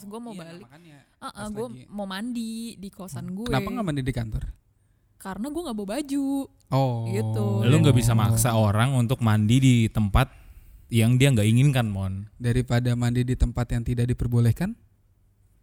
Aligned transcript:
terus 0.00 0.08
gue 0.08 0.20
mau 0.24 0.32
Iya, 0.32 0.40
balik 0.40 0.64
ah 1.20 1.28
pas 1.28 1.48
gue 1.52 1.68
mau 1.92 2.08
mandi 2.08 2.80
di 2.80 2.88
kosan 2.88 3.36
gue 3.36 3.52
Kenapa 3.52 3.68
nggak 3.68 3.86
mandi 3.86 4.00
di 4.00 4.14
kantor? 4.16 4.44
karena 5.20 5.52
gue 5.52 5.62
nggak 5.68 5.76
bawa 5.76 5.88
baju 6.00 6.26
Oh. 6.72 7.04
Gitu. 7.10 7.46
Lu 7.66 7.76
nggak 7.82 7.92
bisa 7.92 8.16
maksa 8.16 8.56
orang 8.56 8.96
untuk 8.96 9.20
mandi 9.20 9.60
di 9.60 9.76
tempat 9.90 10.32
yang 10.88 11.18
dia 11.18 11.28
nggak 11.34 11.44
inginkan, 11.44 11.90
Mon. 11.90 12.30
Daripada 12.38 12.94
mandi 12.94 13.26
di 13.26 13.34
tempat 13.34 13.74
yang 13.74 13.82
tidak 13.82 14.06
diperbolehkan? 14.06 14.72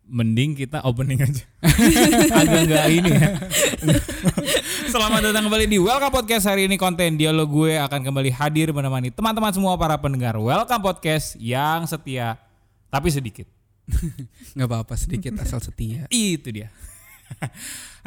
Mending 0.04 0.54
kita 0.54 0.84
opening 0.84 1.24
aja. 1.24 1.48
Agak 2.44 2.62
nggak 2.70 2.86
ini 2.92 3.12
ya. 3.18 3.30
Selamat 4.92 5.32
datang 5.32 5.48
kembali 5.48 5.66
di 5.66 5.80
Welcome 5.80 6.12
Podcast 6.12 6.46
hari 6.46 6.68
ini 6.70 6.76
konten 6.78 7.16
dialog 7.18 7.50
gue 7.50 7.80
akan 7.82 8.04
kembali 8.04 8.30
hadir 8.36 8.76
menemani 8.76 9.10
teman-teman 9.16 9.56
semua 9.56 9.74
para 9.80 9.96
pendengar 9.98 10.36
Welcome 10.38 10.84
Podcast 10.84 11.34
yang 11.40 11.88
setia 11.90 12.38
tapi 12.92 13.10
sedikit. 13.10 13.57
Nggak 14.55 14.68
apa-apa 14.68 14.93
sedikit 15.00 15.33
asal 15.39 15.64
setia. 15.64 16.05
Itu 16.14 16.51
dia. 16.51 16.69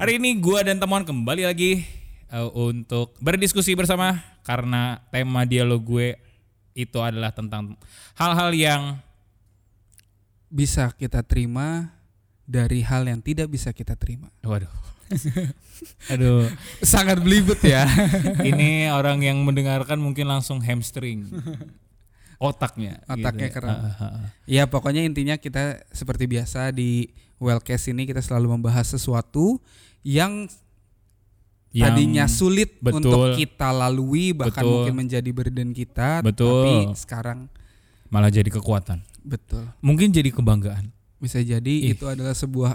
Hari 0.01 0.17
ini 0.17 0.37
gua 0.41 0.65
dan 0.65 0.81
teman 0.81 1.05
kembali 1.05 1.45
lagi 1.45 1.85
eh, 2.33 2.49
untuk 2.57 3.13
berdiskusi 3.21 3.77
bersama 3.77 4.21
karena 4.45 5.05
tema 5.13 5.45
dialog 5.45 5.81
gue 5.85 6.09
itu 6.73 6.99
adalah 7.03 7.35
tentang 7.35 7.77
hal-hal 8.17 8.51
yang 8.57 8.83
Bisa 10.51 10.91
kita 10.91 11.23
terima 11.23 11.95
dari 12.43 12.83
hal 12.83 13.07
yang 13.07 13.23
tidak 13.23 13.47
bisa 13.47 13.71
kita 13.71 13.95
terima. 13.95 14.27
waduh. 14.43 14.67
Aduh, 16.13 16.51
Sangat 16.83 17.23
belibet 17.23 17.63
ya. 17.63 17.87
ini 18.51 18.91
orang 18.91 19.23
yang 19.23 19.39
mendengarkan 19.47 20.03
mungkin 20.03 20.27
langsung 20.27 20.59
hamstring. 20.59 21.31
Otaknya. 22.41 23.05
Otaknya 23.05 23.53
gitu 23.53 23.53
ya. 23.53 23.55
keren. 23.55 23.77
Ya 24.49 24.63
pokoknya 24.65 25.05
intinya 25.05 25.37
kita 25.37 25.85
seperti 25.93 26.25
biasa 26.25 26.73
di 26.73 27.13
Wellcast 27.37 27.93
ini 27.93 28.09
kita 28.09 28.21
selalu 28.21 28.57
membahas 28.57 28.89
sesuatu 28.89 29.61
yang, 30.01 30.49
Yang- 31.71 31.85
tadinya 31.85 32.25
sulit 32.27 32.81
betul. 32.81 33.05
untuk 33.05 33.37
kita 33.37 33.71
lalui 33.71 34.33
bahkan 34.33 34.65
Betul. 34.65 34.73
mungkin 34.73 34.95
menjadi 34.97 35.31
burden 35.31 35.71
kita 35.71 36.25
Betul. 36.25 36.49
tapi 36.49 36.73
sekarang 36.97 37.39
malah 38.09 38.33
jadi 38.33 38.49
kekuatan. 38.49 39.05
betul 39.21 39.69
Mungkin 39.79 40.11
jadi 40.11 40.33
kebanggaan. 40.33 40.89
bisa 41.21 41.45
jadi 41.45 41.75
Ih. 41.85 41.93
itu 41.93 42.09
adalah 42.09 42.33
sebuah 42.33 42.73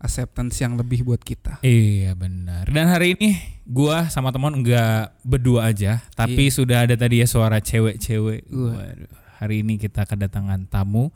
acceptance 0.00 0.56
yang 0.64 0.80
lebih 0.80 1.04
buat 1.04 1.20
kita. 1.20 1.60
Iya 1.60 2.16
benar. 2.16 2.66
Dan 2.72 2.88
hari 2.88 3.14
ini 3.14 3.36
gua 3.68 4.08
sama 4.08 4.32
teman 4.32 4.56
enggak 4.56 5.12
berdua 5.20 5.68
aja, 5.68 6.00
tapi 6.16 6.48
sudah 6.48 6.88
ada 6.88 6.96
tadi 6.96 7.20
ya 7.20 7.28
suara 7.28 7.60
cewek-cewek. 7.60 8.48
Waduh, 8.48 9.12
Hari 9.40 9.64
ini 9.64 9.80
kita 9.80 10.04
kedatangan 10.04 10.68
tamu. 10.68 11.08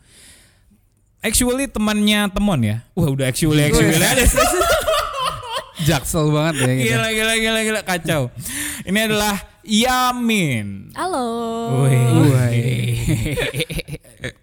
Actually 1.20 1.68
temannya 1.68 2.28
temon 2.32 2.60
ya. 2.64 2.76
Wah 2.96 3.08
udah 3.12 3.28
actually 3.28 3.64
actually 3.64 3.96
aja. 3.96 4.24
Jaksel 5.84 6.32
banget 6.32 6.54
ya 6.64 6.72
gitu. 6.72 6.88
gila 6.94 7.08
gila 7.12 7.34
gila 7.36 7.60
gila 7.64 7.80
kacau. 7.84 8.22
Ini 8.88 8.98
adalah 9.10 9.36
Yamin. 9.64 10.92
halo 10.96 11.24
Wih. 11.84 13.04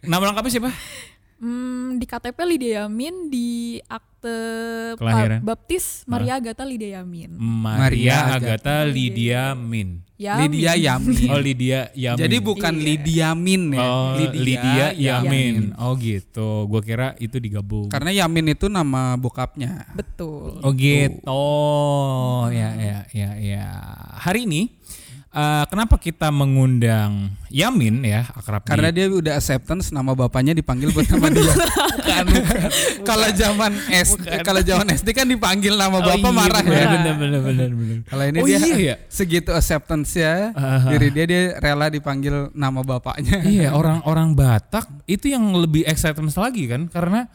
Nama 0.05 0.23
lengkapnya 0.29 0.51
siapa? 0.53 0.71
Hmm, 1.41 1.97
di 1.97 2.05
KTP 2.05 2.37
Lydia 2.45 2.85
Yamin 2.85 3.33
di 3.33 3.81
akte 3.89 4.37
Kelahiran? 4.93 5.41
baptis 5.41 6.05
Maria 6.05 6.37
Agatha 6.37 6.61
Lydia 6.61 7.01
Yamin 7.01 7.33
Maria 7.33 7.81
Maria 7.81 8.17
Agatha 8.37 8.85
Lydia 8.85 9.57
Min. 9.57 10.05
Yamin. 10.21 10.53
Lydia 10.53 10.71
Yamin. 10.77 11.29
Oh 11.33 11.41
Lydia 11.41 11.79
Yamin. 11.97 12.21
Jadi 12.21 12.37
bukan 12.37 12.73
Iya. 12.77 12.85
Lydia 12.85 13.27
Min 13.33 13.73
ya. 13.73 13.81
Oh, 13.81 14.13
Lydia, 14.21 14.85
Yamin. 14.93 14.93
Yamin. 14.93 15.81
Oh 15.81 15.97
gitu. 15.97 16.69
Gua 16.69 16.81
kira 16.85 17.17
itu 17.17 17.41
digabung. 17.41 17.89
Karena 17.89 18.13
Yamin 18.13 18.53
itu 18.53 18.69
nama 18.69 19.17
bokapnya. 19.17 19.89
betul 19.97 20.61
Oh 20.61 20.71
gitu. 20.77 21.25
Oh 21.25 22.45
ya 22.53 22.69
ya 22.77 22.97
ya 23.17 23.29
ya. 23.41 23.65
Hari 24.21 24.45
ini 24.45 24.69
eh, 25.31 25.63
kenapa 25.65 25.95
kita 25.95 26.27
mengundang 26.29 27.31
Yamin 27.47 27.99
ya 28.01 28.23
akrab 28.29 28.63
di- 28.63 28.69
Karena 28.69 28.89
dia 28.89 29.05
udah 29.07 29.33
acceptance 29.35 29.89
nama 29.89 30.11
bapaknya 30.11 30.51
dipanggil 30.51 30.87
buat 30.89 31.03
nama 31.05 31.27
dia. 31.27 31.51
Bukan, 31.51 32.25
bukan. 32.29 32.69
Kalau 33.09 33.27
zaman 33.29 33.71
SD, 33.89 34.25
kalau 34.41 34.61
zaman 34.61 34.87
SD 34.89 35.09
kan 35.11 35.25
dipanggil 35.25 35.73
nama 35.73 35.93
Oh, 35.93 36.01
bapak 36.01 36.21
iya, 36.23 36.31
marah 36.31 36.61
bener, 36.61 36.77
ya. 36.77 36.87
Bener 36.89 37.15
bener 37.17 37.41
bener 37.41 37.69
bener. 37.71 37.97
Kalau 38.05 38.23
ini 38.25 38.37
Oh, 38.37 38.45
dia 38.45 38.57
iya 38.57 38.75
ya? 38.77 38.95
segitu 39.07 39.51
acceptance 39.51 40.15
ya 40.15 40.51
Aha. 40.51 40.87
diri 40.89 41.09
dia 41.09 41.25
dia 41.25 41.41
rela 41.57 41.87
dipanggil 41.87 42.47
nama 42.53 42.79
bapaknya. 42.79 43.43
Iya 43.43 43.69
orang-orang 43.79 44.31
Batak 44.31 44.87
itu 45.05 45.27
yang 45.27 45.43
lebih 45.53 45.83
acceptance 45.83 46.35
lagi 46.35 46.65
kan 46.65 46.87
karena 46.87 47.27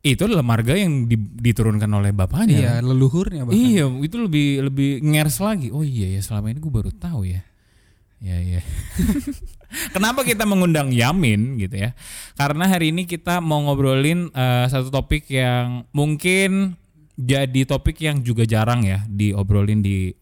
itu 0.00 0.22
adalah 0.24 0.40
marga 0.40 0.72
yang 0.72 1.04
di- 1.04 1.16
diturunkan 1.16 1.88
oleh 1.92 2.16
bapaknya. 2.16 2.56
Iya, 2.56 2.72
kan? 2.80 2.82
leluhurnya 2.88 3.42
bahkan. 3.44 3.60
Iya, 3.60 3.84
itu 4.00 4.16
lebih 4.16 4.48
lebih 4.72 4.90
ngers 5.04 5.36
lagi. 5.44 5.68
Oh 5.68 5.84
iya 5.84 6.16
ya, 6.16 6.20
selama 6.24 6.48
ini 6.48 6.58
gue 6.60 6.72
baru 6.72 6.88
tahu 6.88 7.28
ya. 7.28 7.44
Ya 8.20 8.36
ya. 8.40 8.60
Kenapa 9.94 10.24
kita 10.24 10.44
mengundang 10.44 10.92
Yamin 10.92 11.56
gitu 11.60 11.76
ya? 11.78 11.96
Karena 12.36 12.68
hari 12.68 12.92
ini 12.92 13.04
kita 13.04 13.40
mau 13.40 13.60
ngobrolin 13.64 14.28
eh, 14.32 14.66
satu 14.68 14.88
topik 14.88 15.28
yang 15.28 15.84
mungkin 15.92 16.74
jadi 17.20 17.68
topik 17.68 18.00
yang 18.00 18.24
juga 18.24 18.48
jarang 18.48 18.80
ya 18.84 19.04
diobrolin 19.04 19.84
di 19.84 20.16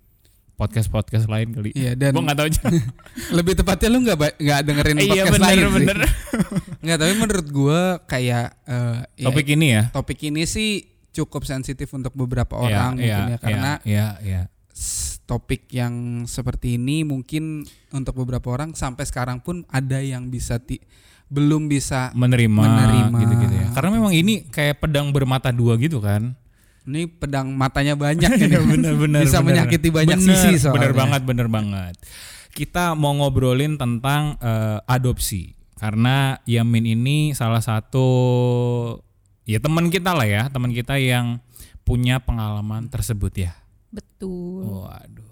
podcast-podcast 0.58 1.24
lain 1.24 1.54
kali. 1.54 1.70
Iya, 1.70 1.94
dan 1.94 2.10
Gue 2.10 2.22
nggak 2.26 2.36
tahu 2.36 2.48
aja. 2.50 2.62
lebih 3.38 3.54
tepatnya 3.54 3.88
lu 3.88 3.98
nggak 4.02 4.18
nggak 4.36 4.60
dengerin 4.60 4.96
Iya 4.98 5.06
podcast 5.06 5.32
bener 5.32 5.46
lain 5.46 5.58
sih. 5.58 5.70
bener. 5.86 5.98
Nggak, 6.84 6.96
tapi 6.98 7.12
menurut 7.14 7.46
gua 7.48 7.80
kayak 8.04 8.46
eh, 8.64 8.98
ya, 9.16 9.24
Topik 9.24 9.46
ini 9.48 9.66
ya. 9.70 9.82
topik 9.90 10.18
ini 10.24 10.42
sih 10.44 10.82
cukup 11.10 11.42
sensitif 11.42 11.88
untuk 11.90 12.12
beberapa 12.12 12.54
Iya, 12.54 12.62
orang 12.64 12.90
iya, 12.96 13.06
mungkin 13.16 13.24
ya 13.24 13.36
karena 13.38 13.70
iya 13.82 14.06
iya. 14.20 14.42
s- 14.70 15.18
topik 15.24 15.66
yang 15.68 15.94
seperti 16.24 16.74
ini 16.74 17.02
mungkin 17.02 17.62
untuk 17.90 18.16
beberapa 18.16 18.48
orang 18.48 18.72
sampai 18.72 19.04
sekarang 19.04 19.38
pun 19.38 19.66
ada 19.68 19.98
yang 19.98 20.26
bisa 20.26 20.56
ti- 20.56 20.80
belum 21.26 21.66
bisa 21.66 22.08
menerima, 22.12 22.56
Menerima. 22.56 23.16
gitu-gitu 23.20 23.54
ya. 23.54 23.68
Karena 23.72 23.90
memang 23.92 24.12
ini 24.12 24.46
kayak 24.46 24.80
pedang 24.80 25.12
bermata 25.12 25.52
dua 25.52 25.76
gitu 25.76 26.00
kan. 26.00 26.32
Ini 26.88 27.04
pedang 27.04 27.52
matanya 27.52 27.92
banyak 27.92 28.32
ini 28.48 28.56
bener-bener 28.56 29.22
bisa 29.22 29.44
menyakiti 29.44 29.92
banyak 29.92 30.18
sisi 30.18 30.56
soalnya. 30.56 30.74
Bener 30.80 30.92
banget, 30.96 31.20
bener 31.28 31.48
banget. 31.52 31.94
Kita 32.50 32.96
mau 32.96 33.12
ngobrolin 33.14 33.76
tentang 33.76 34.40
eh, 34.40 34.80
adopsi 34.88 35.52
karena 35.76 36.40
Yamin 36.42 36.98
ini 36.98 37.16
salah 37.36 37.60
satu 37.62 38.08
ya 39.44 39.60
teman 39.60 39.92
kita 39.92 40.16
lah 40.16 40.26
ya, 40.26 40.42
teman 40.48 40.72
kita 40.72 40.96
yang 40.96 41.38
punya 41.84 42.18
pengalaman 42.18 42.88
tersebut 42.88 43.32
ya. 43.36 43.52
betul 43.88 44.84
Waduh. 44.84 45.24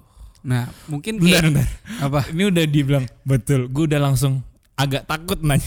Nah, 0.46 0.70
mungkin 0.86 1.18
Bentar, 1.18 1.42
kayak 1.42 1.58
bentar. 1.58 1.68
apa? 2.00 2.20
Ini 2.30 2.42
udah 2.46 2.64
dibilang 2.70 3.04
betul. 3.26 3.66
Gue 3.66 3.90
udah 3.90 3.98
langsung 3.98 4.46
agak 4.78 5.02
takut 5.04 5.42
nanya. 5.42 5.66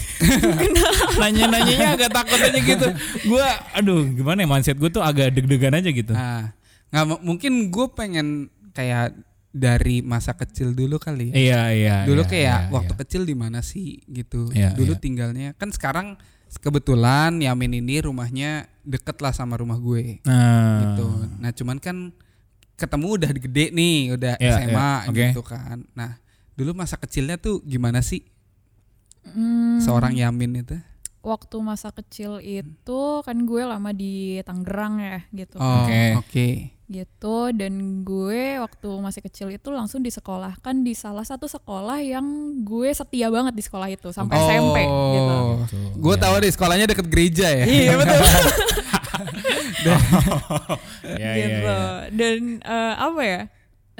Nanya-nanyanya 1.16 1.88
agak 1.94 2.10
takut 2.12 2.38
aja 2.38 2.58
gitu. 2.58 2.86
Gue, 3.24 3.46
aduh, 3.72 4.06
gimana 4.06 4.38
ya 4.40 4.48
mindset 4.48 4.76
gue 4.76 4.88
tuh 4.88 5.00
agak 5.00 5.32
deg-degan 5.32 5.74
aja 5.74 5.88
gitu. 5.88 6.12
Nah, 6.12 6.52
nggak 6.88 7.04
mu- 7.06 7.22
mungkin 7.24 7.68
gue 7.68 7.86
pengen 7.90 8.26
kayak 8.70 9.14
dari 9.50 9.98
masa 10.00 10.30
kecil 10.32 10.70
dulu 10.70 10.96
kali. 10.96 11.30
ya. 11.30 11.34
Iya, 11.34 11.60
iya. 11.72 11.96
dulu 12.04 12.22
iya, 12.22 12.30
kayak 12.30 12.58
iya, 12.60 12.70
waktu 12.70 12.92
iya. 12.92 13.00
kecil 13.02 13.22
di 13.24 13.34
mana 13.34 13.58
sih 13.60 13.98
gitu. 14.04 14.46
Iya, 14.50 14.70
dulu 14.72 14.94
iya. 14.94 15.00
tinggalnya 15.00 15.48
kan 15.54 15.68
sekarang 15.68 16.14
kebetulan 16.52 17.38
Yamin 17.38 17.78
ini 17.78 17.98
rumahnya 18.00 18.66
deket 18.82 19.18
lah 19.18 19.30
sama 19.30 19.54
rumah 19.54 19.74
gue 19.76 20.18
Nah, 20.22 20.78
gitu. 20.84 21.06
Nah, 21.36 21.50
cuman 21.50 21.78
kan 21.78 21.96
ketemu 22.74 23.06
udah 23.12 23.30
gede 23.32 23.64
nih, 23.70 24.14
udah 24.14 24.34
Iya, 24.36 24.50
SMA 24.56 24.70
iya, 24.72 24.94
oke. 25.06 25.18
gitu 25.28 25.42
kan. 25.42 25.82
Nah, 25.92 26.18
dulu 26.54 26.70
masa 26.72 26.94
kecilnya 26.94 27.34
tuh 27.36 27.58
gimana 27.62 28.00
sih 28.00 28.22
Hmm, 29.22 29.76
seorang 29.78 30.16
Yamin 30.16 30.64
itu? 30.64 30.76
Waktu 31.22 31.56
masa 31.58 31.88
kecil 31.90 32.38
itu 32.38 33.00
kan 33.20 33.36
gue 33.40 33.62
lama 33.62 33.90
di 33.90 34.40
Tangerang 34.40 34.94
ya 34.96 35.18
gitu 35.30 35.56
Oh, 35.56 35.84
Oke. 35.84 36.02
oke. 36.16 36.48
gitu 36.86 37.54
dan 37.54 37.72
gue 38.02 38.58
waktu 38.58 38.90
masih 38.98 39.22
kecil 39.22 39.46
itu 39.48 39.70
langsung 39.70 40.00
disekolahkan 40.00 40.74
di 40.80 40.90
salah 40.90 41.22
satu 41.22 41.46
sekolah 41.46 42.02
yang 42.02 42.26
gue 42.60 42.90
setia 42.90 43.30
banget 43.30 43.54
di 43.54 43.62
sekolah 43.62 43.86
itu 43.86 44.10
sampai 44.10 44.34
SMP 44.34 44.76
gitu. 44.82 45.36
Gue 45.96 46.14
Iya. 46.14 46.22
tahu 46.26 46.34
deh 46.36 46.50
sekolahnya 46.50 46.86
deket 46.88 47.06
gereja 47.06 47.46
ya. 47.46 47.62
Iya 47.64 47.92
betul. 47.94 48.20
Iya, 51.10 51.30
iya, 51.30 51.32
gitu. 51.36 51.62
iya. 51.62 51.78
Dan 52.10 52.38
eh, 52.58 52.94
apa 52.96 53.22
ya? 53.22 53.40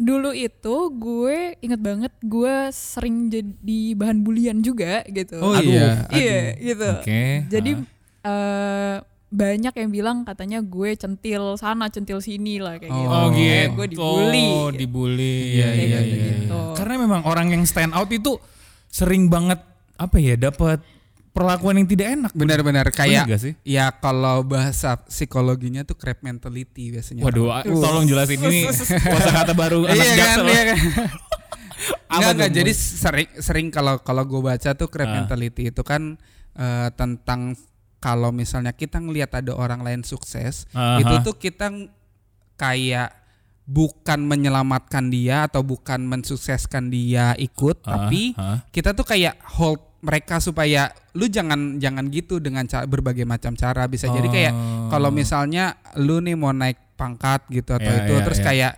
Dulu 0.01 0.33
itu 0.33 0.77
gue 0.97 1.55
inget 1.61 1.81
banget 1.81 2.13
gue 2.25 2.55
sering 2.73 3.29
jadi 3.29 3.81
bahan 3.95 4.25
bulian 4.25 4.59
juga 4.65 5.05
gitu. 5.05 5.37
Oh 5.39 5.53
Aduh. 5.53 5.69
iya. 5.69 6.09
Iya 6.09 6.41
gitu. 6.57 6.89
Oke. 7.05 7.23
Jadi 7.53 7.71
eh 8.21 8.97
banyak 9.31 9.75
yang 9.79 9.91
bilang 9.95 10.17
katanya 10.27 10.59
gue 10.59 10.99
centil 10.99 11.55
sana 11.55 11.87
centil 11.87 12.19
sini 12.19 12.59
lah 12.59 12.83
kayak 12.83 12.91
gitu. 12.91 13.07
Oh 13.13 13.27
gitu. 13.31 13.47
Kayak 13.47 13.69
gue 13.77 13.87
dibully. 13.95 14.49
dibully. 14.75 15.37
Iya, 15.55 15.69
Kayak 15.71 15.77
iya, 15.79 15.99
gitu, 16.03 16.17
iya, 16.19 16.33
gitu. 16.35 16.61
Karena 16.75 16.95
memang 16.99 17.23
orang 17.29 17.47
yang 17.55 17.63
stand 17.63 17.95
out 17.95 18.11
itu 18.11 18.41
sering 18.91 19.31
banget 19.31 19.63
apa 20.01 20.17
ya 20.19 20.35
dapat 20.35 20.83
perlakuan 21.31 21.79
yang 21.79 21.87
tidak 21.87 22.07
enak. 22.11 22.33
Benar-benar 22.35 22.87
kayak 22.91 23.25
gak 23.27 23.41
sih? 23.41 23.53
ya 23.63 23.91
kalau 23.95 24.43
bahasa 24.43 24.99
psikologinya 25.07 25.83
tuh 25.83 25.95
crab 25.95 26.19
mentality 26.21 26.91
biasanya. 26.91 27.23
Waduh, 27.23 27.49
ah, 27.51 27.63
tolong 27.63 28.05
jelasin 28.05 28.41
ini 28.41 28.67
kata 29.39 29.55
baru 29.55 29.87
anak 29.87 29.95
iya 29.97 30.05
kan, 30.05 30.17
jaksel. 30.21 30.47
iya 30.47 30.63
kan. 30.67 30.79
Enggak, 32.11 32.31
enggak. 32.35 32.51
Jadi 32.53 32.73
sering 32.75 33.29
sering 33.39 33.67
kalau 33.71 34.03
kalau 34.03 34.27
gue 34.27 34.41
baca 34.43 34.71
tuh 34.75 34.89
crab 34.91 35.09
Ah. 35.09 35.15
mentality 35.23 35.71
itu 35.71 35.83
kan 35.83 36.19
eh, 36.53 36.89
tentang 36.95 37.55
kalau 38.01 38.33
misalnya 38.33 38.73
kita 38.73 38.97
ngelihat 38.97 39.31
ada 39.35 39.53
orang 39.53 39.81
lain 39.81 40.03
sukses, 40.03 40.65
Aha. 40.73 40.99
itu 40.99 41.15
tuh 41.23 41.37
kita 41.37 41.69
kayak 42.57 43.13
bukan 43.65 44.27
menyelamatkan 44.27 45.09
dia 45.09 45.47
atau 45.47 45.63
bukan 45.63 46.03
mensukseskan 46.03 46.91
dia 46.91 47.37
ikut, 47.39 47.85
Ah, 47.87 48.09
tapi 48.11 48.35
ah. 48.35 48.59
kita 48.73 48.93
tuh 48.93 49.07
kayak 49.07 49.39
hold 49.57 49.79
mereka 50.01 50.37
supaya 50.39 50.83
lu 51.13 51.27
jangan 51.27 51.77
jangan 51.77 52.09
gitu 52.09 52.37
dengan 52.37 52.65
ca- 52.65 52.85
berbagai 52.85 53.25
macam 53.25 53.53
cara 53.53 53.85
bisa 53.85 54.07
jadi 54.07 54.27
kayak 54.27 54.53
Oh. 54.53 54.89
kalau 54.89 55.09
misalnya 55.11 55.65
lu 55.95 56.19
nih 56.19 56.35
mau 56.35 56.51
naik 56.51 56.77
pangkat 56.95 57.45
gitu 57.49 57.71
atau 57.71 57.85
Iya, 57.87 58.01
itu 58.03 58.13
iya, 58.13 58.23
terus 58.23 58.39
iya. 58.39 58.47
kayak 58.47 58.73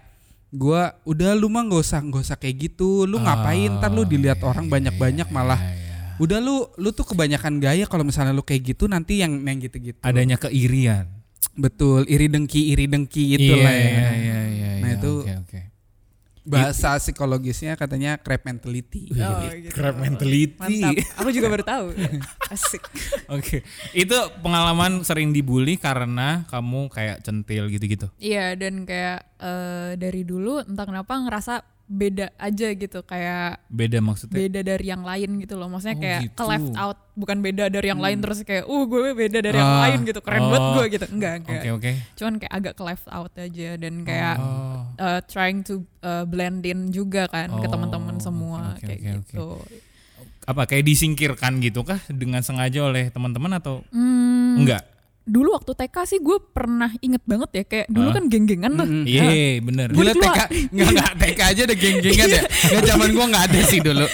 gua 0.53 0.83
udah 1.03 1.33
lu 1.33 1.47
mah 1.47 1.63
nggak 1.63 1.81
usah 1.81 2.01
nggak 2.01 2.23
usah 2.23 2.37
kayak 2.37 2.57
gitu 2.69 3.05
lu 3.05 3.17
ngapain 3.19 3.71
ntar 3.73 3.89
lu 3.89 4.03
Oh, 4.03 4.05
dilihat 4.05 4.37
iya, 4.37 4.47
orang 4.47 4.65
iya, 4.65 4.73
banyak-banyak 4.73 5.27
iya, 5.27 5.33
malah 5.33 5.59
iya, 5.59 5.73
iya. 5.73 5.97
udah 6.19 6.39
lu 6.39 6.55
lu 6.77 6.91
tuh 6.91 7.07
kebanyakan 7.07 7.57
gaya 7.57 7.85
kalau 7.85 8.03
misalnya 8.03 8.31
lu 8.31 8.43
kayak 8.43 8.63
gitu 8.67 8.85
nanti 8.85 9.19
yang 9.19 9.39
yang 9.41 9.59
gitu-gitu 9.59 9.99
adanya 10.01 10.37
keirian. 10.37 11.07
betul 11.55 12.05
iri 12.07 12.27
dengki 12.27 12.69
iri 12.69 12.85
dengki 12.85 13.35
itulah 13.35 13.69
iya, 13.69 13.79
ya 13.79 13.89
iya, 13.89 14.09
iya, 14.11 14.39
iya, 14.47 14.69
Nah, 14.79 14.89
iya. 14.89 14.97
itu- 14.97 15.23
Oke, 15.23 15.35
oke. 15.39 15.61
Bahasa 16.43 16.99
psikologisnya 16.99 17.79
katanya 17.79 18.19
crab 18.19 18.43
mentality 18.43 19.07
Oh, 19.15 19.47
gitu. 19.55 19.71
Crab 19.71 19.97
mentality. 19.99 20.83
Mantap. 20.83 20.95
Aku 21.23 21.31
juga 21.31 21.47
baru 21.49 21.65
tahu. 21.65 21.87
Asik. 22.51 22.83
Oke, 23.31 23.63
itu 23.95 24.19
pengalaman 24.43 25.07
sering 25.07 25.31
dibully 25.31 25.79
karena 25.79 26.43
kamu 26.51 26.91
kayak 26.91 27.23
centil 27.23 27.71
gitu-gitu. 27.71 28.11
Iya 28.19 28.59
dan 28.59 28.83
kayak 28.83 29.23
eh, 29.39 29.91
dari 29.95 30.23
dulu 30.27 30.67
entah 30.67 30.87
kenapa 30.87 31.15
ngerasa 31.23 31.63
beda 31.93 32.33
aja 32.35 32.73
gitu 32.73 32.99
kayak 33.03 33.61
Beda 33.69 34.01
maksudnya. 34.01 34.33
beda 34.35 34.61
dari 34.65 34.87
yang 34.87 35.03
lain 35.03 35.37
gitu 35.37 35.55
loh 35.55 35.69
maksudnya 35.69 35.93
Oh, 35.93 36.01
kayak 36.01 36.21
gitu. 36.25 36.35
ke 36.35 36.45
left 36.47 36.73
out 36.75 36.99
bukan 37.13 37.39
beda 37.39 37.65
dari 37.69 37.87
yang 37.87 38.01
lain 38.01 38.19
terus 38.19 38.41
kayak 38.41 38.65
uh 38.65 38.83
gue 38.83 39.13
beda 39.13 39.39
dari 39.39 39.53
yang 39.55 39.69
Ah. 39.71 39.83
lain 39.85 39.99
gitu 40.03 40.19
keren 40.19 40.41
banget 40.43 40.63
Oh. 40.63 40.73
gue 40.75 40.85
gitu 40.89 41.07
enggak 41.07 41.35
enggak 41.39 41.61
Oke, 41.61 41.69
oke. 41.71 41.91
cuman 42.15 42.33
kayak 42.39 42.53
agak 42.55 42.73
ke 42.73 42.83
left 42.83 43.07
out 43.07 43.33
aja 43.35 43.71
dan 43.77 43.95
kayak 44.03 44.37
Oh. 44.37 44.89
uh, 44.97 45.21
trying 45.23 45.61
to 45.61 45.75
uh, 46.01 46.25
blend 46.25 46.65
in 46.65 46.89
juga 46.89 47.29
kan 47.29 47.53
ke 47.53 47.61
Oh, 47.61 47.71
teman-teman 47.71 48.17
semua 48.17 48.73
oke, 48.73 48.83
kayak 48.83 48.99
oke, 48.99 49.09
oke. 49.13 49.21
gitu 49.29 49.47
Apa 50.43 50.67
kayak 50.67 50.83
disingkirkan 50.85 51.61
gitu 51.61 51.81
kah 51.83 52.03
dengan 52.09 52.41
sengaja 52.41 52.83
oleh 52.83 53.09
teman-teman 53.09 53.53
atau 53.55 53.87
Hmm, 53.89 54.59
enggak? 54.59 54.83
Dulu 55.25 55.49
waktu 55.53 55.73
TK 55.73 55.97
sih 56.05 56.19
gue 56.19 56.35
pernah 56.43 56.91
inget 56.99 57.23
banget 57.23 57.51
ya 57.53 57.65
kayak 57.65 57.87
dulu 57.87 58.09
Ah. 58.09 58.15
kan 58.15 58.25
geng-gengan 58.27 58.73
tuh 58.73 58.85
Mm-mm. 58.85 59.05
Iya, 59.05 59.23
bener. 59.61 59.89
Gila 59.89 60.03
Dulu- 60.11 60.19
TK 60.21 60.39
nggak 60.75 60.89
nggak 60.93 61.13
TK 61.17 61.41
aja 61.45 61.61
ada 61.63 61.77
geng-gengan 61.77 62.27
ya. 62.29 62.43
Nggak 62.43 62.83
zaman 62.89 63.09
gua 63.13 63.27
nggak 63.29 63.45
ada 63.47 63.61
sih 63.63 63.79
dulu. 63.79 64.07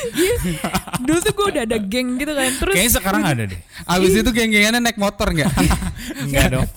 dulu 0.99 1.19
tuh 1.19 1.33
gue 1.33 1.47
udah 1.49 1.63
ada 1.65 1.79
geng 1.81 2.09
gitu 2.17 2.33
kan 2.33 2.51
terus 2.55 2.75
Kayaknya 2.75 2.93
sekarang 2.93 3.23
ada 3.25 3.43
deh. 3.45 3.61
Abis 3.85 4.13
itu 4.15 4.31
geng-gengannya 4.31 4.81
naik 4.83 4.97
motor 4.97 5.29
nggak? 5.29 5.49
Enggak 6.23 6.47
dong. 6.51 6.69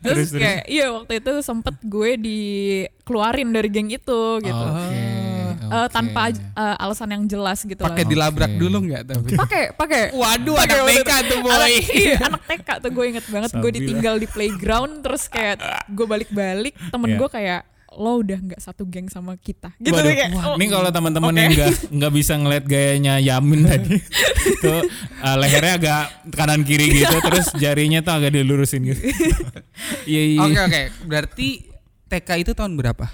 terus, 0.00 0.30
kayak 0.30 0.62
iya 0.66 0.86
waktu 0.90 1.18
itu 1.18 1.32
sempet 1.40 1.74
gue 1.80 2.10
dikeluarin 2.16 3.50
dari 3.50 3.68
geng 3.68 3.88
itu 3.88 4.20
gitu 4.38 4.64
Eh, 4.86 5.23
oke. 5.76 5.90
tanpa 5.90 6.22
uh, 6.54 6.76
alasan 6.78 7.08
yang 7.10 7.24
jelas 7.24 7.58
gitu 7.60 7.78
Pakai 7.78 8.04
dilabrak 8.04 8.50
Oke. 8.50 8.58
dulu 8.58 8.76
nggak 8.84 9.02
tapi? 9.04 9.28
pakai 9.42 9.62
pakai 9.72 10.02
Waduh, 10.10 10.54
Pakai 10.54 10.78
anak 10.78 10.88
TK 10.94 11.10
itu. 11.10 11.26
tuh, 11.26 11.38
boy. 11.40 11.50
anak, 11.50 11.68
iya, 12.00 12.16
anak 12.22 12.42
TK 12.44 12.68
tuh 12.78 12.90
gue 12.90 13.04
inget 13.06 13.24
banget 13.26 13.50
gue 13.52 13.70
ditinggal 13.72 14.14
di 14.16 14.26
playground 14.26 14.92
terus 15.00 15.26
kayak 15.26 15.58
gue 15.86 16.06
balik-balik 16.06 16.74
temen 16.88 17.08
Iya. 17.10 17.18
gue 17.18 17.30
kayak 17.30 17.62
lo 17.94 18.18
udah 18.18 18.34
nggak 18.36 18.58
satu 18.58 18.82
geng 18.84 19.06
sama 19.06 19.38
kita 19.38 19.70
gitu 19.78 19.94
Waduh, 19.94 20.10
kayak 20.10 20.34
wah, 20.34 20.44
oh, 20.50 20.54
ini 20.58 20.66
kalau 20.66 20.90
teman-teman 20.90 21.30
oke. 21.30 21.38
yang 21.38 21.50
nggak 21.54 21.70
nggak 21.96 22.12
bisa 22.12 22.32
ngeliat 22.34 22.64
gayanya 22.66 23.14
Yamin 23.16 23.60
tadi, 23.62 23.94
tuh 24.58 24.82
uh, 25.22 25.36
lehernya 25.38 25.72
agak 25.78 26.02
kanan 26.34 26.66
kiri 26.66 26.90
gitu, 26.90 27.14
terus 27.22 27.54
jarinya 27.54 28.02
tuh 28.02 28.18
agak 28.18 28.34
dilurusin 28.34 28.82
gitu. 28.82 28.98
Iya 30.04 30.22
iya. 30.26 30.40
Oke 30.42 30.58
oke, 30.60 30.82
berarti 31.06 31.48
TK 32.04 32.28
itu 32.42 32.52
tahun 32.52 32.74
berapa? 32.74 33.06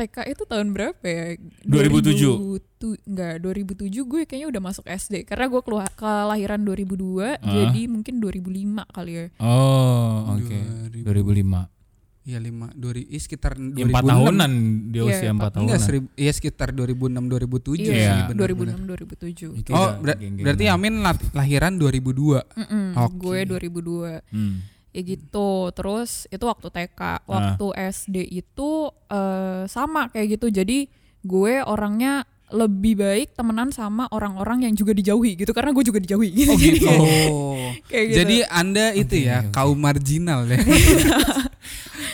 TK 0.00 0.16
itu 0.26 0.42
tahun 0.42 0.68
berapa 0.70 1.04
ya 1.04 1.36
2007. 1.62 2.56
2000 2.56 2.56
tu- 2.74 2.96
enggak 3.04 3.34
2007 3.38 3.92
gue 4.02 4.20
kayaknya 4.24 4.48
udah 4.48 4.62
masuk 4.62 4.84
SD 4.84 5.22
karena 5.22 5.46
gue 5.46 5.60
keluar 5.60 5.88
kelahiran 5.92 6.60
2002 6.60 6.96
Ah. 7.30 7.36
jadi 7.36 7.80
mungkin 7.86 8.14
2005 8.16 8.40
kali 8.88 9.12
ya 9.14 9.24
Oh 9.38 10.32
oke. 10.32 10.56
2000. 10.88 11.04
2005. 11.04 11.68
Iya 12.20 12.36
lima, 12.38 12.68
dua 12.70 12.92
iya 12.94 13.16
sekitar 13.16 13.56
Ya, 13.56 13.80
2006. 13.80 13.90
Empat 13.90 14.04
tahunan 14.06 14.52
dia 14.86 14.98
Iya, 14.98 15.04
usia 15.08 15.16
empat 15.26 15.32
empat- 15.32 15.50
tahunan. 15.50 15.64
Enggak, 15.66 15.80
seribu, 15.82 16.06
iya 16.14 16.32
sekitar 16.32 16.68
2006 16.70 17.24
2007 17.26 17.80
iya, 17.80 17.88
sih 17.88 17.96
Iya. 17.96 18.12
benar, 18.28 18.48
benar. 18.52 18.76
2006 18.76 18.80
2007 18.86 19.48
Itu 19.56 19.70
Oh, 19.70 19.80
udah 19.80 19.92
ber- 19.98 20.18
berarti 20.38 20.64
Amin 20.66 20.94
lahiran 21.32 21.72
2002. 21.74 22.44
Mm-mm, 22.54 22.86
Oke. 22.94 23.14
gue 23.18 23.38
2002 23.46 24.20
Hmm. 24.30 24.54
Ya 24.90 25.02
gitu 25.02 25.50
terus 25.70 26.26
itu 26.26 26.42
waktu 26.42 26.66
Ah. 26.66 26.74
TK 26.82 27.00
waktu 27.24 27.66
SD 27.88 28.16
itu 28.34 28.70
eh, 29.06 29.62
sama 29.64 30.08
kayak 30.08 30.34
gitu 30.34 30.50
jadi 30.52 30.90
gue 31.20 31.54
orangnya 31.62 32.24
lebih 32.50 32.98
baik 32.98 33.32
temenan 33.32 33.70
sama 33.70 34.10
orang-orang 34.10 34.66
yang 34.66 34.74
juga 34.74 34.90
dijauhi 34.90 35.38
gitu 35.38 35.54
karena 35.54 35.70
gue 35.70 35.84
juga 35.84 36.02
dijauhi 36.02 36.28
gitu. 36.34 36.50
Oh 36.50 36.58
gitu. 36.58 36.86
Oh. 36.90 37.70
Kayak 37.86 38.04
gitu. 38.04 38.16
Jadi 38.18 38.36
Anda 38.44 38.86
itu 38.90 39.14
Oke, 39.14 39.22
ya 39.22 39.38
oke. 39.40 39.50
kaum 39.52 39.78
marginal 39.78 40.40
ya. 40.44 40.58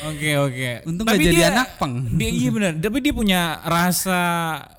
Oke 0.06 0.30
oke. 0.38 0.68
Untung 0.84 1.02
Tapi 1.02 1.18
gak 1.18 1.24
jadi 1.24 1.36
dia- 1.36 1.50
anak 1.50 1.68
peng. 1.78 1.94
Dia 2.14 2.28
iya 2.28 2.50
benar. 2.54 2.72
Tapi 2.76 2.98
dia 3.00 3.12
punya 3.12 3.40
rasa 3.62 4.20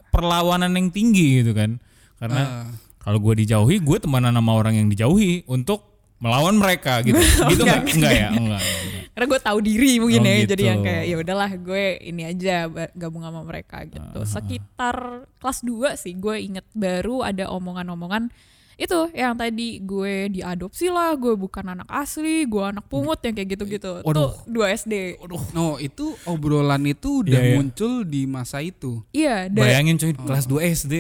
perlawanan 0.08 0.72
yang 0.72 0.88
tinggi 0.88 1.42
gitu 1.42 1.52
kan. 1.52 1.82
Karena 2.16 2.42
Ah. 2.64 2.68
kalau 3.00 3.18
gue 3.18 3.42
dijauhi, 3.42 3.80
gue 3.80 3.98
temenan 3.98 4.32
sama 4.32 4.54
orang 4.54 4.76
yang 4.76 4.88
dijauhi 4.88 5.42
untuk 5.46 5.97
melawan 6.18 6.56
mereka 6.56 7.02
gitu. 7.02 7.18
gitu 7.52 7.62
Enggak, 7.62 7.82
nggak? 7.84 7.96
Enggak 7.96 8.14
ya, 8.14 8.28
enggak. 8.30 8.62
enggak. 8.62 9.04
karena 9.08 9.26
gue 9.28 9.42
tahu 9.42 9.60
diri 9.60 9.92
mungkin 9.98 10.22
Oh, 10.22 10.28
ya 10.28 10.36
gitu. 10.38 10.50
jadi 10.52 10.64
yang 10.68 10.80
kayak 10.80 11.04
ya 11.04 11.16
udahlah 11.18 11.52
gue 11.58 11.86
ini 12.04 12.22
aja 12.24 12.56
gabung 12.94 13.22
sama 13.22 13.42
mereka 13.42 13.82
gitu 13.84 14.20
Ah. 14.20 14.30
sekitar 14.30 14.96
kelas 15.36 15.60
2 15.62 15.74
sih 15.96 16.14
gue 16.14 16.36
inget 16.40 16.66
baru 16.72 17.22
ada 17.22 17.50
omongan-omongan 17.50 18.30
itu 18.78 19.10
yang 19.12 19.34
tadi 19.34 19.82
gue 19.82 20.30
diadopsi 20.32 20.86
lah 20.88 21.14
gue 21.14 21.34
bukan 21.34 21.66
anak 21.68 21.90
asli 21.90 22.46
gue 22.46 22.62
anak 22.62 22.86
pungut 22.86 23.18
yang 23.20 23.34
kayak 23.34 23.58
gitu-gitu 23.58 24.06
tuh. 24.06 24.34
2 24.46 24.54
SD 24.76 25.18
No, 25.50 25.78
itu 25.78 26.14
obrolan 26.24 26.86
itu 26.86 27.26
udah 27.26 27.34
Iya, 27.34 27.42
iya. 27.44 27.56
muncul 27.58 28.06
di 28.06 28.22
masa 28.24 28.62
itu. 28.62 29.02
iya 29.10 29.50
dan, 29.50 29.66
Bayangin 29.66 29.98
coy, 29.98 30.14
kelas 30.14 30.46
2 30.46 30.62
SD. 30.78 30.94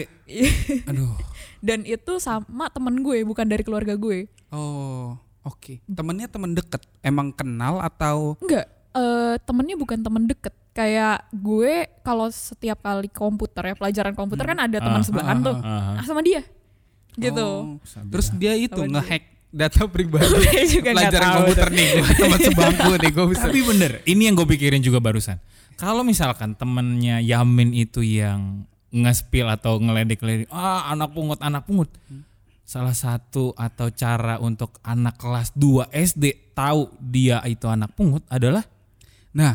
Aduh. 0.85 1.13
dan 1.67 1.85
itu 1.85 2.17
sama 2.17 2.65
temen 2.67 2.97
gue 2.99 3.21
bukan 3.23 3.45
dari 3.45 3.61
keluarga 3.61 3.93
gue 3.93 4.25
Oh, 4.49 5.15
oke. 5.41 5.83
Temennya 5.83 6.27
temen 6.27 6.51
deket. 6.51 6.81
Emang 6.99 7.31
kenal 7.31 7.79
atau 7.79 8.35
Enggak, 8.39 8.65
eh 8.91 9.35
temennya 9.43 9.75
bukan 9.75 9.99
temen 9.99 10.23
deket. 10.25 10.53
Kayak 10.71 11.25
gue 11.31 11.89
kalau 12.01 12.29
setiap 12.29 12.79
kali 12.79 13.09
komputer 13.09 13.63
ya 13.63 13.75
pelajaran 13.75 14.13
komputer 14.13 14.45
kan 14.45 14.59
ada 14.61 14.77
teman 14.77 15.01
Ah, 15.01 15.05
sebelahan 15.05 15.37
tuh. 15.41 15.55
Aha. 15.57 15.99
Ah 15.99 16.05
sama 16.05 16.21
dia. 16.21 16.45
Gitu. 17.13 17.41
Oh, 17.41 17.81
Terus 18.07 18.29
dia 18.31 18.53
itu 18.53 18.77
Sama 18.77 18.85
dia. 18.85 18.93
ngehack 18.93 19.23
data 19.49 19.81
pribadi. 19.89 20.27
Juga 20.77 20.93
Pelajaran 20.93 21.29
komputer 21.41 21.67
nih, 21.71 21.89
teman 22.13 22.39
sebangku 22.39 22.91
nih, 22.93 23.09
gue 23.09 23.25
bisa. 23.27 23.43
Tapi 23.49 23.59
bener, 23.65 23.91
ini 24.05 24.21
yang 24.29 24.35
gue 24.35 24.45
pikirin 24.45 24.79
juga 24.79 24.99
barusan. 24.99 25.41
Kalau 25.75 26.05
misalkan 26.05 26.53
temennya 26.53 27.17
Yamin 27.17 27.73
itu 27.73 28.01
yang 28.01 28.63
nge-spill 28.87 29.49
atau 29.49 29.77
ngeledek-ledek, 29.77 30.45
ah 30.47 30.87
anak 30.87 31.09
pungut, 31.09 31.39
anak 31.39 31.65
pungut. 31.65 31.89
Salah 32.67 32.91
satu 32.91 33.55
atau 33.55 33.87
cara 33.95 34.43
untuk 34.43 34.75
anak 34.83 35.15
kelas 35.15 35.55
2 35.55 35.87
SD 35.87 36.51
tahu 36.51 36.91
dia 36.99 37.39
itu 37.47 37.63
anak 37.63 37.95
pungut 37.95 38.27
adalah 38.27 38.67
Nah, 39.37 39.53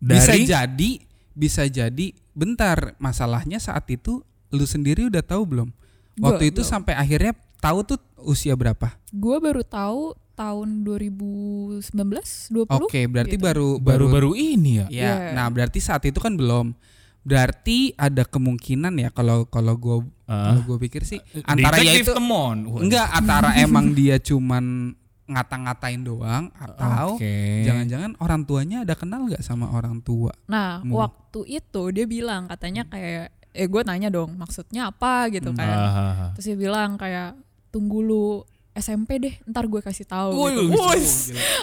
bisa 0.00 0.32
dari 0.32 0.48
jadi, 0.48 0.90
bisa 1.36 1.62
jadi. 1.68 2.16
Bentar, 2.32 2.96
masalahnya 2.96 3.60
saat 3.60 3.84
itu 3.92 4.24
lu 4.48 4.64
sendiri 4.64 5.12
udah 5.12 5.20
tahu 5.20 5.44
belum? 5.44 5.68
Gua 6.16 6.32
Waktu 6.32 6.48
itu 6.56 6.64
belum. 6.64 6.72
sampai 6.72 6.96
akhirnya 6.96 7.36
tahu 7.60 7.84
tuh 7.84 7.98
usia 8.24 8.56
berapa? 8.56 8.96
Gue 9.12 9.36
baru 9.36 9.60
tahu 9.60 10.16
tahun 10.32 10.88
2019 10.88 11.84
20 11.92 12.72
Oke, 12.80 13.04
berarti 13.04 13.36
gitu. 13.36 13.44
baru 13.44 13.68
baru 13.76 14.08
baru-baru 14.08 14.30
ini 14.40 14.80
ya. 14.80 14.86
ya. 14.88 15.12
Iya. 15.12 15.14
Nah, 15.36 15.46
berarti 15.52 15.78
saat 15.84 16.00
itu 16.08 16.16
kan 16.16 16.32
belum. 16.32 16.72
Berarti 17.20 17.92
ada 17.94 18.24
kemungkinan 18.24 18.96
ya 18.96 19.08
kalau 19.10 19.44
kalau 19.44 19.76
gue 19.76 19.96
Ah. 20.24 20.54
kalau 20.54 20.62
gue 20.64 20.86
pikir 20.86 21.02
sih 21.02 21.18
antara 21.42 21.78
ya 21.78 21.92
itu 21.92 22.10
temon. 22.10 22.70
Enggak 22.78 23.10
antara 23.10 23.50
emang 23.66 23.92
dia 23.92 24.16
cuman 24.16 24.94
ngata-ngatain 25.26 26.02
doang 26.02 26.50
atau 26.54 27.14
Oke. 27.14 27.62
jangan-jangan 27.62 28.18
orang 28.18 28.42
tuanya 28.42 28.82
ada 28.82 28.94
kenal 28.94 29.26
nggak 29.26 29.42
sama 29.42 29.70
orang 29.70 29.98
tua? 30.00 30.30
Nah, 30.46 30.82
Hmm. 30.82 30.90
waktu 30.92 31.46
itu 31.52 31.82
dia 31.90 32.02
bilang 32.04 32.46
katanya 32.46 32.82
kayak 32.84 33.30
eh 33.50 33.66
gue 33.66 33.82
nanya 33.82 34.06
dong 34.08 34.34
maksudnya 34.34 34.88
apa 34.88 35.26
gitu 35.28 35.50
Hmm. 35.50 35.58
kan. 35.58 35.66
Ah. 35.70 36.30
Terus 36.34 36.46
dia 36.46 36.58
bilang 36.60 36.94
kayak 36.94 37.34
tunggu 37.68 38.00
lu 38.00 38.42
SMP 38.70 39.18
deh, 39.18 39.34
ntar 39.44 39.66
gue 39.66 39.78
kasih 39.78 40.06
tahu. 40.06 40.30
Wih, 40.30 40.54
gitu. 40.56 40.78
Wih, 40.78 41.02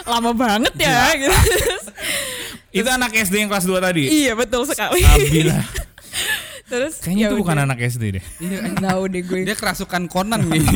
lama 0.06 0.32
banget 0.32 0.74
ya. 0.78 1.08
gitu. 1.14 1.32
Itu 2.68 2.88
anak 2.88 3.16
SD 3.16 3.34
yang 3.46 3.50
kelas 3.50 3.64
2 3.64 3.80
tadi. 3.80 4.02
iya 4.06 4.32
betul 4.36 4.68
sekali. 4.68 5.00
Abila. 5.00 5.58
Terus 6.68 7.00
Kayaknya 7.00 7.24
ya 7.24 7.28
itu 7.32 7.36
bukan 7.40 7.58
anak 7.64 7.78
SD 7.80 8.20
deh. 8.20 8.24
Iya, 8.44 8.58
tahu 8.76 9.02
deh 9.08 9.22
gue. 9.24 9.40
dia 9.48 9.56
kerasukan 9.56 10.04
Conan 10.06 10.44
nih. 10.48 10.62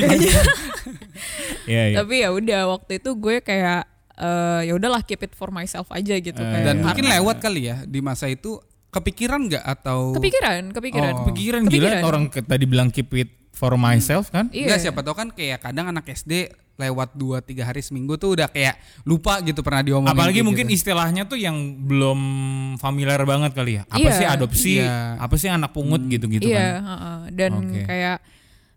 Iya, 1.62 1.94
iya. 1.94 1.96
Tapi 2.02 2.26
ya 2.26 2.34
udah 2.34 2.74
waktu 2.74 2.98
itu 2.98 3.14
gue 3.14 3.38
kayak 3.38 3.86
eh 4.18 4.60
ya 4.66 4.72
udahlah 4.74 4.98
keep 5.06 5.22
it 5.22 5.30
for 5.38 5.54
myself 5.54 5.86
aja 5.94 6.18
gitu. 6.18 6.42
Eh, 6.42 6.48
kayak 6.50 6.66
Dan 6.66 6.76
mungkin 6.82 7.06
lewat 7.06 7.38
kali 7.38 7.70
ya 7.70 7.86
di 7.86 8.02
masa 8.02 8.26
itu 8.26 8.58
kepikiran 8.92 9.40
nggak 9.42 9.64
atau 9.64 10.12
Kepikiran, 10.12 10.68
kepikiran. 10.70 11.12
Oh. 11.14 11.26
Pikiran 11.26 11.62
gila 11.64 11.90
orang 12.02 12.24
ke- 12.28 12.44
tadi 12.44 12.64
bilang 12.64 12.88
keep 12.88 13.08
it 13.14 13.32
for 13.50 13.72
myself 13.74 14.28
kan? 14.28 14.52
Iya. 14.52 14.68
Enggak 14.68 14.80
siapa 14.82 15.00
tahu 15.00 15.16
kan 15.16 15.28
kayak 15.28 15.58
kadang 15.60 15.88
anak 15.88 16.04
SD 16.06 16.52
lewat 16.74 17.14
2 17.14 17.40
3 17.42 17.62
hari 17.62 17.80
seminggu 17.80 18.16
tuh 18.16 18.34
udah 18.34 18.48
kayak 18.48 18.76
lupa 19.02 19.40
gitu 19.40 19.60
pernah 19.60 19.80
diomongin. 19.80 20.12
Apalagi 20.12 20.40
kayak 20.40 20.46
mungkin 20.46 20.66
gitu. 20.66 20.76
istilahnya 20.78 21.24
tuh 21.24 21.36
yang 21.36 21.56
belum 21.78 22.20
familiar 22.76 23.20
banget 23.22 23.52
kali 23.52 23.72
ya. 23.74 23.82
Apa 23.86 24.00
Iya. 24.02 24.12
sih 24.12 24.26
adopsi? 24.26 24.72
Iya. 24.78 25.16
Apa 25.16 25.34
sih 25.36 25.48
anak 25.48 25.70
pungut 25.70 26.00
gitu-gitu 26.02 26.44
iya, 26.44 26.60
kan? 26.76 26.82
heeh. 26.82 27.18
dan 27.32 27.52
Oke. 27.58 27.80
kayak 27.82 28.16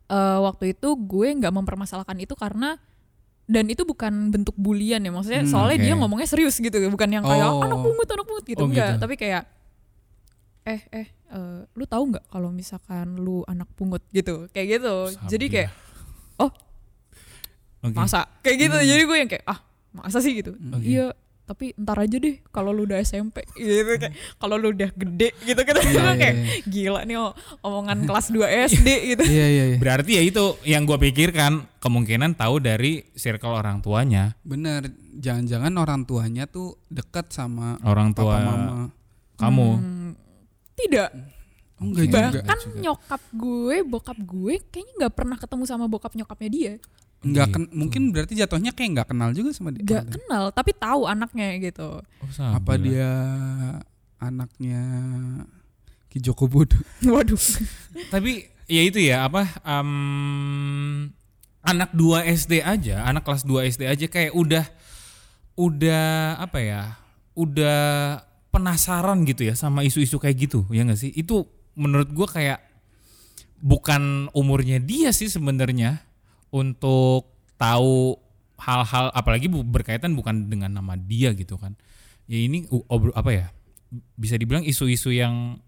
eh, 0.06 0.40
waktu 0.40 0.66
itu 0.72 0.90
gue 0.94 1.28
nggak 1.34 1.50
mempermasalahkan 1.52 2.16
itu 2.16 2.36
karena 2.36 2.78
dan 3.46 3.66
itu 3.66 3.82
bukan 3.82 4.30
bentuk 4.30 4.54
bulian 4.56 4.98
ya 4.98 5.10
maksudnya 5.10 5.42
Hmm, 5.42 5.50
soalnya 5.50 5.78
dia 5.80 5.94
oke. 5.94 6.02
ngomongnya 6.02 6.26
serius 6.26 6.56
gitu 6.56 6.72
bukan 6.88 7.10
yang 7.10 7.22
kayak 7.22 7.46
Oh. 7.48 7.62
anak 7.62 7.78
pungut 7.80 8.08
anak 8.08 8.26
pungut 8.26 8.46
gitu 8.46 8.58
Oh, 8.60 8.70
enggak 8.70 8.90
gitu. 8.92 9.02
tapi 9.02 9.16
kayak 9.16 9.44
eh 10.66 10.82
eh 10.90 11.08
eh, 11.14 11.60
lu 11.78 11.86
tahu 11.86 12.04
nggak 12.14 12.26
kalau 12.34 12.50
misalkan 12.50 13.22
lu 13.22 13.46
anak 13.46 13.70
pungut 13.78 14.02
gitu? 14.10 14.50
Kayak 14.50 14.82
gitu. 14.82 14.96
Jadi 15.30 15.46
Sabi 15.46 15.54
kayak 15.54 15.70
lah. 15.70 16.44
oh 16.50 16.52
Oke. 17.86 17.96
masa? 17.96 18.26
Kayak 18.42 18.58
gitu. 18.70 18.78
Jadi 18.82 19.02
gue 19.06 19.18
yang 19.18 19.30
kayak 19.30 19.46
ah 19.46 19.60
masa 19.94 20.18
sih? 20.20 20.34
Gitu. 20.34 20.58
Oke. 20.58 20.82
iya 20.82 21.14
tapi 21.46 21.78
ntar 21.78 22.02
aja 22.02 22.18
deh 22.18 22.42
kalau 22.50 22.74
lu 22.74 22.90
udah 22.90 22.98
SMP 23.06 23.46
gitu 23.54 24.02
kayak 24.02 24.18
kalau 24.42 24.58
lu 24.58 24.74
udah 24.74 24.90
gede 24.98 25.30
gitu 25.46 25.62
kan. 25.62 25.78
Iya, 25.78 25.94
iya, 25.94 26.12
kayak 26.18 26.36
iya. 26.36 26.46
gila 26.66 27.02
nih 27.06 27.18
oh, 27.22 27.32
omongan 27.62 27.98
kelas 28.10 28.34
2 28.34 28.74
SD 28.74 28.90
gitu. 29.14 29.24
Iya 29.30 29.46
iya 29.46 29.64
iya. 29.74 29.78
Berarti 29.78 30.12
ya 30.18 30.24
itu 30.26 30.58
yang 30.66 30.84
gue 30.90 30.98
pikirkan. 30.98 31.78
Kemungkinan 31.86 32.34
tahu 32.34 32.66
dari 32.66 33.06
circle 33.14 33.62
orang 33.62 33.78
tuanya, 33.78 34.34
Bener, 34.42 34.90
jangan-jangan 35.22 35.70
orang 35.78 36.02
tuanya 36.10 36.50
tuh 36.50 36.82
dekat 36.90 37.30
sama 37.30 37.78
orang 37.86 38.10
papa 38.10 38.26
tua 38.26 38.38
mama. 38.42 38.74
kamu. 39.38 39.70
Hmm, 39.78 40.05
tidak 40.76 41.10
Oh, 41.76 41.84
enggak 41.84 42.08
juga. 42.08 42.20
bahkan 42.32 42.60
nyokap 42.78 43.22
gue 43.32 43.76
bokap 43.84 44.16
gue 44.18 44.54
kayaknya 44.66 44.94
nggak 44.98 45.14
pernah 45.14 45.36
ketemu 45.36 45.64
sama 45.66 45.86
bokap 45.86 46.14
nyokapnya 46.14 46.50
dia 46.50 46.74
Enggak 47.20 47.48
Gitu. 47.48 47.56
ken- 47.58 47.72
mungkin 47.74 48.02
berarti 48.10 48.34
jatuhnya 48.34 48.72
kayak 48.72 48.90
enggak 48.92 49.08
kenal 49.10 49.30
juga 49.32 49.50
sama 49.50 49.70
dia. 49.70 49.82
nggak 49.82 50.06
kenal 50.10 50.44
tapi 50.50 50.72
tahu 50.72 51.04
anaknya 51.04 51.48
gitu 51.60 52.00
Oh, 52.00 52.30
Apa 52.54 52.74
lah. 52.74 52.80
dia 52.80 53.10
anaknya 54.18 54.82
Ki 56.08 56.18
Joko 56.18 56.48
Bodo? 56.48 56.80
waduh 57.06 57.36
Tapi 58.08 58.48
ya 58.66 58.82
itu 58.82 58.98
ya 58.98 59.26
apa 59.26 59.44
em, 59.60 61.12
anak 61.60 61.92
2 61.92 62.00
SD 62.32 62.62
aja, 62.62 63.04
anak 63.04 63.22
kelas 63.22 63.44
2 63.44 63.68
SD 63.68 63.84
aja 63.84 64.06
kayak 64.06 64.32
udah 64.32 64.66
udah 65.56 66.06
apa 66.38 66.60
ya? 66.62 66.84
Udah 67.34 68.22
penasaran 68.56 69.28
gitu 69.28 69.44
ya 69.44 69.60
sama 69.60 69.84
isu-isu 69.84 70.16
kayak 70.16 70.48
gitu, 70.48 70.64
ya 70.72 70.88
nggak 70.88 70.96
sih? 70.96 71.12
Itu 71.12 71.52
menurut 71.76 72.08
gua 72.16 72.32
kayak 72.32 72.64
bukan 73.60 74.32
umurnya 74.32 74.80
dia 74.80 75.12
sih 75.12 75.28
sebenarnya 75.28 76.00
untuk 76.56 77.28
tahu 77.60 78.16
hal-hal 78.56 79.12
apalagi 79.12 79.52
berkaitan 79.52 80.16
bukan 80.16 80.48
dengan 80.48 80.80
nama 80.80 80.96
dia 80.96 81.36
gitu 81.36 81.60
kan. 81.60 81.76
Ya 82.32 82.40
ini 82.40 82.64
apa 83.12 83.32
ya? 83.36 83.48
Bisa 84.16 84.40
dibilang 84.40 84.64
isu-isu 84.64 85.12
yang 85.12 85.60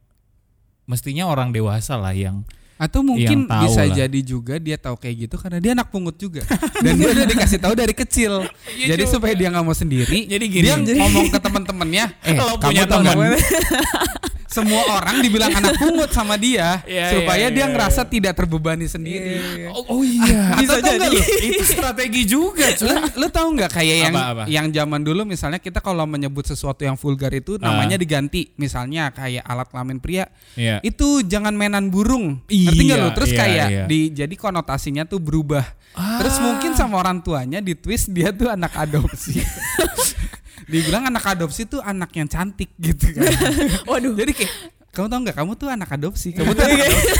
mestinya 0.88 1.28
orang 1.28 1.52
dewasa 1.52 2.00
lah 2.00 2.16
yang 2.16 2.48
Atau 2.78 3.02
mungkin 3.02 3.50
bisa 3.50 3.90
lah. 3.90 4.06
jadi 4.06 4.20
juga 4.22 4.62
dia 4.62 4.78
tahu 4.78 4.96
kayak 5.02 5.16
gitu 5.26 5.36
karena 5.42 5.58
dia 5.58 5.72
anak 5.74 5.90
pungut 5.90 6.14
juga. 6.16 6.46
Dan 6.86 6.94
dia 7.02 7.10
udah 7.10 7.26
dikasih 7.26 7.58
tahu 7.58 7.74
dari 7.74 7.94
kecil. 7.98 8.46
Iya 8.78 8.94
jadi 8.94 9.04
juga. 9.04 9.14
supaya 9.18 9.34
dia 9.34 9.50
nggak 9.50 9.66
mau 9.66 9.74
sendiri, 9.74 10.30
Jadi 10.30 10.46
gini. 10.46 10.66
dia 10.66 10.78
ngomong 10.78 11.34
ke 11.34 11.40
teman-temannya, 11.42 12.06
eh 12.22 12.38
Lo 12.38 12.56
kamu 12.62 12.70
punya 12.70 12.84
tahu 12.86 13.02
teman. 13.02 13.34
Semua 14.58 14.82
orang 14.92 15.22
dibilang 15.22 15.54
anak 15.54 15.78
pungut 15.78 16.10
sama 16.10 16.34
dia 16.34 16.82
Iya, 16.84 17.14
supaya 17.14 17.46
iya, 17.46 17.54
dia 17.54 17.66
iya, 17.66 17.72
ngerasa 17.72 18.02
tidak 18.04 18.34
terbebani 18.34 18.90
sendiri. 18.90 19.70
Oh, 19.70 20.00
oh 20.00 20.02
iya, 20.02 20.58
Atau 20.58 20.62
bisa 20.66 20.74
tau 20.82 20.94
nggak 20.98 21.12
jadi. 21.14 21.48
Itu 21.48 21.64
strategi 21.64 22.22
juga, 22.26 22.66
cuy. 22.74 22.90
Lu, 22.90 22.96
lu 23.22 23.28
tahu 23.30 23.48
nggak 23.54 23.72
kayak 23.72 23.98
yang 24.02 24.16
Apa, 24.18 24.26
apa? 24.34 24.44
yang 24.50 24.68
zaman 24.70 25.02
dulu 25.06 25.22
misalnya 25.24 25.60
kita 25.60 25.78
kalau 25.78 26.04
menyebut 26.04 26.42
sesuatu 26.44 26.82
yang 26.82 26.98
vulgar 26.98 27.30
itu 27.30 27.56
namanya 27.58 27.96
diganti 27.96 28.50
misalnya 28.56 29.14
kayak 29.14 29.44
alat 29.44 29.68
kelamin 29.70 30.00
pria 30.02 30.26
Iya. 30.58 30.82
itu 30.82 31.22
jangan 31.22 31.54
mainan 31.54 31.94
burung 31.94 32.42
ngerti 32.48 32.82
nggak 32.88 32.98
Iya, 32.98 33.06
lu 33.06 33.10
terus 33.14 33.30
iya, 33.30 33.38
kayak 33.38 33.68
iya. 33.70 33.84
di 33.86 34.00
jadi 34.10 34.34
konotasinya 34.34 35.06
tuh 35.06 35.22
berubah 35.22 35.64
Ah. 35.98 36.22
terus 36.22 36.38
mungkin 36.38 36.78
sama 36.78 37.02
orang 37.02 37.26
tuanya 37.26 37.58
di 37.58 37.74
twist 37.74 38.14
dia 38.14 38.30
tuh 38.30 38.48
anak 38.48 38.70
adopsi 38.74 39.42
dibilang 40.68 41.08
anak 41.08 41.24
adopsi 41.26 41.64
tuh 41.64 41.80
anak 41.80 42.12
yang 42.12 42.28
cantik 42.28 42.70
gitu 42.78 43.12
kan 43.12 43.24
waduh 43.90 44.14
jadi 44.14 44.32
kayak 44.32 44.52
kamu 44.92 45.08
tahu 45.08 45.20
nggak 45.24 45.38
kamu 45.38 45.52
tuh 45.54 45.68
anak 45.68 45.90
adopsi 45.90 46.28
kamu 46.32 46.52
tuh 46.52 46.64
anak 46.64 46.80
adopsi. 46.84 47.12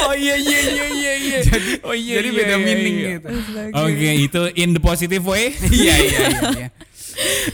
Oh 0.00 0.14
iya 0.16 0.34
iya 0.34 0.58
iya 0.64 0.86
iya 0.88 1.12
iya. 1.14 1.38
jadi 1.48 1.70
Oh 1.84 1.92
iya. 1.92 2.14
jadi 2.18 2.28
iya, 2.28 2.38
beda 2.38 2.54
iya, 2.54 2.64
meaning 2.64 2.96
iya. 2.96 3.10
gitu 3.18 3.28
Oke, 3.76 4.08
itu 4.16 4.40
in 4.56 4.72
the 4.72 4.80
positive 4.80 5.22
way. 5.22 5.52
iya 5.70 5.94
iya 5.96 6.20
iya, 6.24 6.40
iya. 6.56 6.68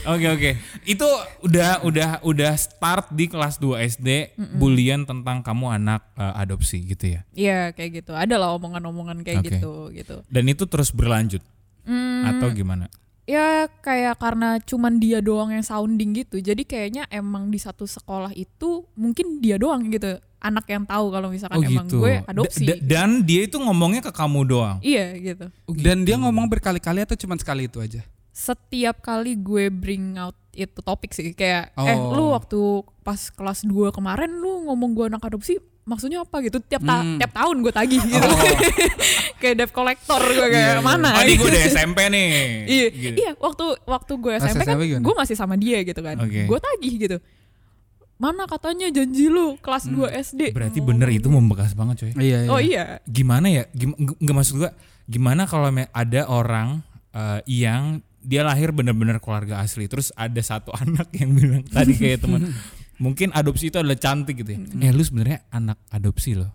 Oke 0.07 0.27
oke. 0.29 0.49
Itu 0.83 1.07
udah 1.41 1.83
udah 1.83 2.09
udah 2.21 2.53
start 2.55 3.11
di 3.11 3.25
kelas 3.27 3.57
2 3.57 3.81
SD 3.91 4.09
bulian 4.55 5.03
tentang 5.03 5.41
kamu 5.41 5.75
anak 5.75 6.01
eh, 6.15 6.33
adopsi 6.39 6.85
gitu 6.85 7.17
ya. 7.17 7.21
iya 7.33 7.59
kayak 7.69 8.01
gitu 8.01 8.11
ada 8.13 8.37
lah 8.37 8.53
omongan-omongan 8.55 9.21
kayak 9.21 9.41
Oke. 9.41 9.49
gitu 9.59 9.73
gitu 9.91 10.15
Dan 10.25 10.45
itu 10.47 10.63
terus 10.65 10.89
berlanjut 10.89 11.41
Hmm, 11.85 12.25
atau 12.25 12.49
gimana? 12.49 12.89
Ya 13.25 13.45
kayak 13.79 14.15
karena 14.15 14.57
cuman 14.59 14.95
dia 14.95 15.17
doang 15.19 15.49
yang 15.49 15.61
sounding 15.61 16.13
gitu 16.15 16.37
jadi 16.37 16.61
kayaknya 16.61 17.03
emang 17.09 17.49
di 17.49 17.57
satu 17.57 17.83
sekolah 17.83 18.29
itu 18.31 18.85
mungkin 18.93 19.37
dia 19.39 19.57
doang 19.57 19.89
gitu 19.89 20.17
anak 20.37 20.65
yang 20.67 20.85
tahu 20.85 21.09
kalau 21.09 21.33
misalkan 21.33 21.57
Oh 21.57 21.63
emang 21.63 21.89
gitu. 21.89 21.97
gue 21.99 22.13
Da- 22.15 22.25
adopsi 22.29 22.63
da- 22.63 22.77
dan 22.79 23.25
dia 23.25 23.41
itu 23.43 23.57
ngomongnya 23.57 23.99
ke 23.99 24.13
kamu 24.13 24.45
doang. 24.45 24.77
iya 24.79 25.17
gitu 25.17 25.49
dan 25.75 26.05
dia 26.05 26.15
ngomong 26.15 26.45
berkali-kali 26.47 27.01
atau 27.01 27.17
cuma 27.17 27.33
sekali 27.33 27.65
itu 27.65 27.81
aja 27.81 28.05
setiap 28.35 28.99
kali 28.99 29.37
gue 29.37 29.71
bring 29.71 30.19
out 30.19 30.35
itu 30.51 30.75
topik 30.77 31.09
sih 31.09 31.31
kayak 31.31 31.71
eh 31.73 31.95
Oh. 31.95 32.11
lu 32.11 32.25
waktu 32.29 32.59
pas 33.01 33.19
kelas 33.29 33.63
2 33.63 33.71
kemarin 33.89 34.27
lu 34.29 34.67
ngomong 34.67 34.91
gue 34.91 35.05
anak 35.07 35.23
adopsi 35.23 35.55
maksudnya 35.83 36.19
apa 36.19 36.41
gitu 36.41 36.57
tiap 36.59 36.81
ta- 36.81 36.99
Hmm. 36.99 37.15
tiap 37.15 37.31
tahun 37.31 37.61
gue 37.61 37.71
tagih 37.71 38.01
gitu 38.01 38.19
Oh. 38.21 38.39
kayak 39.39 39.55
debt 39.55 39.71
collector 39.71 40.19
gue 40.19 40.35
Iya, 40.35 40.47
kayak 40.49 40.73
iya. 40.73 40.81
mana 40.81 41.09
Oh, 41.13 41.21
ini 41.21 41.33
gue 41.33 41.47
udah 41.47 41.63
SMP 41.65 41.99
nih. 42.07 42.27
iya 42.73 42.85
Gitu. 42.89 43.15
iya 43.17 43.31
waktu 43.37 43.65
waktu 43.83 44.13
gue 44.17 44.33
SMP 44.35 44.61
kan 44.61 44.75
gue 44.81 45.15
masih 45.15 45.35
sama 45.35 45.55
dia 45.55 45.79
gitu 45.81 45.99
kan 45.99 46.15
Oke. 46.17 46.43
gue 46.43 46.59
tagih 46.61 46.93
gitu 46.99 47.17
mana 48.15 48.43
katanya 48.45 48.87
janji 48.89 49.27
lu 49.27 49.55
kelas 49.57 49.85
2 49.85 50.07
SD 50.23 50.41
Hmm. 50.49 50.55
Berarti 50.55 50.79
bener 50.81 51.09
itu 51.09 51.27
membekas 51.29 51.71
banget 51.71 51.95
coy. 52.01 52.11
iya 52.17 52.47
oh 52.47 52.57
iya 52.57 52.99
Gimana 53.05 53.47
ya? 53.49 53.63
Gim, 53.69 53.91
g- 53.93 54.17
nggak 54.17 54.35
maksud 54.35 54.55
gua 54.57 54.71
gimana 55.05 55.43
kalau 55.43 55.67
me- 55.69 55.91
ada 55.93 56.23
orang 56.25 56.79
eh, 57.11 57.39
yang 57.45 57.99
dia 58.25 58.41
lahir 58.41 58.73
bener-bener 58.73 59.21
keluarga 59.21 59.61
asli 59.61 59.85
terus 59.85 60.09
ada 60.17 60.41
satu 60.41 60.73
anak 60.81 61.13
yang 61.13 61.37
bilang 61.37 61.63
tadi 61.69 61.93
kayak 61.93 62.25
teman 62.25 62.51
mungkin 62.97 63.31
adopsi 63.35 63.69
itu 63.69 63.77
adalah 63.77 63.99
cantik 63.99 64.41
gitu 64.41 64.55
ya. 64.55 64.59
Eh 64.87 64.91
lu 64.91 65.03
sebenarnya 65.03 65.45
anak 65.51 65.79
adopsi 65.91 66.35
loh. 66.35 66.51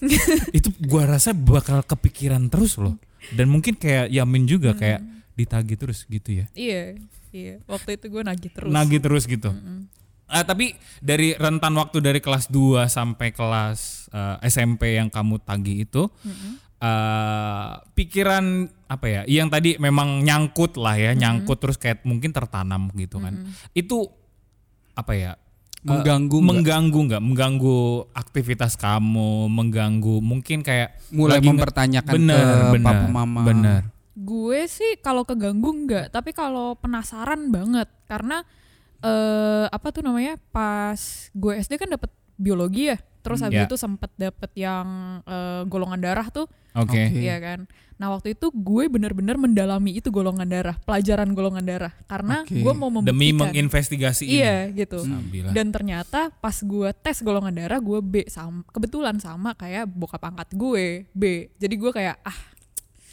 itu 0.56 0.72
gua 0.88 1.06
rasa 1.06 1.36
bakal 1.36 1.84
kepikiran 1.84 2.48
terus 2.48 2.80
loh. 2.80 2.96
Dan 3.36 3.52
mungkin 3.52 3.76
kayak 3.76 4.08
Yamin 4.08 4.48
juga 4.48 4.72
kayak 4.72 5.04
ditagih 5.36 5.76
terus 5.80 6.04
gitu 6.04 6.44
ya. 6.44 6.46
iya 6.52 7.00
iya 7.32 7.64
waktu 7.64 7.96
itu 7.96 8.12
gue 8.12 8.20
nagih 8.20 8.52
terus 8.52 8.68
Nagih 8.68 9.00
terus 9.00 9.24
gitu. 9.24 9.48
Ah, 10.30 10.44
tapi 10.46 10.78
dari 11.02 11.34
rentan 11.34 11.74
waktu 11.74 11.98
dari 11.98 12.20
kelas 12.22 12.52
2 12.52 12.86
sampai 12.86 13.34
kelas 13.34 14.10
eh, 14.12 14.36
SMP 14.46 14.94
yang 15.00 15.10
kamu 15.10 15.42
tagih 15.42 15.88
itu 15.88 16.06
eh, 16.80 17.70
pikiran 17.94 18.44
apa 18.88 19.06
ya? 19.06 19.22
Yang 19.28 19.48
tadi 19.52 19.70
memang 19.76 20.24
nyangkut 20.24 20.80
lah 20.80 20.96
ya 20.96 21.12
nyangkut 21.12 21.60
terus 21.60 21.76
kayak 21.76 22.02
mungkin 22.02 22.32
tertanam 22.32 22.88
gitu 22.96 23.20
kan. 23.20 23.36
Itu 23.72 24.08
apa 24.96 25.12
ya? 25.14 25.32
Eh, 25.80 25.88
Mengganggu 25.88 26.36
nggak? 26.36 26.48
mengganggu 26.52 26.98
nggak? 27.08 27.22
Mengganggu 27.24 27.78
aktivitas 28.12 28.76
kamu 28.76 29.48
mengganggu 29.48 30.20
mungkin 30.20 30.60
kayak 30.60 31.00
mulai 31.08 31.40
mempertanyakan 31.40 32.12
bener 32.12 32.44
ke 32.44 32.56
bener 32.76 32.84
papa 32.84 33.06
mama. 33.08 33.40
bener. 33.44 33.82
Gue 34.12 34.68
sih 34.68 35.00
kalau 35.00 35.24
keganggu 35.24 35.72
enggak, 35.72 36.12
tapi 36.12 36.36
kalau 36.36 36.76
penasaran 36.76 37.48
banget. 37.48 37.88
Karena 38.04 38.44
eh 39.00 39.64
apa 39.72 39.88
tuh 39.88 40.04
namanya? 40.04 40.36
Pas 40.52 41.00
gue 41.32 41.52
SD 41.56 41.80
kan 41.80 41.88
dapet 41.88 42.12
biologi 42.36 42.92
ya. 42.92 43.00
Terus 43.20 43.40
habis 43.40 43.60
ya. 43.60 43.68
itu 43.68 43.76
sempet 43.76 44.10
dapet 44.16 44.50
yang 44.54 44.86
eh, 45.24 45.62
golongan 45.64 46.00
darah 46.00 46.28
tuh, 46.28 46.48
Oke. 46.72 46.96
Oke. 47.08 47.20
iya 47.20 47.36
kan. 47.36 47.68
Nah 48.00 48.08
waktu 48.08 48.32
itu 48.32 48.48
gue 48.48 48.88
bener-bener 48.88 49.36
mendalami 49.36 49.92
itu 49.92 50.08
golongan 50.08 50.48
darah, 50.48 50.72
pelajaran 50.80 51.36
golongan 51.36 51.60
darah, 51.60 51.92
karena 52.08 52.48
Oke. 52.48 52.56
gue 52.56 52.72
mau 52.72 52.88
membuktikan. 52.88 53.12
Demi 53.12 53.28
menginvestigasi 53.30 54.24
ini. 54.24 54.40
Iya 54.40 54.56
gitu. 54.72 55.04
Sambilan. 55.04 55.52
Dan 55.52 55.68
ternyata 55.68 56.32
pas 56.32 56.56
gue 56.56 56.88
tes 56.96 57.20
golongan 57.20 57.52
darah 57.52 57.76
gue 57.76 58.00
B 58.00 58.24
sama 58.26 58.64
kebetulan 58.72 59.20
sama 59.20 59.52
kayak 59.52 59.84
bokap 59.84 60.24
angkat 60.24 60.48
gue 60.56 61.04
B. 61.12 61.52
Jadi 61.56 61.74
gue 61.76 61.92
kayak 61.92 62.16
ah 62.24 62.38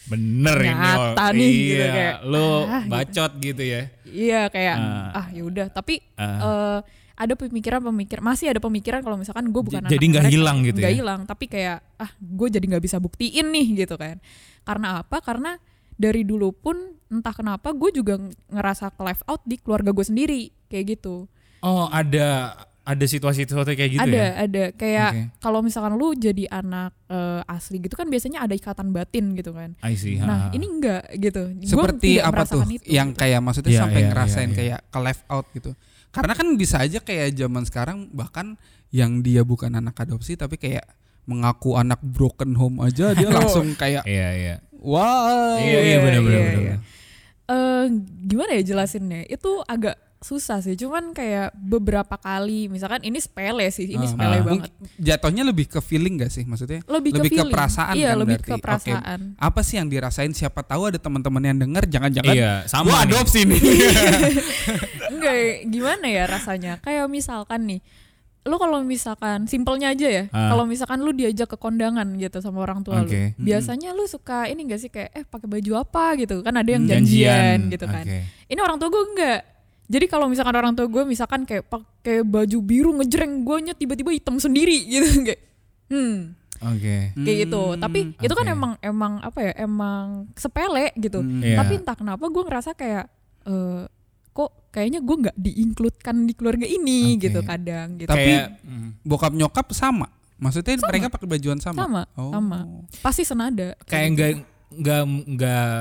Bener 0.07 0.55
ini. 0.63 0.71
Nyata 0.71 1.25
nih, 1.35 1.51
iya. 1.51 1.67
gitu, 1.67 1.85
kayak, 1.91 2.15
Lo 2.23 2.47
ah, 2.63 2.79
gitu. 2.79 2.87
bacot 2.87 3.31
gitu 3.43 3.63
ya. 3.67 3.81
iya 4.07 4.41
kayak 4.47 4.75
Ah. 4.79 5.19
ah 5.19 5.27
ya 5.35 5.43
udah. 5.43 5.67
Tapi 5.67 5.99
Ah. 6.15 6.39
eh, 6.39 6.79
ada 7.17 7.33
pemikiran-pemikir 7.33 8.21
masih 8.21 8.53
ada 8.53 8.61
pemikiran 8.61 9.01
kalau 9.01 9.17
misalkan 9.17 9.49
gue 9.49 9.59
bukan 9.59 9.81
jadi 9.83 9.97
anak 9.97 10.13
nggak 10.13 10.25
hilang 10.29 10.57
gitu 10.61 10.77
Nggak 10.77 10.93
ya? 10.93 10.97
hilang 11.01 11.19
tapi 11.25 11.45
kayak 11.45 11.77
ah 11.97 12.11
gue 12.13 12.47
jadi 12.47 12.65
nggak 12.67 12.83
bisa 12.85 12.97
buktiin 12.97 13.49
nih 13.49 13.67
gitu 13.83 13.97
kan 13.97 14.21
karena 14.61 15.01
apa 15.01 15.17
karena 15.19 15.57
dari 15.93 16.21
dulu 16.21 16.53
pun 16.53 16.77
entah 17.09 17.33
kenapa 17.33 17.73
gue 17.73 17.89
juga 17.91 18.15
ng- 18.15 18.53
ngerasa 18.53 18.93
ke 18.93 19.01
left 19.01 19.25
out 19.25 19.41
di 19.43 19.57
keluarga 19.57 19.89
gue 19.89 20.05
sendiri 20.05 20.41
kayak 20.67 20.95
gitu 20.95 21.25
Oh 21.57 21.89
ada 21.89 22.53
ada 22.85 23.03
situasi-situasi 23.03 23.73
kayak 23.73 23.91
gitu 23.91 24.05
ada 24.05 24.15
ya? 24.15 24.29
ada 24.39 24.63
kayak 24.71 25.09
Oke. 25.11 25.21
kalau 25.41 25.59
misalkan 25.59 25.97
lu 25.97 26.13
jadi 26.13 26.47
anak 26.47 26.93
eh, 27.09 27.41
asli 27.43 27.81
gitu 27.81 27.97
kan 27.97 28.07
biasanya 28.07 28.45
ada 28.45 28.53
ikatan 28.53 28.93
batin 28.93 29.33
gitu 29.33 29.51
kan 29.51 29.73
I 29.81 29.97
see. 29.97 30.15
nah 30.15 30.47
ha. 30.47 30.55
ini 30.55 30.69
enggak 30.69 31.03
gitu 31.17 31.51
Seperti 31.65 32.21
apa 32.21 32.45
tuh 32.45 32.61
itu, 32.63 32.87
yang 32.87 33.11
gitu. 33.11 33.19
kayak 33.19 33.41
maksudnya 33.41 33.73
Iya, 33.73 33.81
sampai 33.81 33.99
iya, 33.99 34.07
ngerasain 34.07 34.39
iya, 34.39 34.47
iya. 34.47 34.55
kayak 34.55 34.79
ke 34.87 34.99
left 35.01 35.23
out 35.27 35.45
gitu. 35.51 35.71
Karena 36.17 36.33
kan 36.33 36.47
bisa 36.57 36.81
aja 36.81 36.97
kayak 36.97 37.37
zaman 37.37 37.63
sekarang 37.63 38.09
bahkan 38.09 38.57
yang 38.89 39.21
dia 39.21 39.45
bukan 39.45 39.69
anak 39.69 39.93
adopsi 40.01 40.33
tapi 40.33 40.57
kayak 40.57 40.83
mengaku 41.29 41.77
anak 41.77 41.99
broken 42.01 42.57
home 42.57 42.81
aja 42.81 43.13
dia 43.13 43.29
langsung 43.37 43.77
kayak 43.77 44.01
Iya 44.07 44.29
iya. 44.33 44.55
wah. 44.81 45.59
Iya 45.61 45.79
iya 45.85 45.97
benar 46.01 46.21
benar 46.25 46.39
iya, 46.41 46.47
benar. 46.49 46.63
iya. 46.63 46.75
Eh, 47.47 47.85
gimana 48.27 48.51
ya 48.59 48.63
jelasinnya 48.65 49.23
itu 49.29 49.51
agak 49.63 49.95
susah 50.19 50.57
sih 50.59 50.73
cuman 50.73 51.11
kayak 51.11 51.53
beberapa 51.53 52.15
kali 52.15 52.65
misalkan 52.67 52.99
ini 53.01 53.17
sepele 53.17 53.65
sih 53.67 53.85
ini 53.87 54.01
Ah, 54.01 54.09
sepele 54.09 54.35
ah. 54.35 54.41
banget 54.41 54.71
Jatuhnya 54.97 55.43
lebih 55.43 55.65
ke 55.67 55.79
feeling 55.79 56.17
gak 56.17 56.29
sih 56.29 56.41
maksudnya? 56.41 56.81
lebih, 56.83 57.13
lebih 57.13 57.29
ke 57.31 57.37
ke, 57.39 57.45
perasaan 57.47 57.93
iya 57.93 58.11
kan 58.11 58.17
lebih 58.19 58.37
berarti. 58.39 58.49
ke 58.49 58.55
perasaan 58.57 59.19
Apa 59.37 59.61
sih 59.61 59.77
yang 59.77 59.85
dirasain? 59.85 60.31
Siapa 60.31 60.61
tahu 60.61 60.89
ada 60.89 60.97
teman-teman 60.97 61.43
yang 61.43 61.57
denger 61.59 61.83
jangan-jangan 61.87 62.33
Iya 62.33 62.51
sama 62.65 62.87
gua 62.87 62.97
nih. 62.97 63.05
adopsi 63.07 63.39
nih. 63.43 63.61
enggak 65.09 65.35
gimana 65.65 66.05
ya 66.07 66.23
rasanya 66.25 66.73
kayak 66.79 67.05
misalkan 67.07 67.65
nih 67.67 67.81
lu 68.41 68.55
kalau 68.55 68.79
misalkan 68.79 69.43
simpelnya 69.43 69.91
aja 69.91 70.07
ya 70.07 70.23
Ah. 70.29 70.47
kalau 70.49 70.63
misalkan 70.63 70.97
lu 70.97 71.11
diajak 71.11 71.45
ke 71.45 71.57
kondangan 71.57 72.07
gitu 72.15 72.39
sama 72.39 72.63
orang 72.63 72.79
tua 72.79 73.03
Oke. 73.03 73.35
lu 73.35 73.43
biasanya 73.43 73.91
lu 73.91 74.07
suka 74.07 74.47
ini 74.47 74.63
gak 74.65 74.79
sih 74.79 74.87
kayak 74.87 75.11
eh 75.13 75.23
pakai 75.23 75.47
baju 75.47 75.71
apa 75.77 76.15
gitu 76.15 76.39
kan 76.39 76.55
ada 76.55 76.65
yang 76.65 76.81
Hmm, 76.81 76.91
janjian, 76.95 77.67
gitu 77.67 77.85
kan 77.85 78.01
Oke. 78.01 78.23
ini 78.47 78.57
orang 78.57 78.77
tua 78.77 78.87
gue 78.87 79.03
enggak 79.05 79.39
jadi 79.87 80.05
kalau 80.05 80.27
misalkan 80.27 80.53
orang 80.53 80.73
tua 80.73 80.85
gue 80.85 81.03
misalkan 81.03 81.43
kayak 81.43 81.65
pakai 81.65 82.21
baju 82.21 82.57
biru 82.59 82.91
ngejreng 82.93 83.41
gue 83.41 83.57
tiba-tiba 83.73 84.11
hitam 84.11 84.35
sendiri 84.35 84.77
gitu 84.85 85.07
kayak 85.25 85.41
hmm 85.87 86.15
Oke. 86.59 87.13
kayak 87.15 87.37
gitu 87.43 87.63
tapi 87.77 87.99
itu 88.13 88.33
kan 88.33 88.47
emang 88.47 88.73
emang 88.79 89.21
apa 89.21 89.39
ya 89.41 89.51
emang 89.59 90.25
sepele 90.33 90.89
gitu 90.95 91.19
Hmm. 91.19 91.39
Iya. 91.39 91.57
tapi 91.57 91.73
entah 91.77 91.93
kenapa 91.93 92.25
gue 92.25 92.43
ngerasa 92.43 92.73
kayak 92.73 93.05
eh 93.45 93.83
kok 94.31 94.69
kayaknya 94.69 94.99
gue 94.99 95.15
nggak 95.17 95.37
diinkludkan 95.37 96.15
di 96.23 96.33
keluarga 96.33 96.65
ini 96.65 97.13
Oke. 97.13 97.25
gitu 97.25 97.39
kadang 97.41 97.95
gitu 97.95 98.05
Tapi- 98.05 98.21
Kayak 98.27 98.47
mm, 98.61 98.89
Bokap 99.01 99.33
nyokap 99.33 99.67
sama. 99.71 100.09
Maksudnya 100.37 100.77
mereka 100.79 101.09
pakai 101.09 101.25
bajuan 101.27 101.57
sama. 101.57 101.77
sama 101.79 102.01
Oh. 102.13 102.29
sama 102.29 102.59
pasti 103.01 103.21
senada 103.21 103.73
kayak 103.83 104.07
enggak 104.07 104.29
enggak 104.69 105.01
enggak 105.25 105.71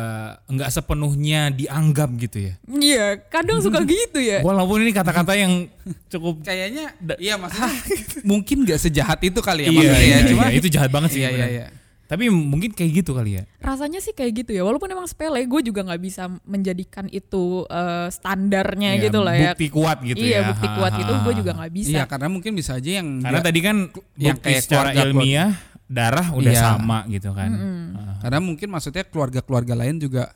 enggak 0.47 0.69
sepenuhnya 0.71 1.41
dianggap 1.51 2.11
gitu 2.17 2.39
ya. 2.41 2.55
iya 2.73 3.07
kadang 3.21 3.59
suka 3.59 3.83
gitu 3.89 4.19
ya 4.19 4.41
Walaupun 4.41 4.79
ini 4.81 4.91
kata-kata 4.91 5.35
yang 5.35 5.67
cukup 6.07 6.41
Kayaknya 6.41 6.95
iya 7.17 7.35
maksudnya 7.35 7.75
mungkin 8.25 8.63
gak 8.63 8.79
sejahat 8.81 9.19
itu 9.21 9.39
kali 9.41 9.67
ya 9.67 9.69
iya, 9.69 9.75
maksudnya 9.77 9.99
iya, 10.01 10.17
ya. 10.17 10.29
Cuma 10.29 10.43
iya, 10.45 10.55
itu 10.55 10.69
jahat 10.69 10.89
banget 10.89 11.11
sih. 11.11 11.21
iya 11.21 11.31
iya 11.31 11.47
iya. 11.49 11.67
Tapi 12.07 12.31
mungkin 12.31 12.71
kayak 12.71 13.03
gitu 13.03 13.11
kali 13.13 13.35
ya. 13.35 13.51
rasanya 13.59 13.99
sih 13.99 14.15
kayak 14.15 14.47
gitu 14.47 14.51
ya 14.53 14.63
walaupun 14.63 14.87
emang 14.87 15.05
sepele 15.05 15.43
gue 15.43 15.61
juga 15.61 15.83
nggak 15.83 15.99
bisa 16.01 16.31
menjadikan 16.47 17.11
itu 17.11 17.67
eh, 17.67 18.07
standarnya 18.09 18.95
Iya, 18.95 19.03
gitu 19.05 19.19
lah 19.21 19.35
ya 19.35 19.51
Bukti 19.51 19.67
kuat 19.69 19.99
gitu 20.01 20.23
iya 20.23 20.39
ya. 20.39 20.55
bukti 20.55 20.67
Ha, 20.67 20.75
kuat 20.79 20.93
ha, 20.95 20.99
gitu 21.03 21.13
ha, 21.13 21.19
gue 21.21 21.33
juga 21.35 21.51
nggak 21.53 21.73
bisa 21.75 21.91
Iya 21.93 22.05
karena 22.07 22.29
mungkin 22.29 22.55
bisa 22.55 22.79
aja 22.79 22.91
yang 22.95 23.09
Karena 23.19 23.35
dia- 23.37 23.47
tadi 23.51 23.61
kan 23.61 23.77
yang 24.15 24.37
bukti 24.39 24.47
kayak 24.47 24.63
secara 24.63 24.91
ilmiah 24.95 25.51
darah 25.87 26.29
udah 26.31 26.53
Iya. 26.53 26.63
sama 26.63 27.07
gitu 27.07 27.31
kan. 27.31 27.51
Mm-mm. 27.51 27.85
Ah. 27.95 28.15
karena 28.19 28.39
mungkin 28.41 28.69
maksudnya 28.69 29.05
keluarga-keluarga 29.05 29.75
lain 29.75 29.97
juga 29.97 30.35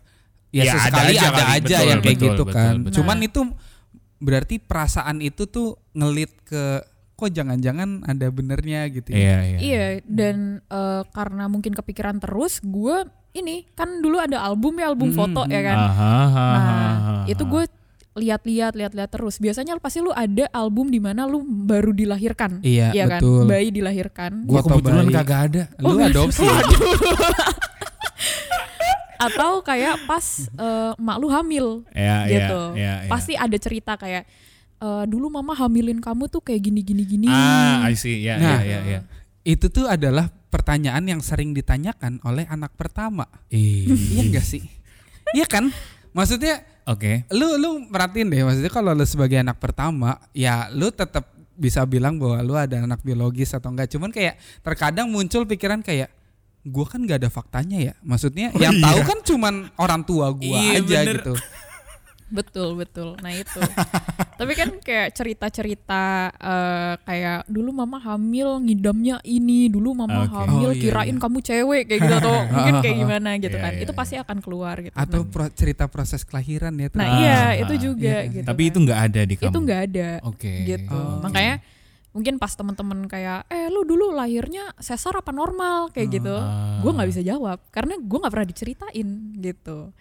ya, 0.48 0.62
Ya, 0.62 0.72
ada 0.72 0.78
sesekali 0.78 1.12
aja 1.12 1.26
ada 1.28 1.44
aja, 1.48 1.58
Betul, 1.60 1.88
yang 1.88 2.00
kayak 2.00 2.14
betul, 2.14 2.26
gitu 2.28 2.42
betul, 2.42 2.54
kan. 2.54 2.74
betul. 2.80 2.94
Cuman 2.96 3.16
Nah. 3.16 3.26
itu 3.26 3.40
berarti 4.18 4.56
perasaan 4.58 5.16
itu 5.18 5.42
tuh 5.44 5.68
ngelit 5.92 6.32
ke 6.44 6.62
kok 7.14 7.30
jangan-jangan 7.30 8.00
ada 8.02 8.26
benernya 8.28 8.88
gitu 8.88 9.10
ya. 9.10 9.18
Iya, 9.18 9.36
iya. 9.44 9.58
Iya, 9.58 9.84
dan 10.04 10.36
eh, 10.62 11.02
karena 11.10 11.44
mungkin 11.46 11.72
kepikiran 11.72 12.16
terus, 12.16 12.60
gue 12.60 13.04
ini 13.32 13.68
kan 13.70 14.00
dulu 14.00 14.16
ada 14.16 14.40
album 14.40 14.74
ya 14.74 14.88
album 14.88 15.10
Hmm, 15.10 15.18
foto 15.18 15.42
ya 15.46 15.60
kan. 15.62 15.76
Aha, 15.78 16.12
aha, 16.24 16.46
Nah, 16.48 16.64
aha, 16.88 17.14
itu 17.26 17.42
aha. 17.42 17.50
gue 17.50 17.62
lihat-lihat, 18.12 18.74
lihat-lihat 18.74 19.10
terus. 19.10 19.38
Biasanya 19.38 19.78
pasti 19.78 20.02
lu 20.02 20.10
ada 20.10 20.50
album 20.50 20.88
di 20.88 20.98
mana 20.98 21.24
lu 21.24 21.40
baru 21.42 21.90
dilahirkan, 21.90 22.58
Iya, 22.60 22.90
Iya 22.90 23.04
kan, 23.06 23.20
betul. 23.22 23.44
bayi 23.46 23.68
dilahirkan, 23.70 24.30
gua 24.44 24.60
kebetulan 24.60 25.06
bayi. 25.06 25.14
kagak 25.14 25.40
ada. 25.46 25.62
Lu 25.78 25.96
adopsi. 25.96 26.46
atau 29.20 29.60
kayak 29.60 30.08
pas 30.08 30.24
eh, 30.48 30.92
mak 30.96 31.16
lu 31.20 31.28
hamil, 31.28 31.84
Ya, 31.92 32.24
gitu. 32.24 32.60
ya, 32.72 32.80
ya, 32.80 32.94
ya. 33.04 33.10
Pasti 33.10 33.36
ada 33.36 33.56
cerita 33.60 33.92
kayak 33.94 34.24
eh, 34.80 35.04
dulu 35.04 35.28
mama 35.28 35.52
hamilin 35.52 36.00
kamu 36.00 36.26
tuh 36.26 36.40
kayak 36.40 36.64
gini-gini-gini. 36.64 37.28
Ah, 37.28 37.84
I 37.84 37.94
see. 37.94 38.24
Ya, 38.24 38.40
Nah. 38.40 38.64
ya, 38.64 38.80
ya, 38.80 38.80
ya. 38.80 39.00
itu 39.40 39.68
tuh 39.68 39.88
adalah 39.88 40.28
pertanyaan 40.48 41.00
yang 41.04 41.20
sering 41.20 41.52
ditanyakan 41.52 42.20
oleh 42.24 42.44
anak 42.48 42.72
pertama. 42.76 43.24
Ih. 43.48 43.88
Iya 43.88 44.22
enggak 44.24 44.46
sih? 44.46 44.64
Iya 45.32 45.44
kan? 45.46 45.68
Maksudnya 46.12 46.64
Oke. 46.90 47.22
lu 47.30 47.54
lu 47.54 47.86
merhatiin 47.86 48.26
deh 48.26 48.42
maksudnya 48.42 48.68
kalau 48.68 48.90
lu 48.90 49.04
sebagai 49.04 49.38
anak 49.38 49.56
pertama 49.56 50.18
ya 50.30 50.66
lu 50.70 50.90
tetap 50.90 51.22
bisa 51.54 51.84
bilang 51.84 52.16
bahwa 52.16 52.40
lu 52.40 52.54
ada 52.54 52.80
anak 52.80 52.98
biologis 53.00 53.52
atau 53.52 53.68
enggak 53.68 53.86
cuman 53.88 54.10
kayak 54.10 54.34
terkadang 54.60 55.06
muncul 55.06 55.44
pikiran 55.44 55.80
kayak 55.80 56.10
gua 56.60 56.84
kan 56.84 57.00
nggak 57.00 57.24
ada 57.24 57.30
faktanya 57.30 57.78
ya 57.80 57.94
maksudnya 58.00 58.50
Oh 58.50 58.58
yang 58.58 58.74
iya. 58.74 58.84
tahu 58.84 59.00
kan 59.06 59.18
cuman 59.22 59.54
orang 59.76 60.02
tua 60.02 60.28
gua 60.28 60.56
Iya, 60.56 60.80
aja 60.80 60.98
bener. 61.00 61.16
gitu 61.16 61.32
Betul 62.30 62.74
betul. 62.74 63.18
Nah 63.18 63.30
itu. 63.30 63.58
Tapi 64.40 64.52
kan 64.54 64.70
kayak 64.78 65.12
cerita-cerita 65.12 66.04
eh, 66.32 66.94
kayak 67.00 67.44
dulu 67.44 67.74
mama 67.74 67.98
hamil 67.98 68.56
ngidamnya 68.60 69.20
ini, 69.22 69.66
dulu 69.66 69.92
mama 69.92 70.24
Oke. 70.24 70.32
hamil 70.32 70.58
Oh, 70.62 70.72
iya, 70.72 70.80
kirain 70.80 71.12
iya. 71.12 71.20
kamu 71.20 71.38
cewek 71.40 71.82
kayak 71.84 72.00
gitu 72.00 72.14
atau 72.16 72.34
mungkin 72.46 72.74
kayak 72.80 72.96
gimana 73.02 73.30
gitu 73.36 73.52
Iya, 73.52 73.60
kan. 73.60 73.72
iya, 73.74 73.82
itu 73.82 73.92
iya. 73.92 73.98
pasti 73.98 74.14
akan 74.16 74.38
keluar 74.38 74.74
gitu. 74.80 74.94
atau 74.94 75.20
pro- 75.24 75.52
cerita 75.52 75.84
proses 75.86 76.22
kelahiran 76.22 76.72
ya 76.72 76.88
nah 76.90 77.04
Ah, 77.04 77.16
iya 77.16 77.36
ah, 77.36 77.50
itu 77.58 77.74
ah. 77.74 77.80
juga 77.82 78.14
Iya. 78.16 78.32
gitu. 78.32 78.46
Tapi 78.46 78.62
kan. 78.62 78.70
itu 78.70 78.78
nggak 78.80 79.00
ada 79.02 79.20
di 79.22 79.34
kamu. 79.34 79.50
itu 79.50 79.58
nggak 79.60 79.80
ada 79.84 80.08
Oke. 80.24 80.52
gitu. 80.64 80.94
Oh, 80.94 81.18
oke. 81.18 81.24
Makanya 81.26 81.54
mungkin 82.10 82.34
pas 82.36 82.52
teman-teman 82.52 82.98
kayak 83.06 83.46
eh 83.46 83.68
lu 83.68 83.84
dulu 83.84 84.10
lahirnya 84.10 84.72
sesar 84.76 85.14
apa 85.14 85.30
normal 85.30 85.90
kayak 85.90 86.08
gitu. 86.12 86.32
Ah. 86.32 86.80
Gue 86.80 86.90
nggak 86.90 87.08
bisa 87.08 87.20
jawab 87.20 87.60
karena 87.68 87.94
gue 87.94 88.18
nggak 88.18 88.32
pernah 88.32 88.48
diceritain 88.48 89.08
gitu. 89.36 89.92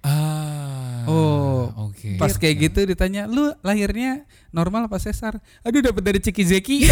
Ah. 0.00 1.04
Oh, 1.08 1.90
oke. 1.90 2.16
Pas 2.16 2.32
kayak 2.36 2.70
gitu 2.70 2.80
ditanya, 2.88 3.26
lu 3.28 3.52
lahirnya 3.60 4.24
normal 4.52 4.86
apa 4.88 4.96
sesar? 5.02 5.40
Aduh 5.66 5.80
dapat 5.84 6.02
dari 6.04 6.18
Ciki 6.22 6.44
Zeki. 6.44 6.76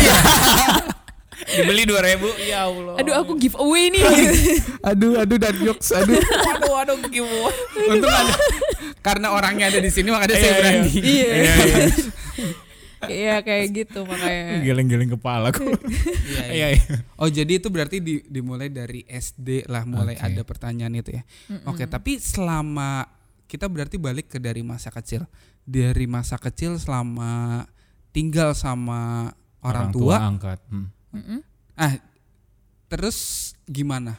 Dibeli 1.38 1.86
2000 1.86 2.50
Ya 2.50 2.66
Allah. 2.66 2.98
Aduh 2.98 3.14
aku 3.14 3.38
giveaway 3.38 3.94
nih. 3.94 4.02
aduh, 4.90 5.22
aduh 5.22 5.38
dan 5.38 5.54
jokes, 5.62 5.94
aduh. 5.94 6.18
Waduh, 6.18 6.70
waduh 6.82 6.96
gimana? 7.06 7.54
Untung 7.88 8.10
ada 8.10 8.34
karena 8.98 9.30
orangnya 9.32 9.70
ada 9.70 9.78
di 9.78 9.90
sini 9.94 10.10
makanya 10.10 10.34
Iya, 10.34 10.42
saya 10.42 10.50
iya. 10.50 10.58
berani. 10.58 10.90
Iya. 10.98 11.28
Iya, 11.30 11.54
iya. 13.06 13.38
Kayak 13.46 13.66
gitu 13.86 14.02
makanya. 14.02 14.58
Geleng-geleng 14.66 15.14
kepala 15.14 15.54
aku. 15.54 15.68
Iya, 16.28 16.74
iya. 16.74 16.84
Oh 17.20 17.28
jadi 17.30 17.60
itu 17.60 17.68
berarti 17.70 18.02
di- 18.02 18.24
dimulai 18.26 18.72
dari 18.72 19.04
SD 19.06 19.68
lah 19.70 19.84
mulai 19.86 20.16
Oke. 20.18 20.24
ada 20.26 20.42
pertanyaan 20.42 20.94
itu 20.98 21.14
ya. 21.14 21.22
Oke 21.68 21.86
tapi 21.86 22.18
selama 22.18 23.06
kita 23.48 23.68
berarti 23.68 23.96
balik 23.96 24.28
ke 24.32 24.38
dari 24.40 24.60
masa 24.60 24.92
kecil, 24.92 25.24
dari 25.64 26.04
masa 26.04 26.36
kecil 26.36 26.76
selama 26.76 27.64
tinggal 28.12 28.52
sama 28.52 29.32
orang, 29.64 29.92
tua, 29.92 30.16
angkat. 30.20 30.60
Hmm. 30.68 30.88
Ah 31.78 31.96
terus 32.88 33.52
gimana 33.68 34.16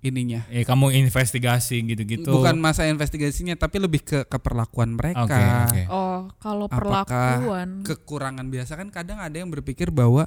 ininya? 0.00 0.44
Eh 0.48 0.64
kamu 0.64 0.92
investigasi 0.96 1.84
gitu-gitu. 1.84 2.28
Bukan 2.32 2.56
masa 2.56 2.88
investigasinya 2.88 3.54
tapi 3.54 3.78
lebih 3.78 4.00
ke 4.00 4.18
keperlakuan 4.24 4.96
mereka. 4.96 5.24
Oke, 5.24 5.40
oke. 5.40 5.82
Oh 5.88 6.20
kalau 6.40 6.66
Apakah 6.68 7.04
perlakuan. 7.06 7.68
Kekurangan 7.84 8.46
biasa 8.48 8.76
kan 8.76 8.88
kadang 8.88 9.20
ada 9.20 9.36
yang 9.36 9.52
berpikir 9.52 9.92
bahwa 9.92 10.24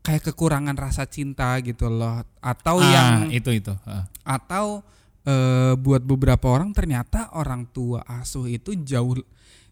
kayak 0.00 0.32
kekurangan 0.32 0.72
rasa 0.74 1.04
cinta 1.04 1.52
gitu 1.60 1.92
loh 1.92 2.24
atau 2.40 2.80
Ah, 2.80 2.88
yang 2.88 3.12
itu 3.28 3.52
itu. 3.52 3.76
Ah. 3.84 4.08
atau 4.24 4.80
eh, 5.28 5.76
buat 5.76 6.00
beberapa 6.00 6.48
orang 6.48 6.72
ternyata 6.72 7.28
orang 7.36 7.68
tua 7.68 8.00
asuh 8.08 8.48
itu 8.48 8.72
jauh 8.80 9.20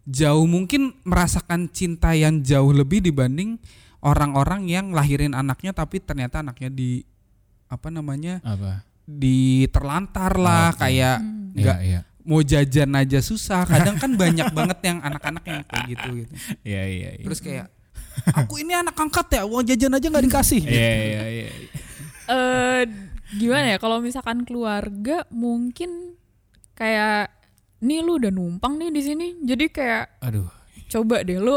jauh 0.04 0.44
mungkin 0.44 0.92
merasakan 1.04 1.72
cinta 1.72 2.12
yang 2.12 2.44
jauh 2.44 2.76
lebih 2.76 3.00
dibanding 3.00 3.56
orang-orang 4.04 4.68
yang 4.68 4.92
lahirin 4.92 5.32
anaknya 5.32 5.72
tapi 5.72 5.96
ternyata 5.98 6.44
anaknya 6.44 6.68
di 6.68 7.04
apa 7.68 7.88
namanya 7.88 8.40
Apa? 8.44 8.84
Diterlantar 9.08 10.36
lah 10.36 10.70
Oke. 10.70 10.84
kayak 10.84 11.16
Hmm. 11.18 11.56
nggak 11.56 11.78
Iya, 11.80 11.88
iya. 11.98 12.00
mau 12.22 12.40
jajan 12.40 12.92
aja 12.92 13.18
susah 13.18 13.64
kadang 13.64 13.96
kan 13.96 14.12
banyak 14.14 14.52
banget 14.52 14.78
yang 14.84 14.98
anak-anak 15.00 15.42
yang 15.42 15.64
kayak 15.64 15.84
gitu 15.88 16.08
gitu 16.18 16.32
Iya, 16.60 16.82
iya, 16.84 17.08
iya. 17.16 17.24
terus 17.24 17.40
kayak 17.40 17.72
aku 18.28 18.60
ini 18.60 18.72
anak 18.72 18.92
angkat 18.94 19.26
ya 19.32 19.42
mau 19.42 19.58
jajan 19.60 19.90
aja 19.90 20.06
nggak 20.06 20.24
dikasih 20.24 20.60
Iya, 20.60 20.90
iya, 21.00 21.22
iya. 21.26 21.48
eh 22.28 22.82
gimana 23.30 23.66
ya 23.66 23.78
kalau 23.78 23.98
misalkan 23.98 24.44
keluarga 24.44 25.24
mungkin 25.30 26.14
kayak 26.74 27.32
nih 27.78 28.00
lu 28.00 28.16
udah 28.16 28.28
numpang 28.28 28.76
nih 28.76 28.90
di 28.90 29.02
sini 29.02 29.26
jadi 29.40 29.64
kayak 29.66 30.04
Aduh. 30.20 30.48
coba 30.86 31.20
deh 31.20 31.36
lu 31.36 31.56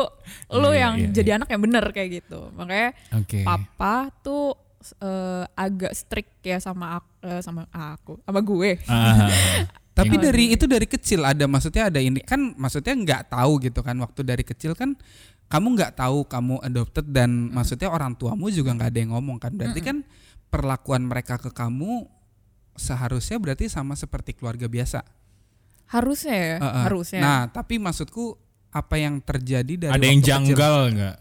lu 0.50 0.70
Iya, 0.70 0.82
yang 0.82 0.94
iya, 0.98 1.08
jadi 1.12 1.30
anak 1.36 1.50
yang 1.50 1.62
bener 1.62 1.84
kayak 1.90 2.24
gitu 2.24 2.48
makanya 2.52 2.96
Oke. 3.14 3.44
papa 3.44 4.10
tuh 4.22 4.56
eh, 4.98 5.44
agak 5.54 5.94
strict 5.94 6.42
ya 6.42 6.58
sama 6.58 6.98
aku, 6.98 7.11
eh, 7.22 7.40
sama 7.40 7.66
aku 7.70 8.20
sama 8.22 8.40
gue 8.40 8.82
Ah, 8.86 9.30
Tapi 9.92 10.16
Iya. 10.16 10.24
dari 10.24 10.46
itu 10.56 10.66
dari 10.66 10.88
kecil 10.88 11.20
ada 11.22 11.44
maksudnya 11.46 11.92
ada 11.92 12.00
ini 12.00 12.24
kan 12.24 12.56
maksudnya 12.56 12.96
nggak 12.96 13.22
tahu 13.30 13.60
gitu 13.60 13.84
kan 13.84 14.00
waktu 14.00 14.24
dari 14.24 14.40
kecil 14.42 14.72
kan 14.72 14.96
kamu 15.46 15.76
nggak 15.76 16.00
tahu 16.00 16.24
kamu 16.24 16.64
adopted 16.64 17.12
dan 17.12 17.52
maksudnya 17.52 17.92
orang 17.92 18.16
tuamu 18.16 18.48
juga 18.48 18.72
nggak 18.72 18.88
ada 18.88 19.00
yang 19.00 19.12
ngomong 19.12 19.36
kan 19.36 19.52
berarti 19.52 19.84
kan 19.84 20.08
perlakuan 20.48 21.04
mereka 21.04 21.36
ke 21.36 21.52
kamu 21.52 22.08
seharusnya 22.74 23.36
berarti 23.36 23.68
sama 23.68 23.94
seperti 23.94 24.32
keluarga 24.32 24.66
biasa. 24.66 25.04
harusnya 25.88 26.36
ya 26.36 26.56
Heeh. 26.58 26.84
harusnya 26.88 27.20
Nah 27.20 27.40
tapi 27.52 27.76
maksudku 27.76 28.40
apa 28.72 28.96
yang 28.96 29.20
terjadi 29.20 29.74
dari 29.76 29.92
ada 29.92 30.06
yang 30.08 30.24
janggal 30.24 30.76
nggak? 30.90 31.16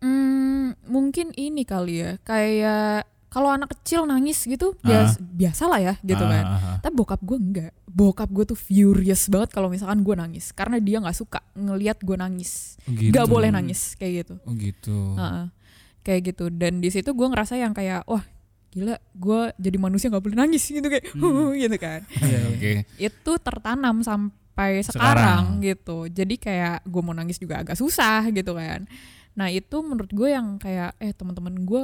Hmm, 0.00 0.76
mungkin 0.84 1.32
ini 1.32 1.64
kali 1.64 2.04
ya 2.04 2.12
kayak 2.20 3.08
kalau 3.30 3.48
anak 3.48 3.70
kecil 3.72 4.04
nangis 4.04 4.42
gitu 4.42 4.74
bias, 4.80 5.14
biasa 5.16 5.62
lah 5.64 5.78
ya 5.80 5.94
gitu 6.00 6.18
Ah, 6.20 6.28
kan 6.28 6.44
tapi 6.80 6.92
bokap 6.92 7.20
gue 7.20 7.38
enggak 7.38 7.70
bokap 7.86 8.26
gue 8.26 8.44
tuh 8.44 8.58
furious 8.58 9.26
banget 9.26 9.50
kalau 9.50 9.66
misalkan 9.66 10.00
gue 10.00 10.12
nangis 10.12 10.50
karena 10.50 10.76
dia 10.76 10.98
nggak 10.98 11.14
suka 11.14 11.38
ngelihat 11.54 11.98
gue 11.98 12.16
nangis 12.16 12.74
gitu. 12.84 13.10
nggak 13.10 13.26
boleh 13.26 13.48
nangis 13.48 13.94
kayak 13.94 14.24
gitu 14.24 14.34
Oh 14.42 14.52
gitu. 14.52 15.14
Heeh. 15.14 15.46
kayak 16.00 16.20
gitu 16.26 16.44
dan 16.48 16.78
di 16.78 16.88
situ 16.88 17.06
gue 17.08 17.22
ngerasa 17.24 17.54
yang 17.54 17.70
kayak 17.70 18.02
wah 18.04 18.24
gila 18.68 18.94
gue 19.12 19.40
jadi 19.56 19.76
manusia 19.76 20.06
nggak 20.08 20.24
boleh 20.24 20.36
nangis 20.36 20.62
gitu 20.64 20.82
kayak 20.82 21.04
gitu 21.56 21.76
kan 21.76 22.00
Iya, 22.20 22.26
iya. 22.26 22.40
Oke. 22.48 22.72
itu 22.98 23.32
tertanam 23.38 23.96
sampai 24.00 24.80
Sekarang. 24.80 24.82
sekarang, 24.82 25.42
gitu 25.60 25.98
jadi 26.06 26.34
kayak 26.36 26.76
gue 26.82 27.00
mau 27.00 27.12
nangis 27.12 27.36
juga 27.36 27.60
agak 27.60 27.74
susah 27.74 28.26
gitu 28.28 28.52
kan 28.52 28.86
nah 29.30 29.46
itu 29.46 29.76
menurut 29.78 30.10
gue 30.10 30.28
yang 30.28 30.56
kayak 30.56 30.98
eh 30.98 31.10
teman-teman 31.10 31.54
gue 31.56 31.82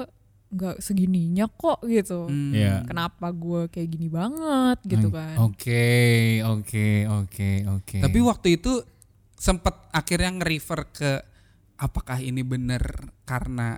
nggak 0.56 0.80
segininya 0.80 1.46
kok 1.46 1.84
gitu 1.84 2.26
Hmm. 2.26 2.50
Iya. 2.50 2.82
kenapa 2.82 3.28
gue 3.30 3.68
kayak 3.68 3.88
gini 3.88 4.08
banget 4.08 4.78
gitu 4.82 5.12
kan 5.12 5.36
Oke, 5.38 5.86
oke, 6.42 6.88
oke, 7.06 7.50
oke. 7.70 7.98
Tapi 8.00 8.18
waktu 8.20 8.48
itu 8.56 8.80
sempet 9.36 9.76
akhirnya 9.92 10.32
nge-refer 10.34 10.80
ke 10.90 11.12
apakah 11.76 12.16
ini 12.18 12.40
bener 12.40 12.80
karena 13.22 13.76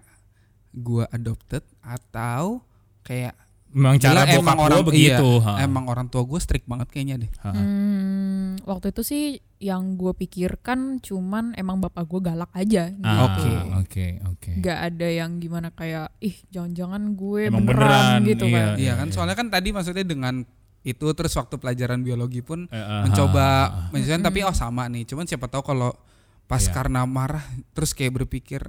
gua 0.71 1.11
adopted 1.11 1.67
atau 1.83 2.63
kayak 3.03 3.35
memang 3.69 3.97
cara 3.97 4.25
Gila, 4.25 4.33
bokap 4.41 4.57
orang 4.59 4.81
begitu. 4.83 5.29
iya, 5.39 5.45
ha. 5.45 5.53
emang 5.61 5.85
orang 5.87 6.09
tua 6.09 6.25
gue 6.25 6.37
strict 6.37 6.65
banget 6.65 6.89
kayaknya 6.89 7.17
deh. 7.23 7.31
Ha. 7.41 7.51
Hmm, 7.53 8.57
waktu 8.65 8.91
itu 8.91 9.03
sih 9.03 9.23
yang 9.59 9.95
gue 9.95 10.15
pikirkan 10.15 10.99
cuman 10.99 11.53
emang 11.53 11.79
bapak 11.79 12.07
gue 12.07 12.21
galak 12.23 12.49
aja 12.53 12.89
gitu. 12.89 13.05
Ah, 13.05 13.29
Oke. 13.29 13.51
oke, 13.77 14.07
oke. 14.31 14.51
Gak 14.59 14.79
ada 14.89 15.09
yang 15.09 15.37
gimana 15.37 15.69
kayak 15.71 16.15
ih 16.19 16.39
jangan-jangan 16.49 17.13
gue 17.13 17.41
Emang 17.51 17.67
beneran, 17.67 17.91
beneran, 17.91 18.21
gitu 18.25 18.45
iya. 18.47 18.57
kan. 18.57 18.69
Iya 18.79 18.93
kan 18.97 19.09
soalnya 19.11 19.37
kan 19.37 19.47
tadi 19.51 19.69
maksudnya 19.71 20.07
dengan 20.07 20.35
itu 20.83 21.07
terus 21.13 21.35
waktu 21.35 21.59
pelajaran 21.59 22.01
biologi 22.01 22.41
pun 22.41 22.71
Eh, 22.71 22.79
ah, 22.79 23.03
mencoba 23.05 23.45
ah, 23.45 23.63
ah. 23.67 23.89
menyesuaikan 23.93 24.25
tapi 24.25 24.47
oh 24.47 24.55
sama 24.55 24.87
nih. 24.89 25.05
Cuman 25.05 25.27
siapa 25.27 25.51
tahu 25.51 25.61
kalau 25.67 25.93
pas 26.47 26.63
Iya. 26.63 26.73
karena 26.73 27.05
marah 27.05 27.45
terus 27.77 27.93
kayak 27.93 28.25
berpikir 28.25 28.65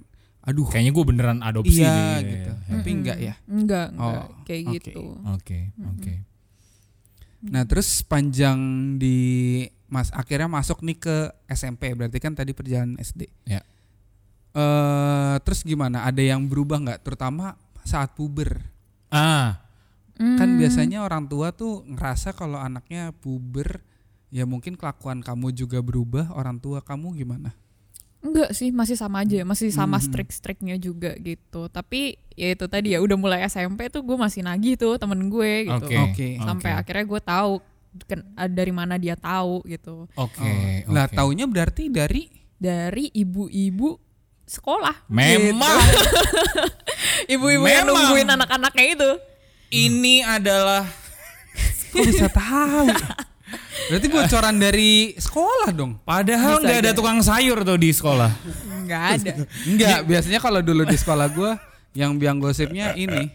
aduh 0.50 0.66
Kayaknya 0.66 0.92
gue 0.92 1.06
beneran 1.06 1.40
adopsi 1.40 1.80
iya 1.80 1.94
deh. 2.18 2.26
gitu. 2.26 2.52
Iya. 2.52 2.72
Tapi 2.72 2.90
enggak 2.92 3.18
ya. 3.18 3.34
Enggak, 3.46 3.88
enggak 3.92 4.24
Oh, 4.26 4.44
kayak 4.44 4.62
oke. 4.62 4.74
gitu. 4.76 5.02
Oke, 5.30 5.60
oke. 5.80 6.14
Nah 7.42 7.64
terus 7.64 8.02
panjang 8.02 8.60
di 8.96 9.18
mas 9.86 10.12
akhirnya 10.12 10.46
masuk 10.46 10.82
nih 10.82 10.98
ke 10.98 11.16
SMP 11.48 11.94
berarti 11.94 12.18
kan 12.18 12.34
tadi 12.34 12.52
perjalanan 12.52 12.98
SD. 12.98 13.30
Ya. 13.46 13.62
Eh 14.52 15.36
terus 15.42 15.62
gimana? 15.62 16.04
Ada 16.04 16.22
yang 16.26 16.46
berubah 16.46 16.78
nggak? 16.80 17.00
Terutama 17.02 17.54
saat 17.82 18.12
puber. 18.12 18.60
Ah, 19.08 19.62
Kan 20.20 20.36
Hmm, 20.46 20.60
biasanya 20.60 21.00
orang 21.00 21.26
tua 21.26 21.50
tuh 21.50 21.80
ngerasa 21.88 22.36
kalau 22.36 22.60
anaknya 22.60 23.16
puber 23.16 23.80
ya 24.28 24.44
mungkin 24.44 24.76
kelakuan 24.76 25.24
kamu 25.24 25.56
juga 25.56 25.80
berubah. 25.80 26.36
Orang 26.36 26.60
tua 26.60 26.84
kamu 26.84 27.16
gimana? 27.16 27.56
Enggak 28.20 28.52
sih, 28.52 28.70
masih 28.70 28.94
sama 28.94 29.24
aja, 29.24 29.42
masih 29.42 29.72
sama 29.72 29.96
Mhm. 29.96 30.04
strict-strictnya 30.06 30.76
juga 30.76 31.16
gitu. 31.16 31.68
Tapi 31.68 32.20
ya 32.34 32.52
itu 32.52 32.66
tadi 32.66 32.92
ya 32.92 33.00
udah 33.00 33.16
mulai 33.16 33.40
SMP 33.44 33.88
tuh 33.88 34.02
gue 34.02 34.16
masih 34.16 34.42
nagih 34.42 34.76
tuh 34.76 34.96
temen 34.96 35.28
gue 35.28 35.66
gitu. 35.66 35.88
oke. 35.88 35.96
Oke. 36.12 36.28
Sampai 36.38 36.70
oke. 36.72 36.80
akhirnya 36.80 37.06
gue 37.06 37.22
tahu 37.22 37.52
ah, 38.36 38.46
dari 38.46 38.70
mana 38.70 38.96
dia 38.96 39.16
tahu 39.16 39.64
gitu. 39.66 40.06
Oke, 40.14 40.52
Oh. 40.86 40.92
Nah 40.92 41.06
oke. 41.06 41.16
taunya 41.16 41.46
berarti 41.46 41.88
dari 41.88 42.28
Dari 42.56 43.08
ibu-ibu 43.10 43.96
sekolah. 44.44 45.08
Memang 45.08 45.80
gitu. 45.80 46.04
Ibu-ibu 47.34 47.64
yang 47.64 47.88
Memang. 47.88 48.04
nungguin 48.04 48.28
anak-anaknya 48.30 48.86
itu. 48.90 49.12
ini 49.72 50.20
adalah 50.20 50.84
kok 51.88 52.04
bisa 52.04 52.28
tahu? 52.28 52.90
Berarti 53.88 54.08
bocoran 54.08 54.56
dari 54.56 54.92
sekolah 55.16 55.70
dong. 55.72 55.96
padahal 56.02 56.60
nggak 56.60 56.80
ada 56.84 56.92
tukang 56.92 57.20
sayur 57.20 57.64
tuh 57.64 57.76
di 57.76 57.90
sekolah. 57.90 58.32
Enggak 58.76 59.04
ada. 59.16 59.32
Enggak, 59.64 59.98
biasanya 60.04 60.40
kalau 60.40 60.60
dulu 60.60 60.84
di 60.84 60.94
sekolah 60.94 61.28
gua 61.30 61.56
yang 61.92 62.16
biang 62.16 62.38
gosipnya 62.38 62.94
ini 62.94 63.32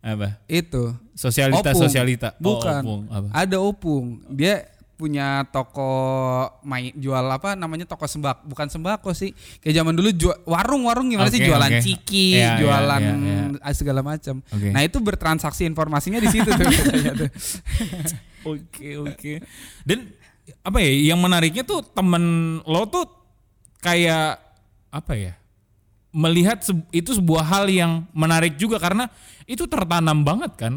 Apa? 0.00 0.38
itu 0.46 0.94
Sosialita, 1.12 1.72
Opung. 1.72 1.80
sosialita. 1.82 2.28
Oh, 2.36 2.60
Bukan. 2.60 2.80
opung. 2.80 3.02
Apa? 3.08 3.26
ada 3.32 3.56
opung 3.58 4.04
dia 4.28 4.68
punya 4.96 5.44
toko 5.46 5.92
main 6.62 6.88
jual 6.92 7.20
apa 7.22 7.52
namanya 7.52 7.84
toko 7.84 8.04
sembako 8.04 8.48
bukan 8.48 8.64
sembako 8.66 9.12
sih 9.12 9.28
kayak 9.60 9.76
zaman 9.76 9.92
dulu 9.92 10.08
jual 10.08 10.32
warung-warung 10.42 11.06
gimana 11.06 11.28
sih 11.28 11.36
Oke, 11.38 11.46
jualan 11.46 11.68
oke. 11.68 11.80
ciki 11.80 12.26
Iya, 12.32 12.40
iya, 12.40 12.52
jualan 12.58 13.02
iya, 13.02 13.14
iya. 13.60 13.72
segala 13.72 14.00
macam 14.00 14.40
Oke. 14.42 14.72
nah 14.72 14.80
itu 14.80 14.96
bertransaksi 14.96 15.62
informasinya 15.64 16.16
di 16.16 16.28
situ 16.28 16.48
tuh. 16.48 16.64
Oke 18.46 18.94
oke. 18.96 19.32
Dan 19.82 20.06
apa 20.62 20.78
ya 20.78 21.12
yang 21.12 21.18
menariknya 21.18 21.60
tuh 21.60 21.82
temen 21.82 22.22
lo 22.62 22.86
tuh 22.86 23.04
kayak 23.78 24.38
apa 24.88 25.12
ya 25.12 25.34
melihat 26.08 26.62
se- 26.62 26.86
itu 26.88 27.10
sebuah 27.12 27.42
hal 27.42 27.66
yang 27.66 28.06
menarik 28.14 28.54
juga 28.54 28.78
karena 28.78 29.10
itu 29.44 29.66
tertanam 29.66 30.22
banget 30.22 30.52
kan. 30.56 30.74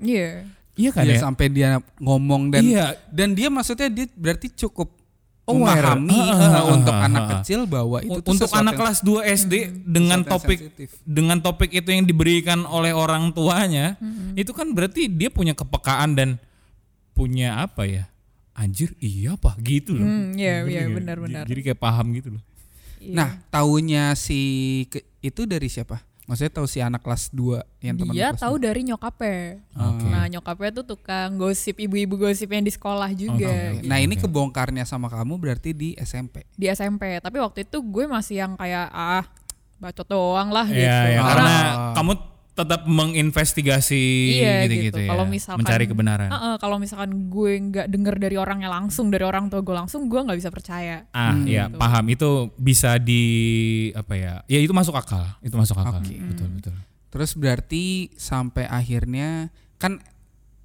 Iya. 0.00 0.48
Iya 0.80 0.90
kan 0.90 1.04
Iya, 1.04 1.14
ya. 1.14 1.20
sampai 1.20 1.46
dia 1.48 1.68
ngomong 1.98 2.48
dan 2.48 2.62
Iya. 2.64 2.86
dan 3.10 3.36
dia 3.36 3.48
maksudnya 3.48 3.86
dia 3.86 4.08
berarti 4.10 4.48
cukup 4.50 4.96
Aware. 5.42 5.98
memahami 5.98 6.14
Ah, 6.16 6.30
eh, 6.30 6.50
ah, 6.54 6.64
untuk 6.70 6.94
anak 6.94 7.24
kecil 7.36 7.60
bahwa 7.66 7.98
itu 7.98 8.20
Untuk 8.24 8.48
anak 8.50 8.72
kelas 8.72 8.98
2 9.02 9.20
SD 9.26 9.54
dengan 9.82 10.22
sesuatu 10.22 10.30
yang 10.30 10.40
topik 10.46 10.58
sensitif. 10.62 10.88
dengan 11.02 11.38
topik 11.38 11.70
itu 11.70 11.88
yang 11.90 12.04
diberikan 12.04 12.64
oleh 12.64 12.94
orang 12.94 13.28
tuanya, 13.30 13.98
itu 14.32 14.50
kan 14.50 14.70
berarti 14.70 15.06
dia 15.06 15.28
punya 15.28 15.52
kepekaan 15.52 16.14
dan 16.14 16.28
punya 17.12 17.60
apa 17.60 17.84
ya? 17.84 18.04
Anjir, 18.52 18.92
iya 18.98 19.34
apa 19.34 19.56
gitu 19.58 19.96
loh. 19.96 20.04
Hmm, 20.04 20.36
iya, 20.36 20.62
iya, 20.62 20.84
benar-benar. 20.86 21.44
Jadi 21.44 21.60
kayak 21.62 21.80
paham 21.80 22.12
gitu 22.12 22.30
loh. 22.30 22.42
Iya. 23.00 23.14
Nah, 23.16 23.28
taunya 23.48 24.12
si 24.14 24.38
ke- 24.86 25.02
itu 25.18 25.44
dari 25.44 25.66
siapa? 25.66 25.96
Maksudnya 26.30 26.52
tahu 26.54 26.64
si 26.64 26.78
anak 26.78 27.02
kelas 27.02 27.26
2 27.28 27.58
yang 27.82 27.98
teman 27.98 28.14
dia 28.14 28.30
tahu 28.30 28.54
dua? 28.54 28.70
dari 28.70 28.86
nyokapnya. 28.86 29.58
Oke. 29.74 30.06
Nah 30.06 30.24
nyokapnya 30.30 30.70
tuh 30.72 30.84
tukang 30.86 31.34
gosip 31.34 31.74
ibu-ibu 31.74 32.14
gosip 32.16 32.46
yang 32.46 32.62
di 32.62 32.70
sekolah 32.70 33.10
juga 33.10 33.50
Oke. 33.50 33.82
gitu. 33.82 33.90
Nah, 33.90 33.98
ini 33.98 34.14
kebongkarnya 34.14 34.86
sama 34.86 35.10
kamu 35.10 35.34
berarti 35.36 35.74
di 35.74 35.98
SMP. 35.98 36.46
di 36.54 36.70
SMP. 36.70 37.18
Tapi 37.18 37.36
waktu 37.36 37.66
itu 37.66 37.82
gue 37.82 38.06
masih 38.06 38.38
yang 38.38 38.52
kayak 38.54 38.86
ah 38.88 39.26
bacot 39.76 40.06
doang 40.06 40.48
lah 40.48 40.64
Iya, 40.64 40.76
gitu. 40.76 40.86
iya, 41.08 41.18
Ah. 41.18 41.26
karena 41.26 41.54
kamu 41.92 42.12
tetap 42.60 42.84
menginvestigasi 42.84 44.04
Iya, 44.36 44.54
gitu-gitu 44.64 44.84
gitu. 44.92 45.00
ya. 45.02 45.10
Kalau 45.10 45.24
misalkan- 45.24 45.60
mencari 45.62 45.84
kebenaran. 45.84 46.28
Heeh, 46.28 46.54
kalau 46.56 46.76
misalkan 46.76 47.10
gue 47.26 47.52
nggak 47.62 47.86
denger 47.88 48.14
dari 48.18 48.36
orangnya 48.36 48.68
langsung 48.68 49.08
dari 49.08 49.22
orang 49.22 49.48
tua 49.48 49.60
gue 49.60 49.74
langsung, 49.74 50.06
gue 50.06 50.20
nggak 50.20 50.36
bisa 50.36 50.50
percaya. 50.50 51.08
Ah, 51.10 51.32
Hmm. 51.32 51.44
ya 51.44 51.66
paham 51.68 52.04
itu 52.08 52.30
bisa 52.54 52.96
di 52.96 53.24
apa 53.92 54.14
ya? 54.14 54.34
Ya 54.46 54.58
itu 54.58 54.70
masuk 54.70 54.92
akal. 54.92 55.24
Itu 55.40 55.54
masuk 55.54 55.76
akal. 55.76 56.00
Betul, 56.02 56.48
betul. 56.52 56.74
Terus 57.10 57.34
berarti 57.34 57.84
sampai 58.14 58.64
akhirnya 58.64 59.50
kan 59.76 59.98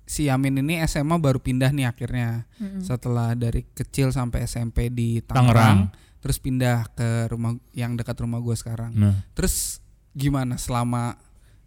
si 0.05 0.29
Yamin 0.29 0.61
ini 0.61 0.77
SMA 0.79 1.17
baru 1.17 1.41
pindah 1.41 1.73
nih 1.73 1.89
akhirnya 1.89 2.45
Mm-mm. 2.55 2.77
setelah 2.79 3.33
dari 3.33 3.65
kecil 3.67 4.13
sampai 4.13 4.45
SMP 4.45 4.93
di 4.93 5.17
Tangerang. 5.19 5.89
Tangerang, 5.89 6.21
terus 6.21 6.37
pindah 6.37 6.85
ke 6.91 7.09
rumah 7.27 7.57
yang 7.71 7.97
dekat 7.97 8.13
rumah 8.19 8.37
gue 8.37 8.53
sekarang. 8.53 8.93
Nah, 8.93 9.25
Terus 9.33 9.81
gimana 10.13 10.55
selama 10.55 11.17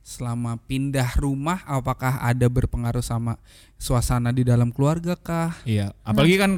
selama 0.00 0.56
pindah 0.60 1.14
rumah 1.14 1.60
apakah 1.62 2.18
ada 2.18 2.46
berpengaruh 2.46 3.00
sama 3.00 3.36
suasana 3.74 4.30
di 4.30 4.42
dalam 4.42 4.68
keluarga 4.68 5.14
kah? 5.14 5.52
iya. 5.62 5.92
Apalagi 6.00 6.36
kan 6.36 6.52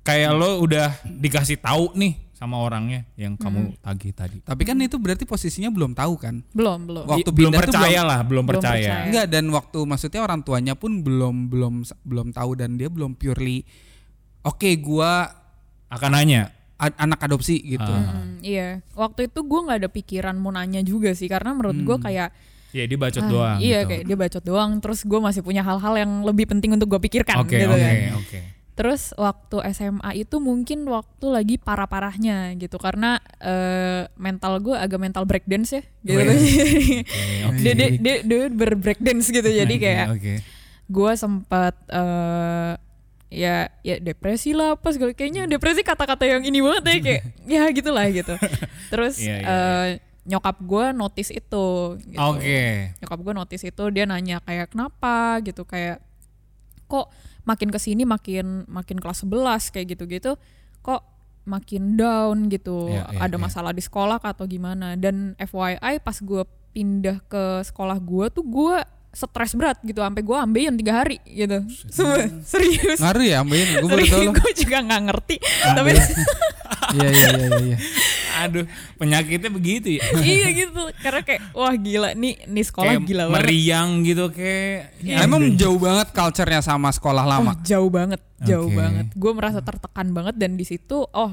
kayak 0.00 0.32
lo 0.32 0.58
udah 0.60 0.90
dikasih 1.04 1.56
tahu 1.56 1.94
nih 1.94 2.16
sama 2.32 2.56
orangnya 2.56 3.04
yang 3.14 3.36
kamu 3.36 3.76
tagih 3.78 4.10
tadi. 4.10 4.40
Tapi 4.40 4.62
kan 4.64 4.72
itu 4.76 4.96
berarti 4.96 5.22
posisinya 5.22 5.68
belum 5.68 5.92
tahu 5.92 6.16
kan? 6.16 6.40
belum 6.50 6.88
belum 6.88 7.04
Waktu 7.04 7.30
belum 7.30 7.52
percaya 7.52 8.00
lah, 8.00 8.20
belum 8.20 8.44
belum 8.44 8.58
percaya. 8.58 8.80
percaya. 8.80 9.06
Enggak 9.06 9.26
dan 9.28 9.44
waktu 9.50 9.78
maksudnya 9.84 10.20
orang 10.20 10.40
tuanya 10.40 10.72
pun 10.72 11.00
belum 11.00 11.46
belum 11.46 11.74
belum 12.02 12.32
tahu 12.32 12.50
dan 12.56 12.74
dia 12.74 12.88
belum 12.88 13.12
purely 13.12 13.62
oke 14.40 14.70
gua 14.80 15.36
Akan 15.86 16.14
nanya. 16.14 16.54
anak 16.80 17.20
adopsi 17.20 17.60
gitu. 17.60 17.84
Ah. 17.84 18.24
Mm, 18.24 18.40
iya 18.40 18.80
waktu 18.94 19.28
itu 19.28 19.36
gue 19.38 19.60
nggak 19.60 19.84
ada 19.84 19.90
pikiran 19.90 20.32
mau 20.32 20.48
nanya 20.48 20.80
juga 20.80 21.12
sih 21.12 21.28
karena 21.28 21.52
menurut 21.52 21.76
gue 21.76 21.92
Hmm. 21.92 22.04
kayak 22.08 22.32
Ya 22.70 22.84
dia 22.86 22.98
bacot 22.98 23.24
ah, 23.24 23.30
doang. 23.30 23.58
iya 23.58 23.82
gitu. 23.82 23.88
kayak 23.90 24.02
dia 24.06 24.16
bacot 24.16 24.44
doang 24.46 24.70
terus 24.78 25.00
gue 25.02 25.20
masih 25.20 25.42
punya 25.42 25.62
hal-hal 25.66 25.94
yang 25.98 26.22
lebih 26.22 26.46
penting 26.46 26.70
untuk 26.74 26.86
gue 26.86 27.00
pikirkan 27.02 27.42
Oke, 27.42 27.58
gitu 27.58 27.66
oke, 27.66 27.82
kan 27.82 27.96
oke. 28.18 28.40
Terus 28.80 29.12
waktu 29.12 29.56
SMA 29.76 30.24
itu 30.24 30.40
mungkin 30.40 30.88
waktu 30.88 31.26
lagi 31.28 31.60
parah-parahnya 31.60 32.56
gitu 32.56 32.80
karena 32.80 33.20
eh, 33.36 34.08
mental 34.16 34.56
gue 34.56 34.72
agak 34.72 34.96
mental 34.96 35.28
breakdance 35.28 35.76
ya 35.76 35.82
gitu. 36.00 36.16
Wih. 36.16 36.32
Jadi 36.32 36.40
Oke, 36.40 37.44
oke. 37.50 37.58
dia, 37.60 37.72
dia, 37.76 37.88
dia, 38.00 38.16
dia 38.24 38.42
berbreakdance 38.48 39.28
gitu 39.28 39.44
jadi 39.60 39.74
Oke, 39.76 39.84
kayak 39.84 40.06
Oke. 40.16 40.34
gue 40.88 41.12
sempat 41.18 41.74
eh 41.92 42.74
ya 43.30 43.70
ya 43.86 43.96
depresi 44.02 44.50
lah 44.50 44.74
pas 44.74 44.98
gue 44.98 45.14
kayaknya 45.14 45.46
depresi 45.46 45.86
kata-kata 45.86 46.26
yang 46.26 46.42
ini 46.42 46.58
banget 46.58 46.82
ya 46.82 46.96
kayak 46.98 47.22
ya 47.46 47.62
gitulah 47.70 48.04
gitu. 48.10 48.34
Terus 48.92 49.22
Iya, 49.22 49.36
iya, 49.38 49.46
eh, 49.46 49.88
nyokap 50.30 50.56
gue 50.62 50.94
notice 50.94 51.34
itu. 51.34 51.66
Gitu 51.98 52.14
Oke. 52.22 52.94
nyokap 53.02 53.18
gue 53.18 53.34
notice 53.34 53.64
itu 53.66 53.84
dia 53.90 54.06
nanya 54.06 54.38
kayak 54.46 54.70
kenapa 54.70 55.42
gitu 55.42 55.66
kayak 55.66 55.98
kok 56.86 57.10
makin 57.42 57.68
ke 57.74 57.78
sini 57.82 58.06
makin 58.06 58.62
makin 58.70 58.98
kelas 59.02 59.26
11 59.26 59.74
kayak 59.74 59.98
gitu-gitu 59.98 60.38
kok 60.82 61.02
makin 61.48 61.96
down 61.98 62.46
gitu 62.52 62.90
Iya, 62.92 63.10
iya, 63.10 63.18
ada 63.26 63.36
iya. 63.38 63.42
masalah 63.42 63.72
di 63.74 63.82
sekolah 63.82 64.20
atau 64.20 64.44
gimana 64.46 64.94
dan 64.94 65.34
FYI 65.40 65.98
pas 66.04 66.14
gue 66.20 66.42
pindah 66.70 67.18
ke 67.26 67.66
sekolah 67.66 67.98
gue 67.98 68.26
tuh 68.30 68.44
gue 68.46 68.78
stres 69.10 69.52
berat 69.54 69.78
gitu 69.82 69.98
sampai 69.98 70.22
gue 70.22 70.36
ambeien 70.36 70.74
tiga 70.74 71.02
hari 71.02 71.18
gitu 71.24 71.66
serius 72.42 72.98
Ngaruh 72.98 73.24
ya 73.24 73.42
ambein 73.42 73.66
gue 73.76 73.88
baru 73.88 74.04
tahu 74.06 74.24
gue 74.32 74.52
juga 74.56 74.76
nggak 74.80 75.02
ngerti 75.10 75.36
tapi 75.74 75.90
Iya 76.90 77.06
iya 77.06 77.28
iya 77.30 77.46
iya, 77.46 77.58
iya. 77.70 77.78
Aduh, 78.40 78.64
penyakitnya 78.96 79.46
begitu 79.46 80.00
ya. 80.00 80.02
iya 80.24 80.48
gitu 80.50 80.90
karena 80.98 81.22
kayak 81.22 81.54
wah 81.54 81.70
gila 81.70 82.18
nih 82.18 82.34
nih 82.46 82.64
sekolah 82.66 82.92
kayak 82.96 83.06
gila 83.06 83.22
banget 83.28 83.36
meriang 83.36 83.88
gitu 84.02 84.24
kayak 84.32 84.90
ya, 84.98 85.16
Emang 85.22 85.54
jauh 85.54 85.78
banget 85.78 86.10
culture-nya 86.10 86.58
sama 86.58 86.90
sekolah 86.90 87.22
lama. 87.22 87.54
Oh, 87.54 87.56
jauh 87.62 87.90
banget, 87.92 88.18
jauh 88.42 88.66
Oke. 88.66 88.74
banget. 88.74 89.06
Gue 89.14 89.32
merasa 89.34 89.62
tertekan 89.62 90.10
banget 90.10 90.34
dan 90.34 90.58
di 90.58 90.66
situ 90.66 91.04
oh 91.04 91.30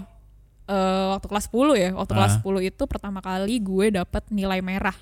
eh, 0.68 1.06
waktu 1.10 1.26
kelas 1.26 1.46
10 1.50 1.74
ya, 1.74 1.90
waktu 1.96 2.14
kelas 2.14 2.34
Ah. 2.38 2.42
10 2.44 2.62
itu 2.68 2.84
pertama 2.86 3.20
kali 3.24 3.56
gue 3.58 3.86
dapat 3.96 4.24
nilai 4.30 4.62
merah 4.62 4.98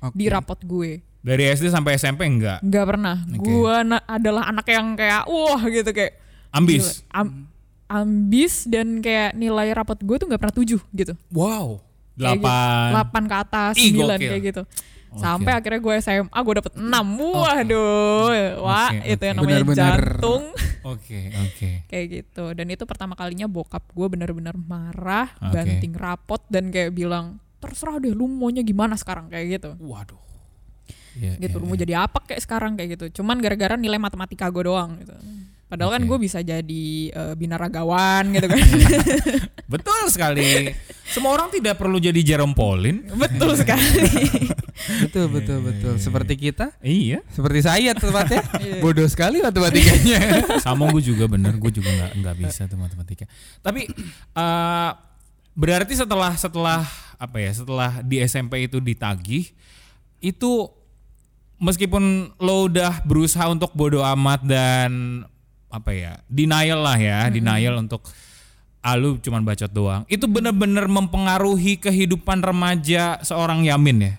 Oke. 0.00 0.14
di 0.14 0.26
rapot 0.26 0.58
gue. 0.58 1.02
dari 1.18 1.44
SD 1.46 1.68
sampai 1.68 1.94
SMP 1.94 2.24
enggak 2.24 2.60
Nggak 2.60 2.84
pernah. 2.86 3.16
Oke. 3.22 3.40
Gue 3.40 3.76
na- 3.82 4.04
adalah 4.04 4.44
anak 4.46 4.66
yang 4.66 4.92
kayak 4.92 5.24
wah 5.24 5.62
gitu 5.64 5.88
kayak 5.88 6.20
ambis. 6.50 7.00
gila. 7.00 7.16
Am- 7.16 7.48
ambis 7.86 8.64
dan 8.64 8.98
kayak 8.98 9.32
nilai 9.32 9.70
rapot 9.70 9.96
gue 9.96 10.16
tuh 10.16 10.26
nggak 10.26 10.38
pernah 10.38 10.52
7 10.54 10.80
gitu. 10.90 11.12
Wow. 11.30 11.80
Gitu. 12.12 12.20
Delapan. 12.20 12.88
8 13.02 13.24
ke 13.24 13.36
atas, 13.36 13.74
Ih, 13.76 13.90
9 13.90 14.04
gokil. 14.14 14.30
kayak 14.30 14.42
gitu. 14.44 14.62
Oke. 15.10 15.20
Sampai 15.20 15.52
akhirnya 15.52 15.78
gue 15.78 15.94
SMA 15.96 16.34
gue 16.36 16.54
dapet 16.56 16.72
6. 16.74 17.06
Waduh. 17.32 18.28
Wah, 18.60 18.90
Oke, 18.90 18.98
itu 19.08 19.22
yang 19.22 19.36
oke. 19.36 19.40
namanya 19.40 19.56
Benar-benar. 19.56 20.00
jantung. 20.00 20.44
Oke, 20.84 21.32
oke. 21.32 21.70
kayak 21.88 22.06
gitu 22.12 22.52
dan 22.52 22.68
itu 22.68 22.84
pertama 22.84 23.16
kalinya 23.16 23.48
bokap 23.48 23.88
gue 23.88 24.04
benar-benar 24.06 24.52
marah 24.54 25.32
Oke. 25.38 25.56
banting 25.56 25.96
rapot 25.96 26.44
dan 26.46 26.68
kayak 26.68 26.92
bilang 26.92 27.40
terserah 27.66 27.96
deh 27.98 28.12
lu 28.12 28.26
maunya 28.26 28.60
gimana 28.60 28.94
sekarang 28.94 29.28
kayak 29.28 29.60
gitu 29.60 29.70
Waduh. 29.80 30.20
Iya, 31.14 31.38
gitu 31.38 31.56
iya, 31.58 31.62
lu 31.62 31.66
mau 31.70 31.78
iya. 31.78 31.82
jadi 31.86 31.94
apa 32.10 32.18
kayak 32.26 32.42
sekarang 32.42 32.72
kayak 32.74 32.98
gitu 32.98 33.22
cuman 33.22 33.38
gara-gara 33.38 33.78
nilai 33.78 34.02
matematika 34.02 34.50
gue 34.50 34.66
doang 34.66 34.98
gitu 34.98 35.14
padahal 35.70 35.94
kan 35.94 36.02
Oke. 36.02 36.08
gue 36.10 36.18
bisa 36.20 36.38
jadi 36.42 36.84
eh, 37.08 37.34
binaragawan 37.38 38.34
gitu 38.34 38.46
kan 38.50 38.58
Betul 39.64 40.12
sekali. 40.12 40.70
Semua 41.08 41.34
orang 41.34 41.48
tidak 41.48 41.80
perlu 41.80 41.96
jadi 41.96 42.20
Jerome 42.20 42.52
Pauline. 42.52 43.00
betul 43.16 43.56
sekali 43.56 44.12
Betul 45.08 45.32
betul 45.32 45.58
betul. 45.64 45.94
Seperti 45.96 46.34
kita, 46.36 46.74
Iya. 46.84 47.24
seperti 47.32 47.64
saya 47.64 47.96
tepatnya. 47.96 48.44
Iya. 48.60 48.78
Bodoh 48.84 49.08
sekali 49.08 49.40
matematikanya. 49.40 50.44
Sama 50.60 50.92
gue 50.92 51.00
juga 51.00 51.24
bener, 51.24 51.56
gue 51.56 51.72
juga 51.72 51.88
nggak 51.88 52.10
nggak 52.20 52.36
bisa 52.44 52.68
tuh 52.68 52.76
matematika. 52.76 53.24
Tapi 53.64 53.88
eh, 54.36 54.90
berarti 55.54 55.94
setelah 55.94 56.34
setelah 56.34 56.82
apa 57.16 57.38
ya, 57.38 57.50
setelah 57.50 58.02
di 58.02 58.18
SMP 58.20 58.66
itu 58.66 58.78
ditagih, 58.78 59.50
itu 60.18 60.68
meskipun 61.56 62.34
lo 62.36 62.66
udah 62.66 63.00
berusaha 63.02 63.46
untuk 63.46 63.72
bodo 63.72 64.02
amat 64.02 64.42
dan 64.42 65.22
apa 65.70 65.90
ya, 65.90 66.12
denial 66.26 66.82
lah 66.82 66.98
ya, 66.98 67.26
denial 67.30 67.78
untuk 67.78 68.02
ah 68.78 68.94
lu 68.94 69.16
cuman 69.16 69.42
bacot 69.42 69.70
doang. 69.70 70.02
Itu 70.06 70.28
bener-bener 70.28 70.84
mempengaruhi 70.84 71.80
kehidupan 71.80 72.42
remaja 72.42 73.18
seorang 73.22 73.64
Yamin 73.64 73.98
ya. 74.02 74.14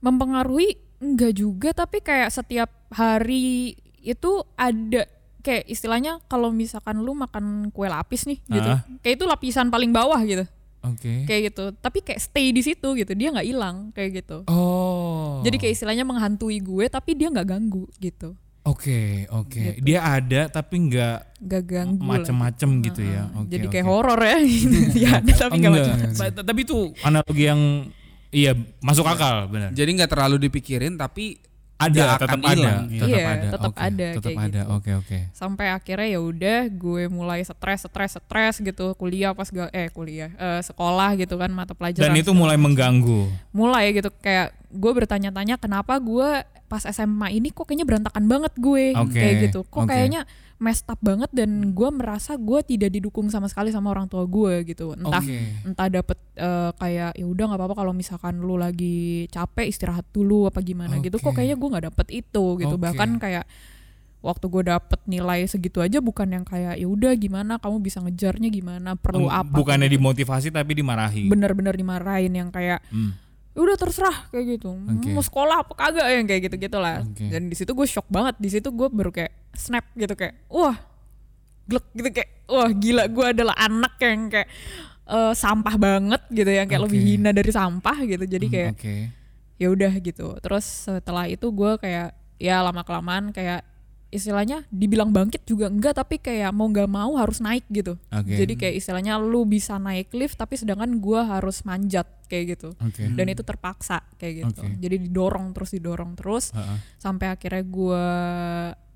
mempengaruhi 0.00 0.80
enggak 0.96 1.36
juga 1.36 1.76
tapi 1.76 2.00
kayak 2.00 2.32
setiap 2.32 2.72
hari 2.88 3.76
itu 4.00 4.32
ada 4.56 5.04
kayak 5.40 5.68
istilahnya 5.68 6.24
kalau 6.24 6.48
misalkan 6.48 7.04
lu 7.04 7.12
makan 7.12 7.68
kue 7.68 7.84
lapis 7.84 8.24
nih 8.24 8.40
gitu 8.40 8.64
Ah. 8.64 8.80
kayak 9.04 9.20
itu 9.20 9.28
lapisan 9.28 9.68
paling 9.68 9.92
bawah 9.92 10.16
gitu 10.24 10.48
Oke. 10.80 11.24
kayak 11.24 11.52
gitu 11.52 11.76
tapi 11.76 12.00
kayak 12.00 12.18
stay 12.18 12.50
di 12.50 12.60
situ 12.60 12.88
gitu 12.94 13.12
dia 13.12 13.28
nggak 13.28 13.44
hilang 13.44 13.92
kayak 13.92 14.24
gitu 14.24 14.48
Oh. 14.48 15.40
jadi 15.42 15.56
kayak 15.56 15.74
istilahnya 15.74 16.04
menghantui 16.04 16.56
gue 16.58 16.88
tapi 16.88 17.12
dia 17.12 17.28
nggak 17.28 17.48
ganggu 17.48 17.84
gitu 17.96 18.32
Oke, 18.60 19.24
oke. 19.32 19.80
Gitu. 19.80 19.88
Dia 19.88 20.04
ada 20.04 20.52
tapi 20.52 20.84
nggak 20.84 21.40
nggak 21.40 21.62
ganggu 21.64 22.04
lah 22.04 22.20
macem-macem 22.20 22.70
gitu 22.84 23.00
ya. 23.00 23.24
Oke, 23.32 23.48
jadi 23.48 23.66
kayak 23.72 23.86
horor 23.88 24.20
ya 24.20 24.36
dia 24.94 25.08
ada 25.16 25.32
tapi 25.32 25.52
nggak 25.56 25.72
Enggak. 25.72 25.96
macem-macem 25.96 26.44
Tapi 26.44 26.60
itu 26.60 26.78
analogi 27.00 27.44
yang 27.48 27.60
iya 28.28 28.52
masuk 28.84 29.08
akal, 29.08 29.48
benar. 29.48 29.72
Jadi 29.72 29.90
nggak 29.96 30.12
terlalu 30.12 30.36
dipikirin 30.44 31.00
tapi 31.00 31.40
Ada, 31.80 31.96
nggak 31.96 32.12
tetap 32.14 32.28
akan 32.30 32.40
ada, 32.40 32.52
hilang. 32.52 32.82
tetap 32.86 33.08
Iya, 33.08 33.24
ada. 33.26 33.48
tetap 33.48 33.60
oke. 33.66 33.80
ada 33.80 34.06
Tetap 34.10 34.22
kayak 34.26 34.40
ada. 34.42 34.60
gitu. 34.60 34.72
Oke, 34.72 34.90
oke. 34.94 35.18
sampai 35.32 35.66
akhirnya 35.70 36.08
ya 36.08 36.20
udah 36.20 36.60
gue 36.68 37.02
mulai 37.08 37.40
stres 37.40 37.80
stres 37.82 38.12
stres 38.14 38.54
gitu 38.58 38.84
kuliah 38.94 39.32
pas 39.32 39.46
gak 39.46 39.70
eh 39.70 39.88
kuliah 39.88 40.28
eh, 40.30 40.60
sekolah 40.60 41.16
gitu 41.16 41.34
kan 41.34 41.48
mata 41.50 41.72
pelajaran 41.72 42.04
Dan 42.04 42.14
itu 42.14 42.30
mulai 42.30 42.54
mengganggu. 42.54 43.32
mulai 43.50 43.90
gitu 43.90 44.12
kayak 44.14 44.52
gue 44.68 44.92
bertanya-tanya 44.94 45.56
kenapa 45.56 45.96
gue 45.96 46.30
pas 46.64 46.82
SMA 46.84 47.32
ini 47.32 47.48
kok 47.48 47.64
kayaknya 47.64 47.82
berantakan 47.82 48.24
banget 48.24 48.52
gue 48.54 48.94
Oke, 48.94 49.16
kayak 49.16 49.34
gitu 49.44 49.60
kok 49.64 49.80
oke. 49.80 49.88
kayaknya 49.88 50.22
messed 50.60 50.84
up 50.86 51.00
banget 51.00 51.32
dan 51.32 51.48
gue 51.70 51.88
merasa 51.88 52.36
gue 52.36 52.60
tidak 52.62 52.92
didukung 52.92 53.26
sama 53.26 53.48
sekali 53.48 53.68
sama 53.68 53.88
orang 53.88 54.04
tua 54.04 54.22
gue 54.22 54.60
gitu 54.62 54.92
entah 54.92 55.18
Oke. 55.18 55.40
entah 55.64 55.88
dapet 55.90 56.18
eh, 56.34 56.70
kayak 56.74 57.16
ya 57.16 57.24
udah 57.24 57.44
nggak 57.48 57.58
apa-apa 57.58 57.74
kalau 57.74 57.92
misalkan 57.92 58.38
lu 58.38 58.54
lagi 58.54 59.00
capek 59.26 59.66
istirahat 59.66 60.04
dulu 60.10 60.44
apa 60.44 60.60
gimana 60.60 61.00
gitu 61.00 61.16
kok 61.16 61.32
kayaknya 61.32 61.56
gue 61.56 61.68
nggak 61.70 61.86
dapet 61.88 62.06
itu 62.14 62.44
gitu 62.56 62.76
Oke. 62.76 62.82
bahkan 62.82 63.16
kayak 63.16 63.48
waktu 64.20 64.46
gue 64.46 64.62
dapet 64.68 65.00
nilai 65.06 65.48
segitu 65.48 65.80
aja 65.80 65.96
bukan 65.98 66.28
yang 66.30 66.44
kayak 66.44 66.76
ya 66.76 66.84
udah 66.84 67.16
gimana 67.16 67.56
kamu 67.56 67.80
bisa 67.80 67.98
ngejarnya 67.98 68.48
gimana 68.48 68.92
perlu 68.92 69.26
Eng- 69.26 69.40
apa 69.40 69.56
Bukannya 69.56 69.88
gitu. 69.88 69.96
dimotivasi 69.96 70.52
tapi 70.52 70.76
dimarahi. 70.76 71.24
bener-bener 71.26 71.72
dimarahin 71.72 72.36
yang 72.36 72.52
kayak 72.52 72.84
Hmm. 72.86 73.16
"Ya 73.50 73.64
udah 73.64 73.74
terserah 73.74 74.28
kayak 74.28 74.60
gitu 74.60 74.76
Oke. 74.76 75.08
mau 75.08 75.24
sekolah 75.24 75.64
apa 75.64 75.72
kagak 75.74 76.04
yang 76.12 76.28
kayak 76.28 76.40
gitu 76.46 76.56
gitulah 76.60 77.00
Oke. 77.00 77.26
dan 77.26 77.48
di 77.48 77.56
situ 77.56 77.72
gue 77.72 77.82
shock 77.82 78.04
banget 78.06 78.36
di 78.36 78.46
situ 78.46 78.68
gue 78.68 78.86
baru 78.86 79.08
kayak 79.08 79.32
snap 79.52 79.86
gitu 79.94 80.14
kayak 80.14 80.34
wah 80.46 80.76
glek 81.64 81.86
gitu 81.92 82.08
kayak 82.10 82.30
wah 82.46 82.70
gila 82.70 83.04
gue 83.06 83.26
adalah 83.30 83.54
anak 83.56 83.94
yang 83.98 84.26
kayak 84.26 84.48
eh, 85.06 85.32
sampah 85.32 85.74
banget 85.76 86.22
gitu 86.30 86.50
yang 86.50 86.66
kayak 86.66 86.82
Oke. 86.82 86.86
lebih 86.90 87.00
hina 87.02 87.30
dari 87.30 87.50
sampah 87.50 87.96
gitu 88.04 88.24
jadi 88.24 88.46
Hmm, 88.46 88.54
kayak 88.54 88.70
Oke. 88.74 88.94
ya 89.56 89.68
udah 89.68 89.92
gitu 89.98 90.26
terus 90.40 90.64
setelah 90.86 91.26
itu 91.26 91.46
gue 91.50 91.72
kayak 91.78 92.10
ya 92.40 92.62
lama 92.62 92.82
kelamaan 92.82 93.30
kayak 93.30 93.62
istilahnya 94.10 94.66
dibilang 94.74 95.14
bangkit 95.14 95.46
juga 95.46 95.70
enggak 95.70 95.94
tapi 95.94 96.18
kayak 96.18 96.50
mau 96.50 96.66
nggak 96.66 96.90
mau 96.90 97.14
harus 97.14 97.38
naik 97.38 97.62
gitu 97.70 97.94
Oke. 98.10 98.34
jadi 98.34 98.52
kayak 98.58 98.74
istilahnya 98.82 99.14
lu 99.22 99.46
bisa 99.46 99.78
naik 99.78 100.10
lift 100.10 100.34
tapi 100.34 100.58
sedangkan 100.58 100.98
gua 100.98 101.38
harus 101.38 101.62
manjat 101.62 102.10
kayak 102.26 102.58
gitu 102.58 102.74
Oke. 102.82 103.06
dan 103.06 103.26
itu 103.30 103.46
terpaksa 103.46 104.02
kayak 104.18 104.50
gitu 104.50 104.66
Oke. 104.66 104.74
jadi 104.82 104.96
didorong 104.98 105.54
terus 105.54 105.70
didorong 105.70 106.18
terus 106.18 106.50
Heeh. 106.50 106.78
sampai 106.98 107.30
akhirnya 107.30 107.62
gua 107.62 108.04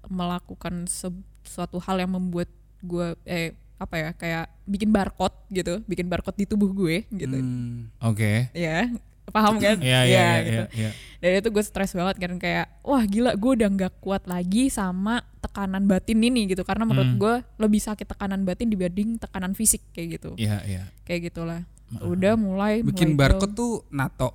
melakukan 0.06 0.84
se- 0.84 1.12
suatu 1.42 1.78
hal 1.78 1.98
yang 1.98 2.10
membuat 2.10 2.48
gua 2.80 3.16
eh 3.22 3.52
apa 3.74 3.94
ya 3.96 4.10
kayak 4.12 4.44
bikin 4.64 4.88
barcode 4.88 5.34
gitu 5.48 5.82
bikin 5.84 6.06
barcode 6.06 6.36
di 6.36 6.46
tubuh 6.46 6.70
gue 6.70 7.04
gitu 7.10 7.34
Hmm. 7.34 7.90
Oke. 8.00 8.48
ya 8.52 8.86
paham 9.26 9.56
kan 9.56 9.76
Iya 9.76 10.00
iya 10.00 10.06
iya 10.06 10.28
gitu. 10.38 10.52
iya, 10.54 10.64
iya. 10.70 10.90
dan 11.18 11.30
itu 11.34 11.48
gue 11.50 11.60
stres 11.60 11.90
banget 11.90 12.16
kan 12.18 12.32
kayak 12.38 12.70
wah 12.80 13.02
gila 13.02 13.34
gue 13.34 13.50
udah 13.56 13.68
nggak 13.68 13.92
kuat 13.98 14.24
lagi 14.24 14.68
sama 14.68 15.24
tekanan 15.40 15.84
batin 15.84 16.20
ini 16.20 16.46
gitu 16.46 16.62
karena 16.62 16.84
menurut 16.84 17.08
Hmm. 17.08 17.18
gue 17.18 17.34
lebih 17.58 17.80
sakit 17.82 18.06
tekanan 18.06 18.44
batin 18.44 18.68
dibanding 18.68 19.16
tekanan 19.16 19.52
fisik 19.52 19.82
kayak 19.90 20.18
gitu 20.18 20.30
Iya 20.36 20.60
iya. 20.64 20.82
kayak 21.02 21.32
gitulah 21.32 21.64
udah 21.96 22.34
mulai 22.34 22.80
Bikin 22.80 23.12
mulai 23.12 23.20
barcode 23.26 23.52
tuh 23.54 23.82
NATO. 23.88 24.32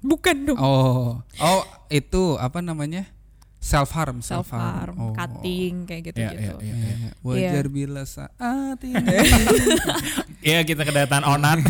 bukan 0.00 0.36
dong 0.46 0.58
Oh. 0.58 1.20
Oh, 1.36 1.62
itu 1.88 2.34
apa 2.36 2.58
namanya? 2.60 3.04
Self 3.60 3.92
harm, 3.92 4.24
self 4.24 4.48
harm 4.50 4.96
Oh. 4.96 5.12
cutting 5.12 5.84
kayak 5.84 6.10
gitu 6.10 6.18
Iya, 6.18 6.30
gitu 6.32 6.54
iya, 6.58 6.72
Iya, 6.72 6.74
iya. 6.96 7.08
Wajar 7.20 7.66
bila 7.68 8.02
saat 8.02 8.78
ini. 8.80 8.96
Iya 10.42 10.64
kita 10.64 10.82
kedatangan 10.82 11.28
Onat. 11.28 11.60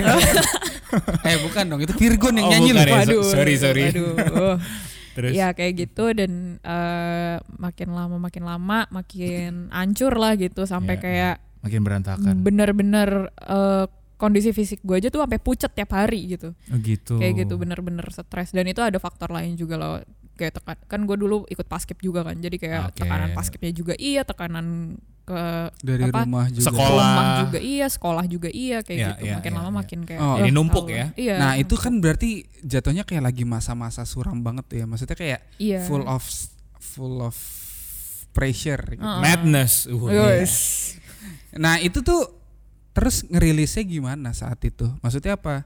eh 1.27 1.37
bukan 1.41 1.65
dong, 1.67 1.81
itu 1.81 1.91
Virgon 1.93 2.35
yang 2.35 2.47
Oh, 2.47 2.53
nyanyi 2.53 2.71
bukan 2.71 2.87
loh. 2.87 2.95
ya. 2.95 3.03
So- 3.05 3.27
sorry, 3.29 3.55
sorry. 3.57 3.83
waduh 3.91 4.57
Terus. 5.11 5.35
ya 5.35 5.51
kayak 5.51 5.75
gitu 5.77 6.15
dan 6.15 6.33
eh, 6.57 7.37
makin 7.53 7.91
lama 7.91 8.17
makin 8.17 8.47
lama 8.47 8.87
makin 8.89 9.67
hancur 9.69 10.15
lah 10.15 10.39
gitu 10.39 10.63
sampai 10.65 10.95
Iya, 10.95 11.03
kayak 11.03 11.35
Makin 11.61 11.81
berantakan. 11.83 12.35
bener-bener 12.41 13.11
eh, 13.37 13.85
kondisi 14.15 14.55
fisik 14.55 14.79
gue 14.81 14.97
aja 14.97 15.09
tuh 15.09 15.19
sampai 15.19 15.37
pucet 15.37 15.73
tiap 15.73 15.91
hari 15.91 16.31
gitu 16.31 16.55
Oh 16.55 16.79
gitu. 16.79 17.19
kayak 17.19 17.43
gitu 17.43 17.59
bener-bener 17.59 18.07
stres 18.07 18.55
dan 18.55 18.65
itu 18.65 18.79
ada 18.79 18.97
faktor 18.97 19.29
lain 19.29 19.57
juga 19.57 19.75
loh 19.75 19.99
kayak 20.41 20.57
tekan 20.57 20.77
kan 20.83 21.01
gue 21.05 21.15
dulu 21.15 21.45
ikut 21.47 21.67
paskib 21.67 22.01
juga 22.01 22.25
kan 22.25 22.33
jadi 22.35 22.57
kayak 22.57 22.81
Oke. 22.89 22.97
tekanan 22.99 23.31
paskibnya 23.31 23.71
juga 23.71 23.93
iya 23.95 24.25
tekanan 24.25 24.97
ke 25.21 25.43
Dari 25.79 26.09
apa, 26.09 26.25
rumah 26.25 26.49
juga. 26.49 26.67
Sekolah. 26.67 27.13
rumah 27.13 27.27
juga 27.45 27.59
iya 27.61 27.87
sekolah 27.87 28.25
juga 28.25 28.49
iya 28.49 28.79
kayak 28.81 28.99
Iya, 28.99 29.09
gitu 29.13 29.23
iya, 29.23 29.35
makin 29.37 29.53
iya, 29.53 29.59
lama 29.61 29.69
iya. 29.69 29.77
makin 29.77 29.99
kayak 30.03 30.19
Oh. 30.19 30.27
"Wah, 30.27 30.39
Jadi 30.41 30.51
numpuk 30.51 30.85
tahu 30.85 30.91
ya? 30.91 30.99
lah." 30.99 31.09
iya 31.15 31.35
Nah 31.37 31.53
itu 31.55 31.75
kan 31.77 31.93
berarti 31.97 32.31
jatuhnya 32.61 33.05
kayak 33.05 33.23
lagi 33.23 33.45
masa-masa 33.45 34.03
suram 34.03 34.41
banget 34.41 34.65
tuh 34.67 34.77
ya. 34.77 34.87
Maksudnya 34.89 35.15
kayak 35.15 35.41
iya 35.59 35.85
full 35.85 36.03
of 36.03 36.25
full 36.81 37.21
of 37.21 37.37
pressure. 38.31 38.81
Gitu. 38.89 38.99
Heeh. 38.99 39.21
Madness. 39.21 39.87
Uh, 39.87 40.09
iya. 40.09 40.41
Yes. 40.41 40.55
Nah 41.53 41.79
itu 41.79 42.01
tuh 42.01 42.27
terus 42.91 43.23
ngerilisnya 43.25 43.85
gimana 43.85 44.31
saat 44.33 44.59
itu? 44.63 44.89
Maksudnya 44.99 45.35
apa? 45.35 45.63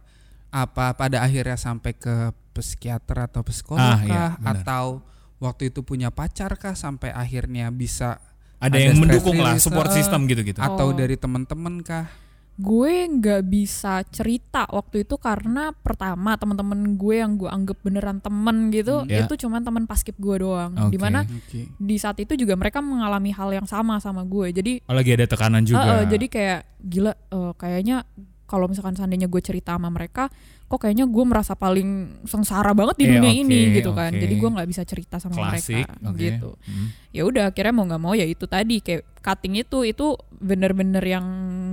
Apa 0.55 0.95
pada 0.95 1.19
akhirnya 1.21 1.59
sampai 1.59 1.93
ke 1.93 2.15
psikiater 2.53 3.27
atau 3.27 3.43
psikolog 3.43 3.83
Ah, 3.83 3.99
iya, 4.01 4.15
kah? 4.39 4.55
atau 4.55 5.03
waktu 5.37 5.69
itu 5.69 5.83
punya 5.83 6.09
pacar 6.09 6.55
kah 6.55 6.73
sampai 6.73 7.11
akhirnya 7.11 7.69
bisa 7.69 8.23
Ada 8.57 8.71
Ada 8.71 8.79
yang 8.81 8.97
mendukung 8.97 9.37
lah, 9.37 9.59
support 9.59 9.91
eh, 9.91 9.99
system 9.99 10.25
gitu-gitu. 10.25 10.57
atau 10.57 10.89
Oh. 10.89 10.95
dari 10.95 11.19
teman-teman 11.19 11.83
kah? 11.83 12.07
gue 12.55 12.95
nggak 13.11 13.43
bisa 13.45 14.07
cerita 14.09 14.63
waktu 14.71 15.03
itu 15.03 15.19
karena 15.19 15.75
pertama 15.75 16.39
teman-teman 16.39 16.95
gue 16.95 17.19
yang 17.19 17.35
gue 17.35 17.51
anggap 17.51 17.83
beneran 17.83 18.23
temen 18.23 18.71
gitu 18.71 19.03
Hmm. 19.03 19.11
Ya. 19.11 19.27
itu 19.27 19.35
cuman 19.37 19.59
teman 19.61 19.85
paskib 19.85 20.15
gue 20.17 20.39
doang 20.39 20.71
Oke. 20.79 20.95
di 20.95 20.99
mana 21.03 21.27
Oke. 21.27 21.67
di 21.67 21.97
saat 21.99 22.15
itu 22.17 22.39
juga 22.39 22.55
mereka 22.55 22.79
mengalami 22.79 23.35
hal 23.35 23.51
yang 23.53 23.67
sama 23.67 23.99
sama 23.99 24.23
gue 24.23 24.55
jadi 24.55 24.73
Oh, 24.87 24.95
lagi 24.95 25.11
ada 25.11 25.27
tekanan 25.27 25.67
juga. 25.67 25.83
Heeh, 25.83 26.03
jadi 26.09 26.27
kayak 26.31 26.61
gila 26.81 27.13
eh, 27.13 27.53
kayaknya 27.59 27.97
kalau 28.45 28.67
misalkan 28.67 28.93
seandainya 28.93 29.25
gue 29.25 29.41
cerita 29.41 29.73
sama 29.73 29.89
mereka 29.89 30.29
kok 30.65 30.79
kayaknya 30.79 31.05
gue 31.05 31.25
merasa 31.25 31.53
paling 31.55 31.89
sengsara 32.23 32.73
banget 32.73 32.97
di 32.97 33.05
Iya, 33.05 33.13
dunia 33.15 33.31
oke, 33.31 33.41
ini 33.43 33.59
gitu 33.75 33.91
kan 33.91 34.11
oke. 34.11 34.19
jadi 34.19 34.35
gue 34.35 34.51
nggak 34.51 34.69
bisa 34.69 34.83
cerita 34.83 35.17
sama 35.17 35.35
Klasik. 35.35 35.81
mereka 35.81 35.97
Oke. 36.05 36.21
gitu 36.21 36.51
Hmm. 36.61 36.89
ya 37.11 37.23
udah 37.23 37.45
akhirnya 37.47 37.73
mau 37.73 37.85
nggak 37.85 38.03
mau 38.03 38.13
ya 38.13 38.25
itu 38.25 38.45
tadi 38.45 38.79
kayak 38.79 39.03
cutting 39.19 39.55
itu 39.59 39.79
itu 39.83 40.07
bener-bener 40.35 41.01
yang 41.01 41.27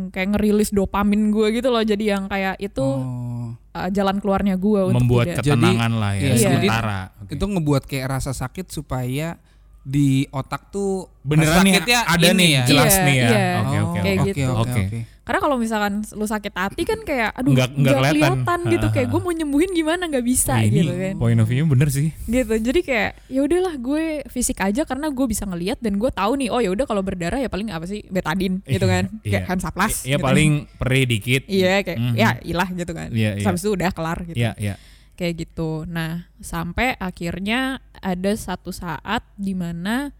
kayak 0.10 0.32
ngerilis 0.32 0.72
dopamin 0.72 1.30
gue 1.30 1.48
gitu 1.54 1.68
loh 1.68 1.82
jadi 1.82 2.04
yang 2.14 2.26
kayak 2.26 2.56
itu 2.58 2.84
Oh. 2.84 3.52
uh, 3.74 3.90
jalan 3.90 4.18
keluarnya 4.18 4.56
gue 4.56 4.82
untuk 4.86 5.00
Membuat 5.02 5.26
tidak 5.34 5.44
ketenangan 5.46 5.92
lah 5.94 6.12
ya 6.14 6.22
iya, 6.22 6.32
jadi- 6.32 6.44
sementara. 6.64 7.00
Oke. 7.18 7.32
Itu 7.32 7.44
ngebuat 7.46 7.84
kayak 7.86 8.06
rasa 8.10 8.32
sakit 8.32 8.68
supaya 8.68 9.36
di 9.82 10.30
otak 10.30 10.70
tuh 10.70 11.10
Beneran 11.22 11.58
rasa 11.58 11.64
nih 11.64 11.74
sakitnya 11.74 12.00
ada 12.06 12.28
ini 12.28 12.38
nih 12.38 12.50
ya. 12.52 12.64
jelas 12.66 12.94
Iya, 12.94 13.02
nih 13.02 13.16
ya. 13.16 13.28
iya. 13.28 13.50
Oke 13.58 13.78
Oh, 13.82 13.94
Kayak 13.94 14.06
oke. 14.14 14.28
gitu. 14.30 14.42
Oke, 14.46 14.60
Oke. 14.62 14.82
oke. 14.86 15.00
Karena 15.32 15.40
kalau 15.40 15.56
misalkan 15.56 15.94
lu 16.12 16.26
sakit 16.26 16.52
hati 16.52 16.84
kan 16.84 17.00
kayak 17.02 17.32
aduh 17.32 17.56
Nggak- 17.56 17.72
nggak 17.74 17.96
kelihatan. 17.96 18.16
kelihatan 18.44 18.60
gitu 18.68 18.88
kayak 18.90 19.08
gue 19.08 19.20
mau 19.22 19.32
nyembuhin 19.32 19.72
gimana 19.72 20.04
nggak 20.06 20.26
bisa 20.26 20.60
ini 20.60 20.84
gitu 20.84 20.92
kan 20.92 21.16
point 21.16 21.40
of 21.40 21.48
view 21.48 21.64
bener 21.64 21.88
sih. 21.88 22.12
gitu 22.22 22.52
jadi 22.54 22.80
kayak 22.82 23.12
ya 23.26 23.40
udahlah 23.40 23.74
gue 23.74 24.04
fisik 24.28 24.60
aja 24.60 24.84
karena 24.84 25.08
gue 25.08 25.24
bisa 25.26 25.48
ngelihat 25.48 25.80
dan 25.80 25.96
gue 25.96 26.12
tahu 26.12 26.36
nih 26.36 26.50
oh 26.50 26.60
ya 26.60 26.68
udah 26.70 26.84
kalau 26.84 27.00
berdarah 27.00 27.40
ya 27.40 27.48
paling 27.48 27.72
apa 27.72 27.86
sih 27.86 28.04
betadin 28.06 28.60
gitu 28.66 28.84
kan 28.84 29.08
kayak 29.22 29.32
Iya. 29.38 29.48
hansaplas 29.48 30.04
Iya 30.04 30.18
gitu. 30.18 30.26
paling 30.26 30.52
perih 30.74 31.06
dikit. 31.06 31.42
iya 31.48 31.80
kayak 31.80 31.96
Mhm. 31.98 32.14
ya 32.14 32.30
ilah 32.44 32.70
gitu 32.70 32.92
kan 32.92 33.08
Iya, 33.10 33.30
Terus 33.32 33.40
iya. 33.40 33.48
habis 33.48 33.62
itu 33.62 33.72
udah 33.72 33.90
kelar 33.90 34.20
gitu 34.26 34.36
Iya 34.36 34.52
iya. 34.58 34.76
kayak 35.14 35.34
gitu 35.40 35.86
nah 35.86 36.28
sampai 36.38 36.98
akhirnya 36.98 37.80
ada 37.96 38.32
satu 38.34 38.70
saat 38.70 39.24
di 39.38 39.54
mana 39.54 40.12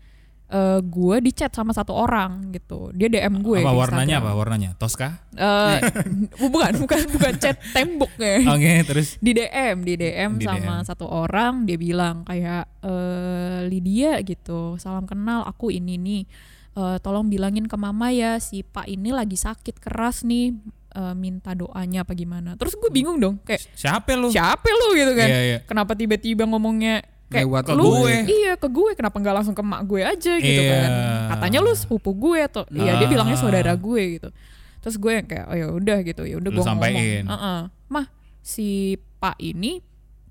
eh 0.52 0.80
gue 0.82 1.18
di 1.20 1.32
chat 1.32 1.48
sama 1.50 1.72
satu 1.72 1.96
orang 1.96 2.52
gitu 2.52 2.92
dia 2.92 3.08
DM 3.08 3.40
gue 3.40 3.64
apa 3.64 3.72
warnanya 3.72 4.20
apa 4.20 4.32
warnanya? 4.32 4.76
Toska? 4.76 5.32
Eh, 5.32 5.80
bukan 6.44 6.76
bukan 6.78 7.02
bukan 7.10 7.34
chat 7.36 7.56
tembok 7.72 8.12
ya 8.16 8.44
Oke 8.50 8.84
terus. 8.84 9.16
di 9.24 9.32
DM 9.32 9.82
di 9.82 9.96
DM 9.96 10.32
Di 10.36 10.46
sama 10.46 10.76
DM. 10.78 10.86
satu 10.86 11.08
orang 11.08 11.64
dia 11.64 11.76
bilang 11.76 12.22
kayak 12.22 12.68
eh 12.82 13.60
Lydia 13.66 14.20
gitu 14.22 14.76
salam 14.76 15.04
kenal 15.04 15.42
aku 15.44 15.70
ini 15.70 15.96
nih 15.96 16.24
Eh, 16.72 16.98
tolong 17.04 17.28
bilangin 17.28 17.68
ke 17.68 17.76
mama 17.76 18.16
ya 18.16 18.40
si 18.40 18.64
Pak 18.64 18.88
ini 18.88 19.12
lagi 19.12 19.36
sakit 19.36 19.76
keras 19.76 20.24
nih 20.24 20.56
eh, 20.94 21.14
minta 21.14 21.52
doanya 21.52 22.08
apa 22.08 22.16
gimana 22.16 22.56
terus 22.56 22.80
gue 22.80 22.88
bingung 22.88 23.20
dong 23.20 23.44
kayak 23.44 23.60
Siapa 23.76 24.16
lu? 24.16 24.32
siapa 24.32 24.72
lu 24.72 24.96
gitu 24.96 25.12
kan 25.12 25.28
Iya 25.28 25.40
iya. 25.44 25.58
kenapa 25.68 25.92
tiba-tiba 25.94 26.48
ngomongnya 26.48 27.04
kayak 27.32 27.48
Lewat 27.48 27.64
ke 27.64 27.74
lu 27.74 27.84
gue. 27.98 28.16
iya 28.30 28.54
ke 28.54 28.68
gue 28.68 28.92
kenapa 28.92 29.16
nggak 29.16 29.34
langsung 29.34 29.56
ke 29.56 29.64
mak 29.64 29.82
gue 29.84 30.02
aja 30.04 30.34
gitu 30.36 30.62
Iya. 30.62 30.72
kan 30.76 30.90
katanya 31.32 31.60
lu 31.60 31.72
sepupu 31.72 32.12
gue 32.14 32.40
atau 32.44 32.64
iya 32.70 32.94
dia 32.94 33.08
Ah. 33.08 33.10
bilangnya 33.10 33.38
saudara 33.38 33.72
gue 33.74 34.02
gitu 34.14 34.30
terus 34.78 34.96
gue 34.96 35.12
yang 35.14 35.24
kayak 35.24 35.46
oh 35.46 35.56
ya 35.56 35.68
udah 35.70 35.98
gitu 36.02 36.22
ya 36.24 36.36
udah 36.36 36.50
gue 36.50 36.60
ngomong 36.60 36.82
sampein. 36.84 37.24
"Heeh. 37.24 37.60
mah 37.88 38.06
si 38.40 38.68
Pak 39.16 39.40
ini 39.40 39.80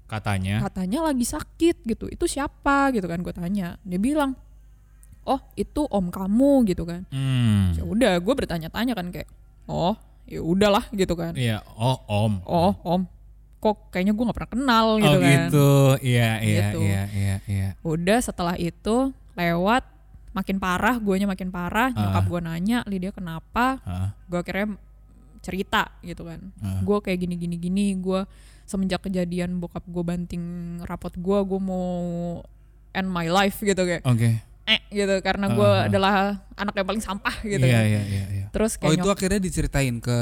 Katanya. 0.04 0.58
katanya 0.60 0.98
lagi 1.04 1.22
sakit 1.22 1.86
gitu 1.86 2.04
itu 2.06 2.24
siapa 2.26 2.90
gitu 2.90 3.06
kan 3.06 3.18
gue 3.18 3.30
tanya 3.30 3.78
dia 3.80 3.96
bilang 3.96 4.34
oh 5.22 5.38
itu 5.54 5.86
om 5.86 6.08
kamu 6.08 6.66
gitu 6.66 6.82
kan 6.82 7.06
Hmm. 7.08 7.72
ya 7.72 7.82
udah 7.82 8.12
gue 8.18 8.34
bertanya-tanya 8.34 8.92
kan 8.92 9.08
kayak 9.08 9.30
oh 9.64 9.94
ya 10.26 10.38
udahlah 10.38 10.82
gitu 10.90 11.14
kan 11.14 11.32
Iya. 11.32 11.62
Oh 11.72 12.02
om. 12.04 12.42
oh 12.42 12.74
om 12.82 13.06
kok 13.60 13.90
kayaknya 13.90 14.10
gue 14.10 14.24
nggak 14.24 14.36
pernah 14.36 14.52
kenal 14.52 14.86
gitu 14.96 15.08
oh 15.10 15.20
kan 15.20 15.30
gitu. 15.46 15.70
Iya 16.02 16.30
iya 16.40 16.66
Gitu. 16.66 16.78
iya 16.80 17.02
iya 17.10 17.34
iya. 17.46 17.68
udah 17.80 18.18
setelah 18.18 18.56
itu 18.56 18.96
lewat 19.32 19.84
makin 20.30 20.56
parah 20.56 20.96
guanya 20.96 21.26
makin 21.26 21.48
parah 21.48 21.90
nyokap 21.90 22.24
gue 22.24 22.40
nanya 22.40 22.78
Lydia 22.84 23.10
kenapa 23.10 23.82
Ah, 23.82 24.16
gue 24.24 24.38
akhirnya 24.38 24.78
cerita 25.40 25.92
gitu 26.00 26.22
kan 26.22 26.40
ah. 26.58 26.80
gue 26.80 26.98
kayak 27.00 27.18
gini 27.18 27.34
gini 27.36 27.56
gini 27.56 27.86
gue 27.96 28.24
semenjak 28.62 29.02
kejadian 29.02 29.56
bokap 29.56 29.82
gue 29.82 30.00
banting 30.00 30.44
rapot 30.82 31.10
gue 31.10 31.38
gue 31.42 31.60
mau 31.60 31.90
end 32.90 33.06
my 33.06 33.26
life 33.26 33.58
gitu 33.58 33.76
kayak 33.78 34.04
Oke. 34.04 34.38
eh 34.62 34.80
gitu 34.88 35.14
karena 35.20 35.50
gue 35.50 35.66
Ah, 35.66 35.76
ah. 35.76 35.86
adalah 35.86 36.14
anak 36.54 36.74
yang 36.74 36.86
paling 36.86 37.02
sampah 37.02 37.34
gitu 37.42 37.60
Iya 37.60 37.76
kan. 37.76 37.84
iya 37.86 38.00
iya 38.04 38.24
iya. 38.30 38.46
terus 38.50 38.74
Oh 38.74 38.86
kayak 38.86 38.94
itu 38.94 39.02
nyok- 39.02 39.16
akhirnya 39.16 39.40
diceritain 39.40 39.96
ke 39.98 40.18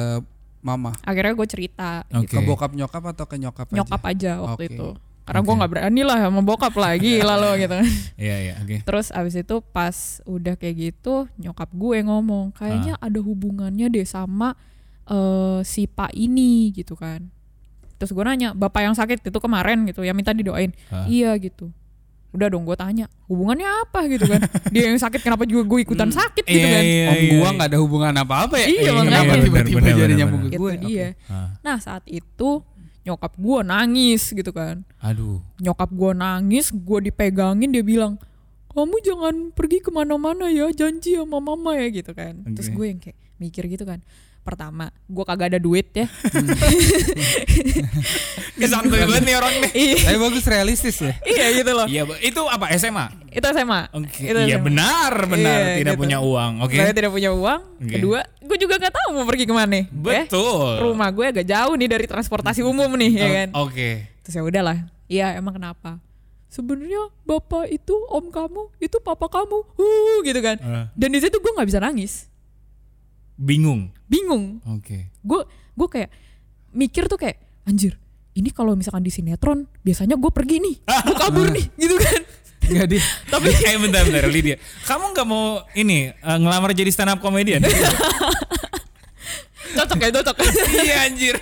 mama, 0.60 0.90
akhirnya 1.00 1.32
gue 1.32 1.46
cerita 1.46 2.02
Oke. 2.10 2.26
ke 2.28 2.38
bokap 2.40 2.72
nyokap 2.72 3.02
atau 3.08 3.24
ke 3.24 3.36
nyokap, 3.36 3.70
nyokap 3.70 4.02
aja? 4.02 4.34
aja 4.34 4.42
waktu 4.42 4.62
Oke. 4.64 4.74
itu 4.74 4.88
karena 5.22 5.40
gue 5.40 5.48
Oke. 5.48 5.58
nggak 5.60 5.70
berani 5.70 6.02
lah 6.02 6.18
sama 6.18 6.40
bokap 6.40 6.74
lagi 6.74 7.20
lalu 7.20 7.62
gitu 7.62 7.74
kan 7.76 7.86
Iya 8.16 8.36
iya 8.40 8.54
oke. 8.58 8.76
terus 8.82 9.12
abis 9.12 9.34
itu 9.36 9.56
pas 9.62 9.92
udah 10.24 10.56
kayak 10.56 10.76
gitu 10.88 11.28
nyokap 11.36 11.68
gue 11.70 11.96
ngomong 12.00 12.50
kayaknya 12.50 12.96
Ah. 12.96 13.06
ada 13.06 13.20
hubungannya 13.20 13.86
deh 13.86 14.02
sama 14.02 14.56
eh, 15.04 15.60
si 15.62 15.84
pak 15.84 16.10
ini 16.12 16.72
gitu 16.72 16.96
kan 16.96 17.28
terus 17.96 18.10
gue 18.10 18.22
nanya 18.22 18.50
bapak 18.50 18.82
yang 18.82 18.94
sakit 18.94 19.20
itu 19.20 19.38
kemarin 19.38 19.84
gitu 19.84 20.00
yang 20.00 20.14
minta 20.14 20.32
didoain 20.32 20.72
Ah. 20.88 21.04
iya 21.04 21.36
gitu 21.36 21.68
udah 22.28 22.46
dong 22.46 22.62
gue 22.62 22.76
tanya 22.76 23.06
hubungannya 23.24 23.64
apa? 23.64 24.04
gitu 24.06 24.24
kan. 24.24 24.40
Dia 24.74 24.92
yang 24.92 24.96
sakit 24.96 25.20
kenapa 25.20 25.48
juga 25.48 25.64
gue 25.64 25.78
ikutan 25.82 26.08
sakit? 26.08 26.44
Gitu 26.44 26.60
Iya, 26.60 26.68
kan. 26.70 26.82
iya, 26.82 27.04
Om 27.04 27.16
iya, 27.16 27.30
gua 27.30 27.40
iya. 27.40 27.50
nggak 27.56 27.68
ada 27.68 27.78
hubungan 27.78 28.14
apa-apa 28.14 28.54
ya? 28.56 28.66
Iya, 28.68 28.90
Kenapa 28.94 29.24
makanya. 29.24 29.44
tiba-tiba 29.44 29.80
jadi 29.82 30.12
nyambung 30.14 30.42
ke 30.44 30.50
gue? 30.52 30.72
dia. 30.82 31.08
Ah, 31.26 31.56
nah 31.60 31.76
saat 31.78 32.04
itu 32.04 32.60
nyokap 33.02 33.32
gue 33.34 33.58
nangis 33.62 34.22
gitu 34.28 34.52
kan. 34.52 34.84
Aduh. 35.00 35.40
nyokap 35.56 35.88
gue 35.88 36.12
nangis 36.12 36.68
gue 36.68 36.98
dipegangin 37.00 37.72
dia 37.72 37.80
bilang 37.80 38.20
kamu 38.68 38.96
jangan 39.00 39.34
pergi 39.56 39.80
ke 39.80 39.88
mana-mana 39.88 40.46
ya 40.46 40.68
janji 40.70 41.16
sama 41.16 41.40
mama 41.40 41.72
ya 41.74 41.88
gitu 41.88 42.12
kan. 42.12 42.44
Terus 42.52 42.68
gue 42.68 42.86
yang 42.86 43.00
kayak 43.00 43.16
mikir 43.38 43.64
gitu 43.66 43.82
kan 43.82 44.04
pertama 44.48 44.88
gue 45.04 45.24
kagak 45.24 45.48
ada 45.48 45.60
duit 45.60 45.92
ya 45.92 46.08
Santai 48.58 49.00
banget 49.00 49.22
nih 49.22 49.34
orang 49.34 49.54
nih. 49.60 49.70
iya 49.72 49.96
Tapi 50.04 50.18
bagus 50.18 50.44
realistis 50.44 50.96
ya. 50.98 51.14
iya 51.22 51.46
gitu 51.52 51.70
loh 51.70 51.86
Iya, 51.86 52.02
itu 52.20 52.42
apa 52.42 52.68
SMA? 52.74 53.06
itu 53.30 53.46
SMA 53.46 53.80
Oke. 53.92 54.22
Itu 54.24 54.38
Iya 54.40 54.58
benar, 54.58 55.12
benar. 55.24 55.58
Iya, 55.62 55.76
Tidak 55.78 55.94
gitu. 55.94 56.02
punya 56.02 56.18
uang. 56.20 56.52
Oke. 56.60 56.74
saya 56.74 56.90
tidak 56.90 57.10
punya 57.10 57.30
uang 57.30 57.60
Oke. 57.78 57.92
kedua 57.94 58.20
gue 58.38 58.56
juga 58.58 58.74
nggak 58.76 58.94
tahu 58.94 59.08
mau 59.12 59.24
pergi 59.24 59.44
ke 59.44 59.52
mana 59.52 59.78
Eh, 59.78 59.84
Betul. 59.88 60.80
rumah 60.82 61.08
gue 61.08 61.26
agak 61.28 61.44
jauh 61.44 61.74
nih 61.74 61.88
dari 61.88 62.04
transportasi 62.04 62.60
umum 62.62 62.90
nih 62.94 63.10
ya 63.14 63.22
O- 63.22 63.34
kan 63.34 63.48
Oke. 63.62 63.88
terus 64.20 64.34
ya 64.34 64.42
udahlah 64.42 64.78
iya 65.06 65.32
emang 65.34 65.54
kenapa 65.54 65.96
sebenarnya 66.46 66.98
bapak 67.22 67.68
itu 67.68 67.94
om 68.08 68.26
kamu 68.26 68.72
itu 68.78 68.96
papa 68.98 69.28
kamu 69.28 69.58
uh 69.70 70.16
gitu 70.22 70.40
kan 70.40 70.56
Eh, 70.56 70.84
dan 70.90 71.08
di 71.08 71.18
situ 71.18 71.36
gue 71.36 71.52
nggak 71.52 71.68
bisa 71.68 71.78
nangis 71.78 72.26
bingung. 73.34 73.94
Bingung 74.08 74.58
Oke. 74.66 75.10
gue 75.14 75.40
gue 75.74 75.88
kayak 75.88 76.10
mikir 76.70 77.06
tuh 77.06 77.16
kayak 77.16 77.38
anjir 77.62 77.94
ini 78.32 78.48
kalau 78.48 78.72
misalkan 78.72 79.00
di 79.00 79.08
sinetron 79.08 79.64
biasanya 79.80 80.14
gue 80.14 80.28
pergi 80.28 80.56
nih 80.58 80.74
gue 80.80 81.14
kabur 81.14 81.46
nih 81.52 81.64
gitu 81.76 81.96
kan 81.96 82.20
Enggak 82.58 82.86
di 82.86 82.96
tapi 83.32 83.48
eh 83.48 83.78
bentar 83.78 84.02
bentar 84.04 84.22
Lydia. 84.28 84.54
Kamu 84.84 85.10
nggak 85.10 85.24
mau 85.24 85.56
ini 85.72 86.10
eh, 86.10 86.36
ngelamar 86.36 86.70
jadi 86.70 86.90
stand 86.90 87.08
up 87.08 87.18
comedian? 87.18 87.62
cocok 89.68 89.98
ya 89.98 90.08
cocok 90.12 90.36
iya 90.78 90.96
anjir. 91.04 91.34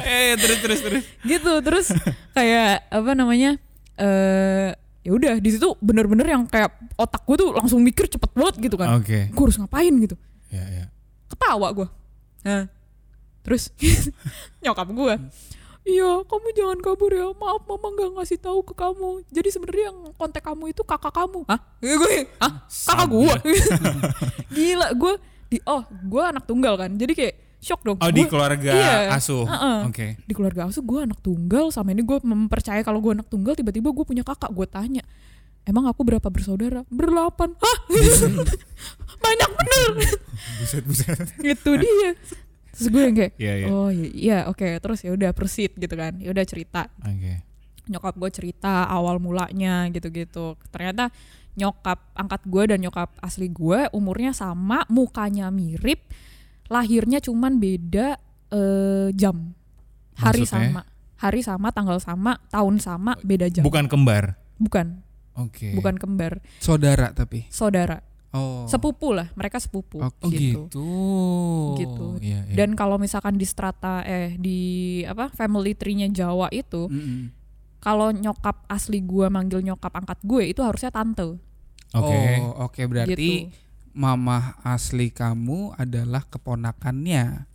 eh 0.00 0.32
terus 0.36 0.58
terus 0.60 0.78
terus. 0.80 1.02
gitu 1.22 1.52
terus 1.60 1.86
kayak 2.30 2.86
apa 2.86 3.10
namanya 3.12 3.56
eh 3.96 4.70
ya 5.00 5.10
udah 5.12 5.32
di 5.36 5.50
situ 5.50 5.74
bener-bener 5.78 6.24
yang 6.26 6.42
kayak 6.44 6.70
otak 6.94 7.20
gue 7.22 7.36
tuh 7.36 7.48
langsung 7.52 7.80
mikir 7.80 8.06
cepet 8.06 8.30
banget 8.30 8.54
gitu 8.60 8.76
kan 8.76 8.96
Oke. 8.96 9.28
gue 9.28 9.42
harus 9.42 9.56
ngapain 9.56 9.92
gitu 9.98 10.14
Ya 10.48 10.62
ya. 10.62 10.84
Ketawa 11.30 11.68
gue 11.70 11.88
nah 12.42 12.66
terus 13.40 13.70
nyokap 14.62 14.90
gue 14.90 15.14
iya 15.80 16.20
kamu 16.22 16.46
jangan 16.52 16.78
kabur 16.78 17.08
ya. 17.08 17.32
Maaf 17.32 17.64
mama 17.64 17.88
nggak 17.88 18.10
ngasih 18.20 18.36
tahu 18.36 18.60
ke 18.62 18.76
kamu. 18.76 19.24
Jadi 19.32 19.48
sebenarnya 19.48 19.84
yang 19.88 20.12
kontak 20.12 20.44
kamu 20.44 20.76
itu 20.76 20.84
kakak 20.84 21.08
kamu. 21.08 21.48
Hah? 21.48 21.56
Gue 21.80 22.28
hah? 22.36 22.52
Kakak 22.68 23.08
gue 23.08 23.34
gila 24.54 24.92
gue 24.92 25.12
di 25.48 25.58
oh 25.64 25.80
gue 25.88 26.20
anak 26.22 26.44
tunggal 26.44 26.76
kan. 26.76 26.92
Jadi 26.94 27.12
kayak 27.16 27.34
shock 27.58 27.80
dong. 27.80 27.96
Oh 27.96 28.12
di 28.12 28.22
Gua- 28.22 28.30
keluarga 28.30 28.70
iya, 28.70 29.16
asuh. 29.16 29.48
heeh. 29.48 29.78
Oke. 29.88 30.06
di 30.20 30.32
keluarga 30.36 30.68
asuh 30.68 30.84
gue 30.84 31.00
anak 31.00 31.18
tunggal. 31.24 31.72
Sama 31.72 31.90
ini 31.90 32.04
gue 32.04 32.18
mempercaya 32.20 32.84
kalau 32.84 33.00
gue 33.00 33.16
anak 33.16 33.26
tunggal 33.26 33.56
tiba-tiba 33.56 33.88
gue 33.88 34.04
punya 34.04 34.22
kakak. 34.22 34.52
Gue 34.52 34.68
tanya 34.68 35.00
emang 35.70 35.86
aku 35.86 36.02
berapa 36.02 36.26
bersaudara? 36.26 36.82
Berlapan 36.90 37.54
hah? 37.54 37.78
Banyak 39.24 39.50
bener. 39.54 39.88
Buset 40.58 40.82
buset. 40.82 41.18
itu 41.38 41.70
dia. 41.78 42.10
Terus 42.74 42.86
gue 42.90 43.02
yang 43.02 43.14
kayak 43.14 43.32
Iya 43.38 43.52
iya. 43.54 43.66
oh 43.70 43.90
iya, 43.92 44.08
iya 44.10 44.38
oke 44.48 44.66
terus 44.80 45.04
ya 45.06 45.14
udah 45.14 45.30
proceed 45.30 45.78
gitu 45.78 45.94
kan. 45.94 46.18
Ya 46.18 46.34
udah 46.34 46.44
cerita. 46.44 46.90
Oke. 47.06 47.46
nyokap 47.90 48.14
gue 48.14 48.30
cerita 48.30 48.86
awal 48.86 49.18
mulanya 49.18 49.86
gitu-gitu. 49.90 50.54
Ternyata 50.70 51.10
nyokap 51.58 51.98
angkat 52.14 52.42
gue 52.46 52.62
dan 52.70 52.78
nyokap 52.78 53.10
asli 53.18 53.50
gue 53.50 53.90
umurnya 53.90 54.30
sama 54.30 54.86
mukanya 54.86 55.50
mirip 55.50 56.06
lahirnya 56.70 57.18
cuman 57.18 57.58
beda 57.58 58.14
eh, 58.54 59.08
jam. 59.14 59.54
Hari 60.14 60.46
Maksudnya? 60.46 60.70
sama. 60.70 60.82
Hari 61.20 61.40
sama 61.44 61.68
tanggal 61.74 61.98
sama 62.00 62.32
tahun 62.48 62.80
sama 62.80 63.12
beda 63.20 63.50
jam. 63.52 63.66
Bukan 63.66 63.90
kembar. 63.90 64.38
bukan 64.60 65.00
Oke. 65.40 65.72
bukan 65.72 65.96
kembar 65.96 66.38
saudara 66.58 67.10
tapi. 67.10 67.48
saudara 67.48 68.04
Oh. 68.30 68.62
sepupu 68.64 69.10
lah 69.10 69.26
mereka 69.34 69.58
sepupu 69.58 69.98
Oh, 69.98 70.06
Oh 70.06 70.30
gitu. 70.30 70.70
gitu. 70.70 70.86
Gitu. 71.76 72.06
Iya, 72.22 72.46
iya. 72.46 72.54
dan 72.54 72.72
kalau 72.72 72.94
misalkan 72.94 73.34
di 73.34 73.42
strata 73.42 74.04
eh 74.04 74.38
di 74.38 74.58
apa 75.02 75.30
family 75.30 75.74
tree-nya 75.74 76.06
Jawa 76.06 76.46
itu 76.48 76.86
Mm-mm. 76.86 77.34
kalau 77.78 78.10
nyokap 78.10 78.62
asli 78.66 79.02
gue 79.02 79.26
manggil 79.26 79.64
nyokap 79.64 79.90
angkat 79.96 80.22
gue 80.22 80.46
itu 80.46 80.62
harusnya 80.62 80.90
tante 80.90 81.42
Oke. 81.90 82.18
Oh, 82.38 82.70
oke 82.70 82.86
berarti 82.86 83.50
gitu. 83.50 83.50
mamah 83.92 84.62
asli 84.62 85.10
kamu 85.10 85.74
adalah 85.74 86.22
keponakannya 86.24 87.50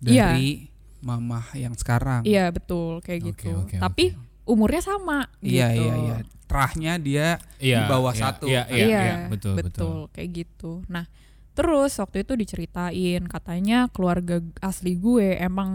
Iya. 0.00 0.36
dari 0.36 0.68
mamah 1.00 1.52
yang 1.54 1.72
sekarang. 1.72 2.24
Iya 2.24 2.48
betul 2.48 3.00
kayak 3.00 3.20
Oke, 3.22 3.28
gitu. 3.48 3.56
oke, 3.58 3.76
Tapi 3.78 4.04
umurnya 4.50 4.82
sama 4.82 5.30
Iya 5.38 5.70
gitu. 5.70 5.80
iya 5.80 5.94
iya. 5.96 6.16
Terahnya 6.44 6.92
dia 6.98 7.28
Iya, 7.56 7.76
di 7.78 7.82
bawah 7.86 8.10
iya, 8.10 8.20
satu. 8.20 8.44
Iya, 8.44 8.62
kan? 8.64 8.74
iya, 8.74 8.84
Iya, 8.84 9.00
iya, 9.00 9.14
betul, 9.28 9.54
betul. 9.54 9.96
kayak 10.10 10.30
gitu. 10.34 10.82
Nah, 10.86 11.06
terus 11.50 11.94
waktu 11.94 12.16
itu 12.20 12.34
diceritain 12.34 13.22
katanya 13.24 13.86
keluarga 13.88 14.40
asli 14.60 14.94
gue 14.94 15.36
emang 15.36 15.70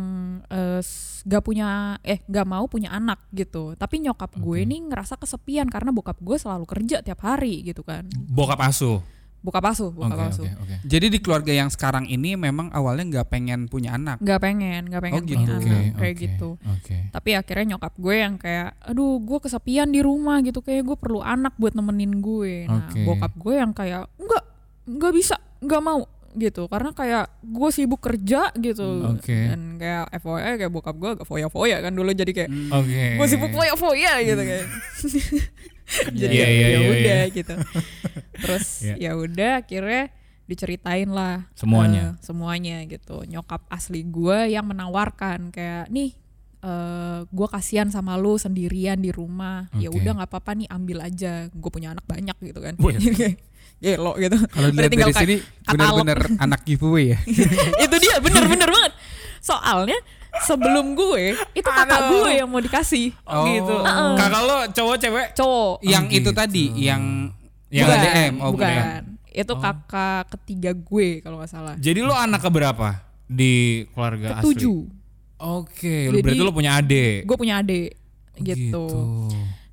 eh, 0.48 0.80
s- 0.80 1.24
gak 1.24 1.42
punya 1.42 1.68
eh 2.02 2.20
gak 2.22 2.44
mau 2.44 2.66
punya 2.66 2.92
anak 2.92 3.24
gitu. 3.32 3.74
Tapi 3.74 4.00
nyokap 4.00 4.36
gue 4.36 4.62
ini 4.62 4.84
ngerasa 4.84 5.16
kesepian 5.16 5.66
karena 5.66 5.90
bokap 5.90 6.20
gue 6.20 6.36
selalu 6.36 6.66
kerja 6.66 7.00
tiap 7.00 7.22
hari 7.22 7.64
gitu 7.64 7.80
kan. 7.82 8.12
Bokap 8.12 8.60
asuh. 8.62 9.00
Bokap 9.46 9.62
asuh, 9.70 9.88
Oke, 9.88 10.02
bokap 10.02 10.18
oke, 10.18 10.26
asuh. 10.34 10.46
oke. 10.50 10.76
Jadi 10.82 11.06
di 11.08 11.20
keluarga 11.22 11.54
yang 11.54 11.70
sekarang 11.70 12.10
ini 12.10 12.34
memang 12.34 12.74
awalnya 12.74 13.06
nggak 13.06 13.28
pengen 13.30 13.60
punya 13.66 13.94
anak. 13.94 14.18
Gak 14.18 14.42
pengen, 14.42 14.90
gak 14.90 15.00
pengen 15.00 15.14
Oh, 15.14 15.22
punya 15.22 15.38
gitu. 15.38 15.54
anak 15.54 15.62
kayak 15.94 15.94
oke, 16.12 16.20
gitu. 16.20 16.50
Oke. 16.66 16.98
Tapi 17.12 17.30
akhirnya 17.32 17.66
nyokap 17.72 17.94
gue 17.96 18.16
yang 18.18 18.36
kayak, 18.36 18.74
aduh 18.82 19.22
gue 19.22 19.38
kesepian 19.40 19.88
di 19.88 20.02
rumah 20.02 20.42
gitu, 20.42 20.60
kayak 20.60 20.82
gue 20.84 20.98
perlu 20.98 21.22
anak 21.22 21.54
buat 21.56 21.72
nemenin 21.72 22.18
gue. 22.18 22.66
Nah, 22.66 22.90
Oke. 22.90 23.06
bokap 23.06 23.34
gue 23.36 23.54
yang 23.54 23.72
kayak, 23.72 24.10
enggak, 24.18 24.44
enggak 24.84 25.14
bisa, 25.14 25.36
enggak 25.62 25.80
mau 25.80 26.02
gitu. 26.34 26.66
Karena 26.66 26.90
kayak 26.92 27.26
gue 27.40 27.70
sibuk 27.70 28.02
kerja 28.02 28.50
gitu. 28.56 28.90
Oke. 29.08 29.38
Dan 29.46 29.78
kayak 29.78 30.10
FYI 30.16 30.54
kayak 30.58 30.74
bokap 30.74 30.96
gue 30.96 31.10
agak 31.14 31.24
foya-foya 31.24 31.80
kan 31.80 31.94
dulu 31.94 32.10
jadi 32.10 32.32
kayak, 32.34 32.50
Hmm. 32.50 32.74
Oke. 32.74 33.06
gue 33.16 33.28
sibuk 33.30 33.52
foya-foya 33.52 34.14
gitu 34.22 34.42
kayak. 34.42 34.66
jadi 36.12 36.34
Iya, 36.34 36.46
ya 36.46 36.50
iya, 36.50 36.66
ya 36.66 36.70
iya, 36.70 36.90
udah 36.90 37.22
iya. 37.24 37.34
gitu. 37.34 37.56
Terus 38.36 38.66
Iya. 38.82 38.96
ya 39.04 39.12
udah 39.16 39.52
akhirnya 39.62 40.04
diceritain 40.46 41.10
lah 41.10 41.50
Semuanya. 41.58 42.14
eh, 42.14 42.22
semuanya 42.22 42.78
gitu 42.86 43.26
nyokap 43.26 43.66
asli 43.66 44.06
gue 44.06 44.54
yang 44.54 44.70
menawarkan 44.70 45.50
kayak 45.50 45.90
nih 45.90 46.14
eh 46.62 47.20
gue 47.26 47.48
kasihan 47.50 47.90
sama 47.90 48.14
lu 48.14 48.38
sendirian 48.38 48.98
di 48.98 49.10
rumah 49.10 49.66
ya 49.74 49.90
Oke. 49.90 50.02
udah 50.02 50.12
nggak 50.18 50.30
apa-apa 50.30 50.52
nih 50.54 50.68
ambil 50.70 50.98
aja 51.02 51.50
gue 51.50 51.70
punya 51.70 51.94
anak 51.94 52.06
banyak 52.06 52.38
gitu 52.42 52.62
kan 52.62 52.74
kayak, 52.78 53.38
gelo 53.84 54.14
gitu 54.18 54.38
Kalau 54.50 54.70
dilihat 54.70 54.90
tinggal 54.90 55.10
dari 55.10 55.22
sini 55.22 55.36
benar-benar 55.66 56.20
anak 56.38 56.62
giveaway 56.62 57.14
ya. 57.14 57.20
itu 57.86 57.96
dia 58.02 58.16
bener-bener 58.18 58.70
banget 58.70 58.94
soalnya 59.42 59.98
sebelum 60.42 60.94
gue 60.94 61.24
itu 61.54 61.64
kakak 61.66 62.00
Aduh. 62.02 62.12
gue 62.20 62.32
yang 62.36 62.48
mau 62.48 62.60
dikasih 62.60 63.16
Oh. 63.24 63.46
gitu. 63.46 63.76
Heeh. 63.78 64.12
Kakak 64.16 64.42
lo 64.42 64.58
cowok 64.70 64.96
cewek? 64.98 65.28
cowok 65.34 65.74
yang 65.82 66.04
Oh, 66.04 66.12
itu 66.12 66.22
gitu. 66.22 66.30
tadi 66.32 66.66
yang 66.76 67.04
Yang 67.68 67.88
bukan 67.88 68.00
DM, 68.00 68.34
oh 68.36 68.50
bukan. 68.52 68.68
bukan. 68.70 69.02
itu 69.28 69.52
Oh. 69.52 69.60
kakak 69.60 70.22
ketiga 70.32 70.72
gue 70.72 71.08
kalau 71.20 71.38
nggak 71.38 71.50
salah 71.50 71.76
Jadi 71.76 72.00
lo 72.00 72.14
anak 72.14 72.40
keberapa 72.42 72.88
di 73.26 73.54
keluarga 73.90 74.40
asli? 74.40 74.52
ketujuh 74.52 74.80
Oke, 75.38 76.08
Jadi- 76.08 76.24
berarti 76.24 76.42
lo 76.42 76.52
punya 76.52 76.72
adik. 76.76 77.24
gue 77.24 77.36
punya 77.36 77.60
adik 77.60 78.00
gitu. 78.38 78.88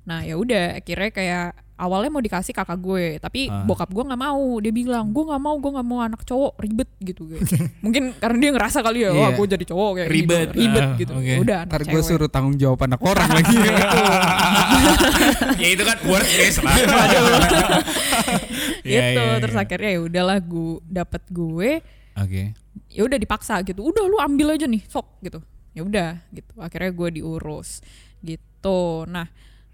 Nah 0.03 0.21
ya 0.21 0.35
udah 0.35 0.77
akhirnya 0.77 1.11
kayak 1.11 1.47
awalnya 1.83 2.09
mau 2.09 2.21
dikasih 2.21 2.53
kakak 2.53 2.79
gue, 2.79 3.05
tapi 3.19 3.47
Ah. 3.47 3.63
bokap 3.63 3.91
gue 3.91 4.05
nggak 4.05 4.21
mau. 4.21 4.47
Dia 4.57 4.71
bilang 4.71 5.11
gue 5.11 5.25
nggak 5.25 5.43
mau, 5.43 5.55
gue 5.57 5.71
nggak 5.73 5.85
mau 5.85 5.99
anak 6.01 6.23
cowok 6.23 6.53
ribet 6.57 6.87
gitu. 6.99 7.27
Kayak. 7.27 7.43
Mungkin 7.85 8.03
karena 8.17 8.37
dia 8.39 8.51
ngerasa 8.53 8.79
kali 8.81 8.99
ya, 9.01 9.11
wah 9.11 9.29
Iya. 9.29 9.37
gue 9.37 9.47
jadi 9.51 9.65
cowok 9.67 9.91
kayak 9.93 10.09
Ribet. 10.09 10.49
gitu. 10.49 10.61
ribet 10.61 10.83
Ah, 10.85 10.95
gitu. 10.97 11.13
oke. 11.13 11.27
Ya 11.27 11.37
Udah 11.39 11.61
Ntar 11.65 11.83
gue 11.85 12.03
suruh 12.03 12.31
tanggung 12.31 12.55
jawab 12.57 12.79
anak 12.81 13.01
orang 13.01 13.29
lagi. 13.37 13.59
ya 15.59 15.69
itu 15.69 15.83
kan 15.83 15.99
worst 16.05 16.31
case 16.31 16.59
lah. 16.59 16.75
gitu. 16.79 16.95
Iya, 18.83 19.03
iya, 19.09 19.23
iya. 19.29 19.35
Terus 19.39 19.57
akhirnya 19.57 19.91
ya 19.91 20.01
udahlah 20.03 20.39
gue 20.39 20.79
dapet 20.85 21.23
gue, 21.29 21.71
Oke. 22.15 22.43
ya 22.89 23.03
udah 23.03 23.19
dipaksa 23.19 23.59
gitu. 23.63 23.83
Udah 23.83 24.05
lu 24.05 24.19
ambil 24.19 24.55
aja 24.55 24.67
nih, 24.67 24.83
sok 24.85 25.19
gitu. 25.21 25.39
Ya 25.73 25.83
udah 25.83 26.11
gitu. 26.31 26.53
Akhirnya 26.57 26.91
gue 26.91 27.09
diurus 27.13 27.81
gitu. 28.21 29.07
Nah 29.07 29.27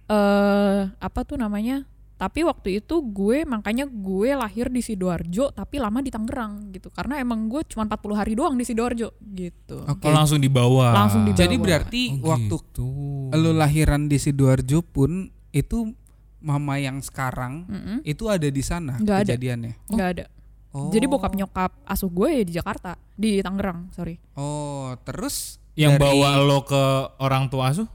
eh 0.06 0.80
apa 0.90 1.20
tuh 1.22 1.36
namanya? 1.36 1.84
Tapi 2.18 2.42
waktu 2.42 2.82
itu 2.82 2.98
gue 3.00 3.46
makanya 3.46 3.86
gue 3.86 4.34
lahir 4.34 4.66
di 4.66 4.82
sidoarjo 4.82 5.48
tapi 5.48 5.78
lama 5.78 6.02
di 6.02 6.10
Tangerang 6.10 6.68
gitu. 6.70 6.90
Karena 6.90 7.14
emang 7.16 7.46
gue 7.46 7.62
cuma 7.64 7.86
40 7.86 7.94
hari 8.12 8.34
doang 8.34 8.52
di 8.52 8.66
sidoarjo 8.66 9.14
gitu. 9.22 9.86
Oke. 9.86 10.02
Oh 10.02 10.10
langsung 10.10 10.36
dibawa. 10.36 10.90
Langsung 10.92 11.22
dibawa. 11.22 11.38
Jadi 11.38 11.54
berarti 11.56 12.02
Oh, 12.18 12.28
waktu 12.28 12.56
gitu. 12.58 12.86
lu 13.32 13.50
lahiran 13.52 14.04
di 14.04 14.18
sidoarjo 14.18 14.82
pun 14.82 15.30
itu 15.50 15.94
mama 16.38 16.74
yang 16.76 16.98
sekarang 16.98 17.66
Mm-mm. 17.66 17.98
itu 18.02 18.26
ada 18.26 18.46
di 18.46 18.60
sana 18.60 18.94
Nggak 18.96 19.16
ada. 19.16 19.24
kejadiannya. 19.24 19.72
Nggak 19.86 20.08
ada. 20.12 20.24
Oh. 20.68 20.90
Jadi 20.90 21.06
bokap 21.06 21.32
nyokap 21.32 21.70
asuh 21.82 22.06
gue 22.08 22.28
ya 22.30 22.42
di 22.42 22.52
Jakarta, 22.52 22.92
di 23.10 23.38
Tangerang, 23.38 23.88
sorry. 23.90 24.18
Oh, 24.34 24.92
terus 25.00 25.56
yang 25.74 25.94
dari- 25.94 26.02
bawa 26.18 26.34
lo 26.36 26.60
ke 26.60 26.82
orang 27.16 27.46
tua 27.46 27.70
asuh? 27.70 27.86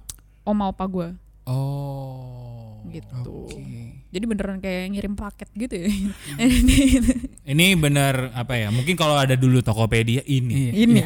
Oma 0.42 0.68
opa 0.70 0.84
gue 0.86 1.08
Oh. 1.46 2.82
gitu. 2.90 3.46
Oke. 3.46 3.93
Jadi 4.14 4.26
beneran 4.26 4.62
kayak 4.62 4.94
ngirim 4.94 5.14
paket 5.14 5.50
gitu 5.58 5.74
ya. 5.76 5.90
Ini 7.52 7.66
bener 7.76 8.30
apa 8.32 8.54
ya? 8.54 8.70
Mungkin 8.70 8.94
kalau 8.94 9.18
ada 9.18 9.34
dulu 9.34 9.60
Tokopedia 9.60 10.22
ini. 10.24 10.70
Iya. 10.70 10.86
Ini 10.86 11.02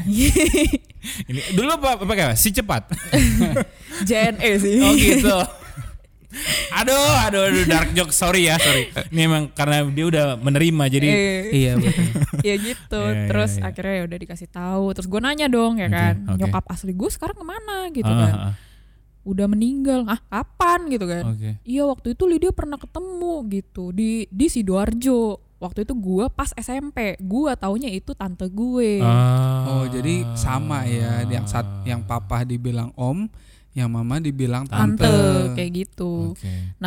Ini 1.32 1.40
dulu 1.56 1.70
apa 1.72 1.96
apa 1.98 2.14
kayak 2.14 2.36
si 2.36 2.52
cepat. 2.52 2.92
JNE 4.08 4.50
sih. 4.60 4.78
oh 4.78 4.92
gitu. 4.92 5.38
Aduh, 6.70 6.94
aduh, 7.24 7.48
aduh, 7.48 7.64
dark 7.66 7.96
joke. 7.96 8.12
Sorry 8.12 8.46
ya, 8.46 8.60
sorry. 8.60 8.92
Ini 9.10 9.26
emang 9.26 9.50
karena 9.50 9.88
dia 9.88 10.06
udah 10.06 10.26
menerima 10.36 10.84
jadi 10.92 11.08
Eh, 11.08 11.42
Iya 11.56 11.72
betul. 11.80 12.04
ya 12.44 12.56
gitu. 12.60 13.02
Iya, 13.02 13.16
iya, 13.16 13.26
Terus 13.26 13.52
iya. 13.56 13.64
akhirnya 13.66 13.94
ya 13.96 14.04
udah 14.04 14.18
dikasih 14.20 14.50
tahu. 14.52 14.86
Terus 14.92 15.08
gue 15.08 15.20
nanya 15.20 15.48
dong 15.48 15.80
ya 15.80 15.88
kan, 15.88 16.28
oke. 16.28 16.38
nyokap 16.38 16.66
asli 16.68 16.92
gue 16.92 17.10
sekarang 17.10 17.34
ke 17.34 17.46
mana 17.48 17.78
gitu 17.90 18.06
Ah, 18.06 18.20
kan. 18.20 18.34
ah, 18.36 18.44
ah. 18.44 18.54
Udah 19.28 19.46
meninggal. 19.46 20.08
Ah 20.08 20.24
kapan 20.24 20.88
gitu 20.88 21.04
kan? 21.04 21.24
Oke. 21.36 21.60
Iya 21.62 21.84
waktu 21.84 22.16
itu 22.16 22.24
Lydia 22.24 22.56
pernah 22.56 22.80
ketemu 22.80 23.34
gitu 23.52 23.92
di 23.92 24.24
di 24.32 24.48
sidoarjo. 24.48 25.44
Waktu 25.58 25.84
itu 25.84 25.94
gue 25.98 26.26
pas 26.30 26.54
SMP, 26.54 27.18
gue 27.18 27.52
taunya 27.58 27.90
itu 27.90 28.14
tante 28.14 28.48
gue. 28.48 29.02
Ah. 29.04 29.68
Oh 29.68 29.86
jadi 29.90 30.24
sama 30.38 30.86
ya 30.88 31.28
yang 31.28 31.44
saat 31.44 31.66
yang 31.84 32.06
papa 32.06 32.46
dibilang 32.46 32.94
om, 32.94 33.26
yang 33.74 33.90
mama 33.90 34.22
dibilang 34.22 34.70
tante, 34.70 35.04
tante. 35.04 35.58
kayak 35.58 35.72
gitu. 35.84 36.32
Oke. 36.38 36.78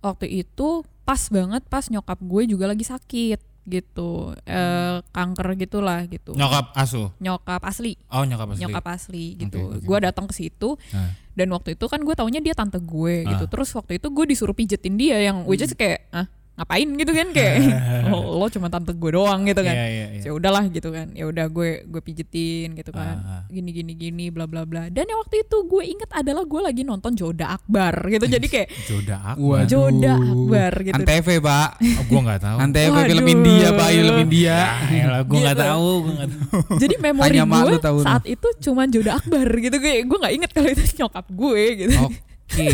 Waktu 0.00 0.26
itu 0.32 0.80
pas 1.04 1.20
banget 1.28 1.62
pas 1.68 1.84
nyokap 1.92 2.18
gue 2.24 2.42
juga 2.48 2.64
lagi 2.72 2.88
sakit 2.88 3.40
gitu, 3.68 4.32
eh, 4.48 5.04
kanker 5.12 5.52
gitulah 5.60 6.00
gitu. 6.08 6.32
Nyokap 6.32 6.72
asuh. 6.72 7.12
Nyokap 7.20 7.60
asli, 7.62 8.00
Oh, 8.08 8.24
nyokap 8.24 8.56
asli. 8.56 8.60
nyokap 8.64 8.84
asli 8.88 9.24
gitu. 9.36 9.60
Oke, 9.60 9.76
oke. 9.78 9.84
Gue 9.84 9.98
datang 10.00 10.26
ke 10.26 10.34
situ 10.34 10.80
Nah. 10.90 11.12
Dan 11.40 11.48
waktu 11.56 11.80
itu 11.80 11.84
kan 11.88 12.04
gue 12.04 12.12
taunya 12.12 12.44
dia 12.44 12.52
tante 12.52 12.76
gue 12.76 13.24
gitu. 13.24 13.44
Ah. 13.46 13.50
Terus 13.50 13.72
waktu 13.72 13.96
itu 13.96 14.06
gue 14.12 14.24
disuruh 14.28 14.52
pijetin 14.52 15.00
dia 15.00 15.16
yang 15.24 15.48
which 15.48 15.64
is 15.64 15.72
kayak 15.72 16.04
ah 16.12 16.28
ngapain 16.60 16.88
gitu 16.92 17.10
kan 17.10 17.28
kayak 17.32 17.56
oh, 18.12 18.36
lo 18.36 18.46
cuma 18.46 18.68
tante 18.68 18.92
gue 18.92 19.10
doang 19.10 19.48
gitu 19.48 19.64
kan. 19.64 19.72
Iya, 19.72 19.86
iya, 19.88 20.06
iya. 20.12 20.22
Ya 20.22 20.30
udahlah 20.30 20.68
gitu 20.68 20.92
kan. 20.92 21.08
Ya 21.16 21.24
udah 21.24 21.48
gue 21.48 21.88
gue 21.88 22.00
pijetin 22.04 22.76
gitu 22.76 22.92
kan. 22.92 23.16
Ah. 23.20 23.42
Gini 23.48 23.72
gini 23.72 23.92
gini 23.96 24.28
bla 24.28 24.44
bla 24.44 24.68
bla. 24.68 24.92
Dan 24.92 25.08
yang 25.08 25.18
waktu 25.18 25.42
itu 25.42 25.56
gue 25.64 25.82
inget 25.88 26.10
adalah 26.12 26.44
gue 26.44 26.60
lagi 26.60 26.82
nonton 26.84 27.16
Joda 27.16 27.56
Akbar 27.56 28.06
gitu. 28.06 28.28
Jadi 28.28 28.46
kayak 28.46 28.68
Joda. 28.90 29.34
Waduh. 29.34 29.64
Joda 29.66 30.14
Akbar 30.14 30.72
gitu. 30.84 30.94
Antv 31.00 31.28
pak. 31.40 31.68
Oh, 31.80 32.04
gua 32.06 32.20
nggak 32.28 32.40
tahu. 32.44 32.56
Antv 32.60 32.94
film. 33.08 33.26
India 33.30 33.68
pak, 33.72 33.88
film 33.88 34.16
India. 34.20 34.58
Ya, 34.90 35.06
gue 35.24 35.38
nggak 35.38 35.56
Gitu. 35.56 35.64
tahu, 35.64 35.88
gue 36.02 36.12
nggak 36.12 36.30
tahu. 36.30 36.60
Jadi 36.82 36.94
memori 37.00 37.36
gue 37.40 37.76
saat 38.02 38.24
itu 38.26 38.48
cuman 38.60 38.86
Joda 38.90 39.12
Akbar 39.16 39.46
gitu 39.56 39.76
kayak 39.78 40.02
gue 40.04 40.18
nggak 40.20 40.34
inget 40.34 40.50
kalau 40.52 40.68
itu 40.68 40.82
nyokap 40.98 41.26
gue 41.30 41.62
gitu. 41.86 41.96
Oke, 42.00 42.18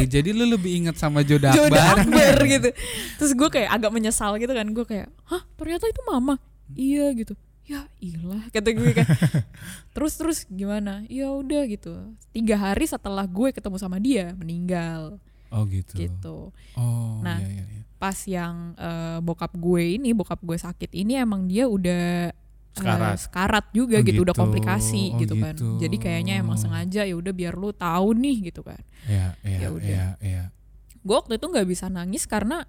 jadi 0.09 0.31
lu 0.33 0.49
lebih 0.49 0.73
ingat 0.85 0.97
sama 0.97 1.21
Joda 1.21 1.53
Joda 1.53 1.77
Akbar. 1.97 2.07
Akbar 2.09 2.37
gitu. 2.57 2.69
Terus 3.21 3.33
gue 3.33 3.49
kayak 3.51 3.71
agak 3.71 3.91
menyesal 3.93 4.33
gitu 4.41 4.53
kan. 4.53 4.67
Gue 4.73 4.85
kayak, 4.85 5.09
hah 5.29 5.43
ternyata 5.57 5.85
itu 5.87 6.01
mama. 6.05 6.41
Iya 6.73 7.13
gitu. 7.13 7.35
Ya 7.67 7.85
ilah 7.99 8.47
kata 8.51 8.71
gue 8.73 8.91
kan. 8.95 9.07
terus 9.95 10.15
terus 10.17 10.39
gimana? 10.47 11.03
Ya 11.11 11.29
udah 11.29 11.67
gitu. 11.67 11.93
Tiga 12.31 12.57
hari 12.57 12.87
setelah 12.87 13.27
gue 13.27 13.51
ketemu 13.51 13.77
sama 13.77 13.99
dia 13.99 14.33
meninggal 14.35 15.19
Oh 15.51 15.63
gitu. 15.67 15.95
gitu. 15.95 16.37
Oh, 16.75 17.23
Nah, 17.23 17.39
iya, 17.39 17.49
iya, 17.49 17.65
iya. 17.71 17.83
Pas 17.97 18.19
yang 18.27 18.75
eh, 18.77 19.19
bokap 19.23 19.55
gue 19.55 19.99
ini, 19.99 20.11
bokap 20.13 20.43
gue 20.43 20.59
sakit 20.59 20.91
ini 20.93 21.17
emang 21.17 21.47
dia 21.47 21.71
udah 21.71 22.35
Sekarat. 22.77 23.17
sekarat 23.19 23.67
juga 23.71 23.97
Oh, 23.97 24.05
gitu, 24.05 24.21
udah 24.21 24.31
gitu. 24.31 24.43
komplikasi 24.43 25.03
Oh, 25.11 25.19
gitu, 25.19 25.35
kan. 25.35 25.53
gitu. 25.53 25.69
Jadi 25.79 25.97
kayaknya 25.97 26.35
emang 26.37 26.57
sengaja 26.57 27.03
ya 27.03 27.13
udah 27.13 27.33
biar 27.33 27.55
lu 27.55 27.71
tahu 27.71 28.13
nih 28.13 28.37
gitu 28.47 28.61
kan. 28.61 28.81
Iya, 29.05 29.33
iya, 29.43 29.59
Ya 29.59 29.69
udah. 29.71 29.87
iya, 29.87 30.07
iya. 30.21 30.45
gue 31.01 31.15
waktu 31.15 31.35
itu 31.35 31.47
nggak 31.47 31.67
bisa 31.67 31.87
nangis 31.87 32.25
karena 32.25 32.67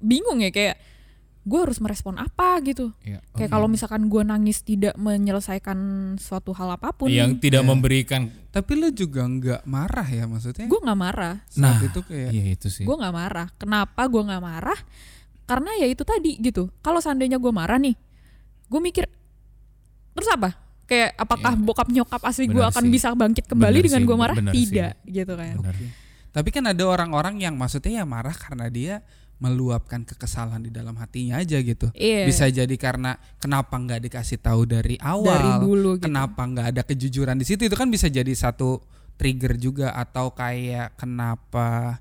bingung 0.00 0.38
ya 0.38 0.50
kayak 0.50 0.76
gue 1.42 1.58
harus 1.58 1.78
merespon 1.78 2.14
apa 2.16 2.62
gitu 2.62 2.94
iya. 3.00 3.18
Oh, 3.24 3.34
kayak 3.36 3.46
iya. 3.46 3.54
kalau 3.54 3.66
misalkan 3.66 4.06
gue 4.06 4.22
nangis 4.22 4.62
tidak 4.62 4.94
menyelesaikan 4.94 5.78
suatu 6.16 6.50
hal 6.52 6.70
apa 6.72 6.90
pun 6.92 7.06
yang 7.06 7.34
tidak 7.36 7.62
Iya. 7.62 7.68
memberikan 7.68 8.22
Tapi 8.48 8.72
lu 8.74 8.90
juga 8.90 9.24
nggak 9.24 9.62
marah 9.64 10.04
ya 10.04 10.26
maksudnya? 10.26 10.66
gue 10.66 10.76
nggak 10.78 11.00
marah 11.00 11.40
Saat 11.44 11.58
Nah, 11.58 11.76
itu 11.80 12.00
kayak 12.00 12.30
Iya 12.30 12.44
itu 12.52 12.68
sih. 12.68 12.84
gue 12.84 12.94
nggak 12.94 13.10
marah 13.12 13.48
kenapa 13.56 14.02
gue 14.04 14.22
nggak 14.22 14.38
marah 14.40 14.78
karena 15.42 15.70
ya 15.76 15.86
itu 15.86 16.02
tadi 16.02 16.38
gitu 16.38 16.70
kalau 16.78 16.98
seandainya 16.98 17.36
gue 17.36 17.50
marah 17.50 17.74
nih 17.76 17.94
gue 18.72 18.80
mikir 18.80 19.04
terus 20.12 20.28
apa 20.28 20.56
kayak 20.82 21.12
apakah 21.14 21.52
Iya. 21.52 21.62
bokap 21.62 21.88
nyokap 21.88 22.22
asli 22.24 22.48
gue 22.48 22.60
akan 22.60 22.84
sih. 22.84 22.90
bisa 22.90 23.12
bangkit 23.12 23.44
kembali 23.46 23.78
Benar 23.78 23.86
dengan 23.86 24.00
sih, 24.00 24.08
gue 24.08 24.16
marah 24.16 24.36
benar 24.36 24.52
sih. 24.52 24.58
tidak 24.66 24.92
gitu 25.04 25.32
kan 25.34 25.56
Benar. 25.58 25.76
Tapi 26.32 26.48
kan 26.48 26.64
ada 26.64 26.80
orang-orang 26.82 27.34
yang 27.38 27.54
maksudnya 27.54 28.00
ya 28.00 28.04
marah 28.04 28.32
karena 28.32 28.66
dia 28.66 29.04
meluapkan 29.36 30.00
kekesalan 30.00 30.62
di 30.62 30.70
dalam 30.70 30.96
hatinya 30.96 31.36
aja 31.36 31.58
gitu. 31.58 31.92
iya 31.92 32.24
Bisa 32.24 32.46
jadi 32.46 32.72
karena 32.74 33.14
kenapa 33.36 33.74
nggak 33.74 34.00
dikasih 34.02 34.38
tahu 34.38 34.64
dari 34.64 34.96
awal, 34.96 35.28
dari 35.28 35.50
dulu 35.60 35.90
gitu 35.96 36.08
kenapa 36.08 36.40
nggak 36.40 36.66
ada 36.72 36.82
kejujuran 36.82 37.36
di 37.36 37.44
situ 37.44 37.62
itu 37.62 37.74
kan 37.74 37.90
bisa 37.90 38.08
jadi 38.08 38.32
satu 38.32 38.80
trigger 39.12 39.60
juga 39.60 39.92
atau 39.92 40.32
kayak 40.32 40.96
kenapa 40.96 42.00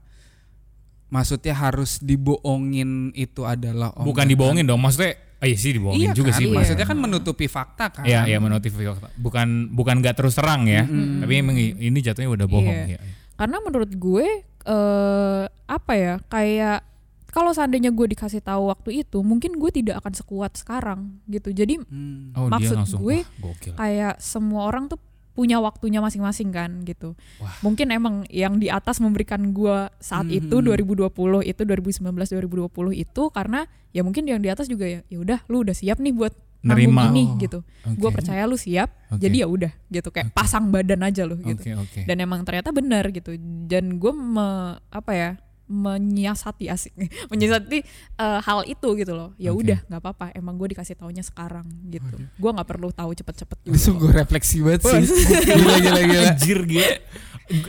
maksudnya 1.08 1.52
harus 1.54 2.00
dibohongin 2.00 3.12
itu 3.12 3.44
adalah 3.44 3.92
Bukan 3.98 4.24
dibohongin 4.26 4.64
dong, 4.64 4.80
maksudnya 4.80 5.20
Oh 5.42 5.48
iya 5.48 5.58
sih 5.58 5.74
dibohongin 5.74 6.00
Iya 6.00 6.12
juga 6.14 6.30
kan? 6.30 6.38
sih. 6.38 6.46
Iya. 6.46 6.56
Maksudnya 6.56 6.86
kan 6.86 6.98
menutupi 6.98 7.46
fakta 7.46 7.86
kan. 7.90 8.04
Iya, 8.04 8.24
iya 8.26 8.38
menotifikasi. 8.38 9.18
Bukan 9.18 9.48
bukan 9.72 9.96
nggak 10.00 10.14
terus 10.16 10.34
terang 10.34 10.66
ya. 10.66 10.86
Tapi 10.86 11.34
emang 11.36 11.58
ini 11.58 12.00
jatuhnya 12.00 12.30
udah 12.30 12.46
bohong 12.46 12.80
Iya. 12.88 12.96
ya. 12.96 13.02
karena 13.34 13.58
menurut 13.58 13.90
gue 13.92 14.28
eh 14.46 15.44
apa 15.68 15.94
ya 15.94 16.22
kayak 16.24 16.86
kalau 17.28 17.50
seandainya 17.50 17.90
gue 17.90 18.06
dikasih 18.08 18.38
tahu 18.40 18.70
waktu 18.70 19.02
itu 19.02 19.18
mungkin 19.20 19.58
gue 19.58 19.72
tidak 19.72 19.98
akan 19.98 20.14
sekuat 20.14 20.54
sekarang 20.54 21.18
gitu 21.26 21.50
jadi 21.50 21.82
Hmm. 21.82 22.38
Oh 22.38 22.46
Maksud 22.46 22.78
langsung 22.78 23.02
gue, 23.02 23.26
wah, 23.26 23.50
gokil. 23.50 23.74
kayak 23.74 24.22
semua 24.22 24.62
orang 24.64 24.86
tuh 24.86 25.02
punya 25.32 25.58
waktunya 25.58 25.98
masing-masing 25.98 26.50
kan 26.50 26.84
gitu 26.84 27.16
Wah. 27.38 27.56
mungkin 27.62 27.88
emang 27.90 28.16
yang 28.28 28.56
di 28.56 28.68
atas 28.68 29.00
memberikan 29.00 29.52
gue 29.52 29.88
saat 29.98 30.28
Mhm. 30.28 30.38
itu 30.44 30.56
2020 30.60 31.08
itu 31.42 31.62
2019 31.62 32.04
2020 32.30 32.68
itu 32.94 33.24
karena 33.30 33.64
ya 33.90 34.02
mungkin 34.02 34.24
yang 34.24 34.38
di 34.38 34.48
atas 34.48 34.68
juga 34.68 34.84
ya 34.86 35.00
ya 35.06 35.18
udah 35.18 35.40
lu 35.48 35.64
udah 35.64 35.74
siap 35.74 35.98
nih 35.98 36.12
buat 36.12 36.34
Nerima. 36.62 37.10
ini 37.10 37.26
Oh, 37.26 37.38
gitu 37.38 37.60
Oke. 37.82 37.98
gue 37.98 38.10
percaya 38.12 38.46
lu 38.46 38.54
siap 38.54 38.94
Oke. 39.10 39.18
jadi 39.20 39.44
ya 39.44 39.48
udah 39.50 39.72
gitu 39.90 40.10
kayak 40.10 40.30
pasang 40.32 40.70
badan 40.70 41.02
aja 41.02 41.26
lu 41.26 41.40
gitu 41.40 41.58
Oke, 41.58 41.72
oke. 41.74 42.00
dan 42.06 42.18
emang 42.18 42.46
ternyata 42.46 42.70
benar 42.70 43.10
gitu 43.10 43.34
dan 43.66 43.98
gue 43.98 44.14
me, 44.14 44.48
apa 44.78 45.12
ya 45.12 45.30
menyiasati 45.72 46.68
asik 46.68 46.92
menyiasati 47.32 47.80
eh, 48.20 48.40
hal 48.44 48.68
itu 48.68 48.88
gitu 49.00 49.16
loh 49.16 49.32
ya 49.40 49.56
udah 49.56 49.80
nggak 49.88 50.02
apa-apa 50.04 50.36
emang 50.36 50.60
gue 50.60 50.76
dikasih 50.76 51.00
taunya 51.00 51.24
sekarang 51.24 51.64
gitu 51.88 52.12
gue 52.20 52.52
nggak 52.52 52.68
perlu 52.68 52.92
tahu 52.92 53.16
cepet-cepet 53.16 53.58
juga 53.64 53.80
sungguh 53.80 54.12
refleksi 54.12 54.60
banget 54.60 54.84
sih. 54.84 55.08
gila 55.58 55.76
gila 55.80 56.02
gila. 56.04 56.30
Anjir 56.36 56.60
gila. 56.68 56.90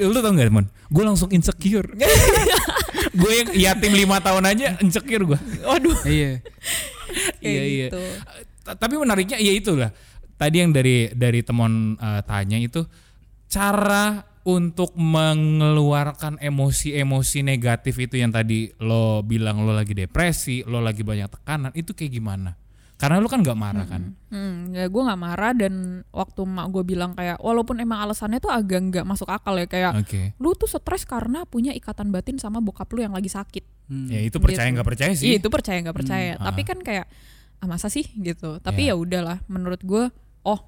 Lu 0.02 0.18
tau 0.18 0.30
gak 0.30 0.50
Mon? 0.50 0.66
Gue 0.90 1.02
langsung 1.02 1.30
insecure. 1.30 1.88
gue 3.20 3.32
yang 3.32 3.48
yatim 3.52 3.92
lima 3.92 4.18
tahun 4.18 4.44
aja 4.46 4.78
insecure 4.80 5.22
gue. 5.24 5.38
waduh 5.62 5.96
Iya. 6.02 6.42
Iya, 7.42 7.62
iya. 7.62 7.86
gitu 7.90 8.00
Ta- 8.62 8.78
Tapi 8.78 8.94
menariknya 8.98 9.36
ya 9.38 9.52
itulah. 9.52 9.90
Tadi 10.38 10.56
yang 10.58 10.74
dari 10.74 11.10
dari 11.14 11.40
teman 11.42 11.94
eh, 11.96 12.22
tanya 12.26 12.58
itu 12.58 12.82
cara 13.46 14.31
untuk 14.42 14.92
mengeluarkan 14.94 16.38
emosi-emosi 16.38 17.42
negatif 17.42 17.94
itu 17.96 18.18
yang 18.18 18.30
tadi 18.30 18.74
lo 18.78 19.22
bilang 19.22 19.62
lo 19.62 19.70
lagi 19.70 19.92
depresi, 19.92 20.66
lo 20.66 20.78
lagi 20.78 21.02
banyak 21.02 21.30
tekanan, 21.30 21.70
itu 21.72 21.94
kayak 21.94 22.12
gimana? 22.12 22.50
Karena 22.98 23.18
lo 23.18 23.26
kan 23.26 23.42
nggak 23.42 23.58
marah 23.58 23.82
kan? 23.82 24.14
hmm, 24.30 24.78
ya 24.78 24.86
gue 24.86 25.02
nggak 25.02 25.18
marah 25.18 25.52
dan 25.52 25.74
waktu 26.14 26.46
mak 26.46 26.70
gue 26.70 26.86
bilang 26.86 27.12
kayak 27.12 27.42
walaupun 27.42 27.82
emang 27.82 27.98
alasannya 27.98 28.38
tuh 28.38 28.54
agak 28.54 28.78
nggak 28.78 29.02
masuk 29.02 29.26
akal 29.26 29.58
ya 29.58 29.66
kayak 29.66 29.98
Oke. 29.98 30.38
lu 30.38 30.54
tuh 30.54 30.70
stres 30.70 31.02
karena 31.02 31.42
punya 31.42 31.74
ikatan 31.74 32.14
batin 32.14 32.38
sama 32.38 32.62
bokap 32.62 32.86
lu 32.94 33.02
yang 33.02 33.10
lagi 33.12 33.26
sakit 33.26 33.66
Hmm. 33.90 34.06
Ya 34.08 34.22
itu 34.22 34.38
percaya 34.38 34.70
Gitu. 34.70 34.78
nggak 34.78 34.88
percaya 34.88 35.10
Iya 35.12 35.18
sih. 35.18 35.36
itu 35.36 35.48
percaya 35.50 35.76
nggak 35.82 35.98
percaya. 35.98 36.32
Hmm, 36.38 36.46
Tapi 36.48 36.60
ah. 36.62 36.66
kan 36.70 36.78
kayak 36.80 37.06
ah 37.60 37.66
masa 37.66 37.90
sih 37.90 38.06
gitu. 38.16 38.56
Tapi 38.62 38.88
Iya. 38.88 38.94
ya 38.94 39.02
udahlah. 39.02 39.38
Menurut 39.50 39.82
gue, 39.84 40.08
oh 40.46 40.60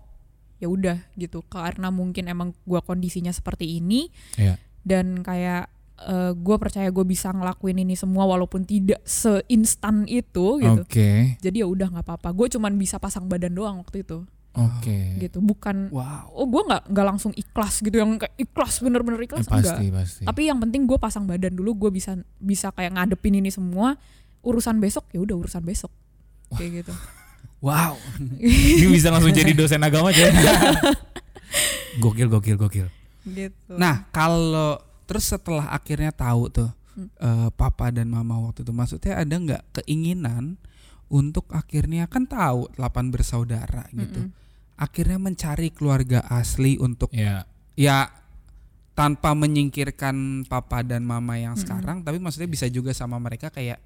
ya 0.65 0.67
udah 0.67 0.97
gitu. 1.15 1.45
Karena 1.45 1.93
mungkin 1.93 2.25
emang 2.25 2.57
gue 2.59 2.81
kondisinya 2.81 3.31
seperti 3.31 3.77
ini 3.77 4.09
Iya. 4.35 4.57
dan 4.81 5.21
kayak 5.21 5.69
gue 6.35 6.57
percaya 6.59 6.91
gue 6.91 7.05
bisa 7.05 7.31
ngelakuin 7.31 7.79
ini 7.79 7.95
semua 7.95 8.27
walaupun 8.27 8.65
tidak 8.65 8.99
seinstan 9.05 10.05
itu 10.05 10.59
gitu. 10.59 10.83
Oke. 10.83 11.39
Jadi 11.39 11.61
ya 11.61 11.67
udah 11.67 11.87
nggak 11.89 12.03
apa-apa. 12.03 12.33
Gue 12.33 12.49
cuman 12.49 12.75
bisa 12.75 12.99
pasang 12.99 13.25
badan 13.25 13.55
doang 13.55 13.79
waktu 13.79 14.03
itu 14.03 14.27
Oke. 14.53 15.17
gitu. 15.19 15.39
Bukan 15.39 15.89
Wow. 15.89 16.35
oh 16.35 16.47
gue 16.47 16.63
nggak 16.65 16.83
nggak 16.91 17.07
langsung 17.07 17.31
ikhlas 17.33 17.79
gitu 17.79 17.95
yang 17.95 18.19
kayak 18.19 18.35
ikhlas 18.37 18.79
bener-bener 18.79 19.19
Eh, 19.19 19.27
ikhlas 19.29 19.47
enggak. 19.47 19.71
pasti 19.71 19.87
pasti. 19.89 20.23
Tapi 20.27 20.43
yang 20.45 20.59
penting 20.59 20.83
gue 20.85 20.99
pasang 20.99 21.25
badan 21.25 21.55
dulu, 21.55 21.87
gue 21.87 21.91
bisa 21.95 22.19
bisa 22.37 22.69
kayak 22.71 22.95
ngadepin 22.95 23.39
ini 23.39 23.49
semua. 23.49 23.95
Urusan 24.43 24.79
besok 24.79 25.07
ya 25.11 25.23
udah 25.23 25.37
urusan 25.39 25.63
besok. 25.63 25.95
Kayak 26.51 26.85
gitu. 26.85 26.93
Wow. 27.65 27.97
Ini 28.77 28.85
bisa 28.87 29.09
langsung 29.09 29.33
jadi 29.33 29.57
dosen 29.59 29.81
agama 29.81 30.13
aja. 30.13 30.29
gokil 32.03 32.29
gokil 32.29 32.57
gokil. 32.57 32.89
gitu. 33.25 33.73
Nah, 33.73 34.05
kalau 34.11 34.77
terus 35.05 35.25
setelah 35.25 35.73
akhirnya 35.73 36.13
tahu 36.13 36.53
tuh 36.53 36.71
eh, 36.99 37.49
papa 37.51 37.89
dan 37.89 38.09
mama 38.09 38.37
waktu 38.39 38.61
itu 38.61 38.73
maksudnya 38.73 39.17
ada 39.17 39.33
nggak 39.33 39.63
keinginan 39.75 40.61
untuk 41.09 41.49
akhirnya 41.49 42.05
kan 42.05 42.25
tahu 42.25 42.69
8 42.75 42.81
bersaudara 43.09 43.85
gitu 43.93 44.25
Mm-mm. 44.25 44.33
akhirnya 44.75 45.21
mencari 45.21 45.69
keluarga 45.71 46.25
asli 46.27 46.81
untuk 46.81 47.13
Ya. 47.13 47.45
ya 47.77 48.09
tanpa 48.93 49.37
menyingkirkan 49.37 50.15
papa 50.45 50.81
dan 50.81 51.05
mama 51.05 51.37
yang 51.37 51.55
Mm-mm. 51.55 51.63
sekarang 51.63 51.97
tapi 52.01 52.17
maksudnya 52.19 52.49
bisa 52.49 52.67
juga 52.67 52.97
sama 52.97 53.21
mereka 53.21 53.53
kayak 53.53 53.79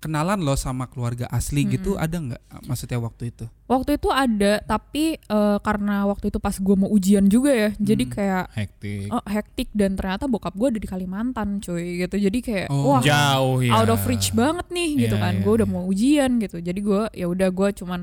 kenalan 0.00 0.40
loh 0.40 0.56
sama 0.56 0.88
keluarga 0.88 1.28
asli 1.28 1.68
gitu 1.68 1.92
Mm-mm. 1.92 2.02
ada 2.02 2.16
nggak 2.18 2.42
maksudnya 2.64 2.98
waktu 2.98 3.28
itu 3.28 3.44
Waktu 3.64 4.02
itu 4.02 4.10
ada, 4.10 4.58
tapi 4.60 5.14
eh, 5.14 5.58
karena 5.60 6.02
waktu 6.02 6.26
itu 6.26 6.42
pas 6.42 6.50
gue 6.50 6.74
mau 6.74 6.90
ujian 6.90 7.22
juga 7.24 7.54
ya, 7.54 7.70
jadi 7.78 8.02
Hmm. 8.02 8.12
kayak 8.12 8.44
Hektik. 8.50 9.06
oh, 9.06 9.22
hektik 9.22 9.68
dan 9.70 9.94
ternyata 9.94 10.26
bokap 10.26 10.50
gue 10.52 10.74
ada 10.74 10.80
di 10.80 10.88
Kalimantan, 10.88 11.62
cuy 11.62 12.02
gitu. 12.02 12.18
Jadi 12.18 12.38
kayak 12.40 12.66
Oh. 12.66 12.90
wah 12.90 12.98
Jauh 12.98 13.62
ya. 13.62 13.70
out 13.72 13.86
of 13.88 14.02
reach 14.04 14.32
banget 14.32 14.66
nih 14.68 15.06
gitu 15.06 15.14
Iya, 15.14 15.22
kan. 15.22 15.32
iya, 15.32 15.42
gue 15.44 15.52
udah 15.54 15.68
iya. 15.68 15.74
mau 15.76 15.84
ujian 15.86 16.30
gitu. 16.38 16.58
Jadi 16.58 16.80
gue 16.80 17.02
ya 17.14 17.26
udah 17.28 17.48
gue 17.48 17.68
cuman 17.76 18.00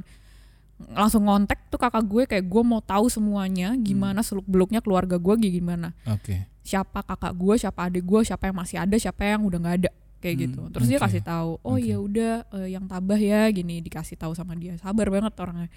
langsung 0.88 1.26
ngontek 1.26 1.68
tuh 1.68 1.76
kakak 1.76 2.06
gue 2.06 2.24
kayak 2.28 2.45
gue 2.45 2.64
mau 2.64 2.80
tahu 2.80 3.10
semuanya 3.10 3.74
gimana 3.76 4.22
seluk 4.22 4.45
beluknya 4.45 4.78
keluarga 4.78 5.18
gue 5.18 5.34
gimana 5.41 5.89
Oke. 6.06 6.45
siapa 6.62 7.02
kakak 7.02 7.34
gue 7.34 7.58
siapa 7.58 7.89
adik 7.89 8.06
gue 8.06 8.22
siapa 8.22 8.45
yang 8.45 8.56
masih 8.56 8.78
ada 8.78 8.93
siapa 8.93 9.26
yang 9.26 9.41
udah 9.41 9.58
nggak 9.58 9.76
ada 9.82 9.89
kayak 10.18 10.36
Hmm, 10.36 10.43
gitu 10.43 10.61
terus 10.70 10.88
dia 10.88 10.97
oke. 10.97 11.05
kasih 11.05 11.22
tahu 11.22 11.51
oh 11.59 11.74
Oke. 11.74 11.86
ya 11.86 11.97
udah 11.97 12.34
eh, 12.55 12.70
yang 12.72 12.86
tabah 12.86 13.18
ya 13.18 13.47
gini 13.49 13.80
dikasih 13.80 14.15
tahu 14.15 14.32
sama 14.32 14.53
dia 14.53 14.74
sabar 14.76 15.07
banget 15.07 15.34
orangnya 15.36 15.70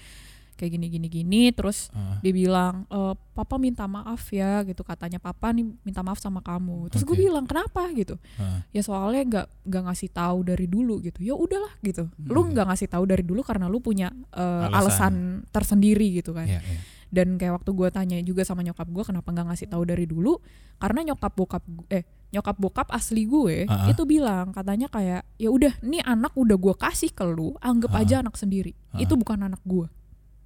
kayak 0.55 0.76
gini 0.76 0.86
gini 0.91 1.09
gini 1.09 1.43
terus 1.51 1.88
Ah. 1.91 2.20
dia 2.20 2.30
bilang 2.30 2.84
e, 2.86 3.01
papa 3.32 3.57
minta 3.57 3.88
maaf 3.88 4.28
ya 4.28 4.61
gitu 4.62 4.80
katanya 4.80 5.16
papa 5.16 5.49
nih 5.51 5.64
minta 5.80 6.05
maaf 6.05 6.20
sama 6.20 6.41
kamu 6.41 6.84
terus 6.88 7.01
gue 7.01 7.12
Oke. 7.12 7.22
bilang 7.22 7.49
kenapa 7.49 7.88
gitu 7.91 8.20
Ah. 8.36 8.61
ya 8.68 8.80
soalnya 8.80 9.24
nggak 9.24 9.47
nggak 9.64 9.82
ngasih 9.88 10.11
tahu 10.11 10.45
dari 10.45 10.68
dulu 10.68 11.01
gitu 11.01 11.16
ya 11.18 11.32
udahlah 11.32 11.72
gitu 11.80 12.12
lu 12.20 12.41
Hmm. 12.43 12.53
nggak 12.53 12.66
ngasih 12.68 12.88
tahu 12.88 13.05
dari 13.05 13.24
dulu 13.24 13.41
karena 13.41 13.66
lu 13.66 13.80
punya 13.80 14.12
eh, 14.30 14.66
Alasan. 14.68 14.76
alasan. 14.76 15.14
tersendiri 15.49 16.12
gitu 16.14 16.32
kan 16.32 16.45
Iya, 16.45 16.61
iya. 16.61 16.80
dan 17.09 17.34
kayak 17.34 17.57
waktu 17.57 17.70
gue 17.72 17.88
tanya 17.88 18.16
juga 18.20 18.45
sama 18.45 18.61
nyokap 18.61 18.84
gue 18.86 19.05
kenapa 19.07 19.32
nggak 19.32 19.47
ngasih 19.49 19.66
tahu 19.66 19.82
dari 19.82 20.05
dulu 20.05 20.45
karena 20.76 21.01
nyokap 21.07 21.32
bokap 21.32 21.64
eh 21.88 22.05
nyokap 22.31 22.57
bokap 22.57 22.89
asli 22.89 23.24
gue 23.24 23.66
ah. 23.66 23.87
itu 23.87 24.03
bilang 24.05 24.51
katanya 24.51 24.87
kayak 24.87 25.26
ya 25.35 25.49
udah 25.49 25.74
nih 25.81 25.99
anak 26.01 26.31
udah 26.33 26.55
gue 26.55 26.74
kasih 26.74 27.11
ke 27.11 27.22
lu 27.22 27.55
anggap 27.59 27.91
Ah. 27.91 28.01
aja 28.01 28.20
anak 28.20 28.35
sendiri 28.35 28.72
Ah. 28.91 28.99
itu 28.99 29.14
bukan 29.14 29.41
anak 29.43 29.62
gue 29.62 29.87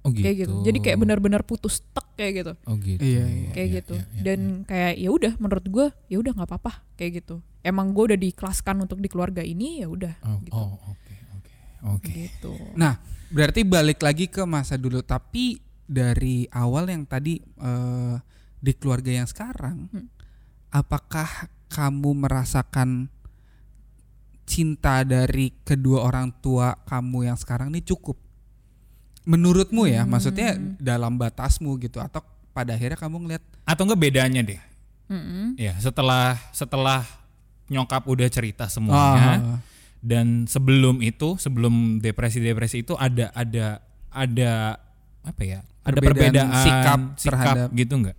Oh 0.01 0.09
gitu. 0.09 0.21
kayak 0.21 0.37
gitu 0.39 0.53
jadi 0.61 0.77
kayak 0.79 0.97
benar-benar 0.99 1.41
putus 1.41 1.81
tek 1.87 2.05
kayak 2.15 2.33
gitu 2.35 2.53
Oh 2.63 2.77
gitu. 2.77 3.01
Iya, 3.01 3.23
iya. 3.23 3.49
kayak 3.51 3.67
Iya, 3.67 3.75
gitu 3.75 3.93
iya, 3.95 4.05
iya, 4.05 4.21
dan 4.21 4.39
kayak 4.63 4.93
ya 4.95 5.09
udah 5.09 5.33
menurut 5.35 5.65
gue 5.65 5.85
ya 6.07 6.17
udah 6.17 6.31
nggak 6.31 6.45
apa-apa 6.47 6.71
kayak 6.93 7.11
gitu 7.21 7.35
emang 7.61 7.89
gue 7.91 8.03
udah 8.09 8.19
dikelaskan 8.19 8.75
untuk 8.79 8.97
di 8.97 9.07
keluarga 9.07 9.41
ini 9.41 9.81
ya 9.81 9.87
udah 9.87 10.13
Oh, 10.21 10.37
gitu. 10.39 10.53
oh, 10.53 10.73
oke, 10.87 11.13
oke. 11.33 11.51
Oke. 11.91 12.11
gitu 12.29 12.53
Nah, 12.75 12.97
berarti 13.27 13.61
balik 13.61 13.99
lagi 13.99 14.25
ke 14.25 14.41
masa 14.43 14.73
dulu. 14.75 15.01
Tapi 15.01 15.57
dari 15.81 16.45
awal 16.47 16.85
yang 16.87 17.05
tadi 17.05 17.37
eh, 17.41 18.15
di 18.57 18.71
keluarga 18.73 19.09
yang 19.11 19.25
sekarang, 19.25 19.89
Hmm. 19.89 20.05
apakah 20.69 21.49
kamu 21.67 22.13
merasakan 22.17 23.09
cinta 24.45 25.01
dari 25.01 25.49
kedua 25.61 26.05
orang 26.05 26.29
tua 26.37 26.77
kamu 26.85 27.25
yang 27.25 27.37
sekarang 27.37 27.69
ini 27.69 27.81
cukup? 27.81 28.17
Menurutmu 29.25 29.89
ya, 29.89 30.05
Hmm. 30.05 30.11
maksudnya 30.11 30.53
dalam 30.77 31.17
batasmu 31.17 31.81
gitu 31.81 31.97
atau 31.97 32.21
pada 32.51 32.73
akhirnya 32.73 32.95
kamu 32.95 33.25
ngeliat 33.25 33.43
Atau 33.65 33.89
enggak 33.89 33.97
bedanya 33.99 34.41
deh. 34.41 34.61
Mm-mm. 35.05 35.57
Ya, 35.57 35.73
setelah 35.75 36.37
setelah 36.51 37.01
nyokap 37.65 38.05
udah 38.05 38.29
cerita 38.29 38.69
semuanya 38.69 39.57
Ah, 39.57 39.59
dan 39.97 40.45
sebelum 40.45 41.01
itu, 41.01 41.33
sebelum 41.35 41.97
depresi-depresi 41.97 42.85
itu 42.85 42.93
ada 42.93 43.33
ada 43.33 43.81
ada 44.07 44.77
apa 45.21 45.41
ya? 45.41 45.59
Ada 45.81 45.93
Perbedaan 45.95 46.13
perbedaan 46.45 46.49
sikap 46.61 46.99
sikap, 47.15 47.33
terhadap- 47.33 47.69
gitu 47.71 47.93
enggak? 47.97 48.17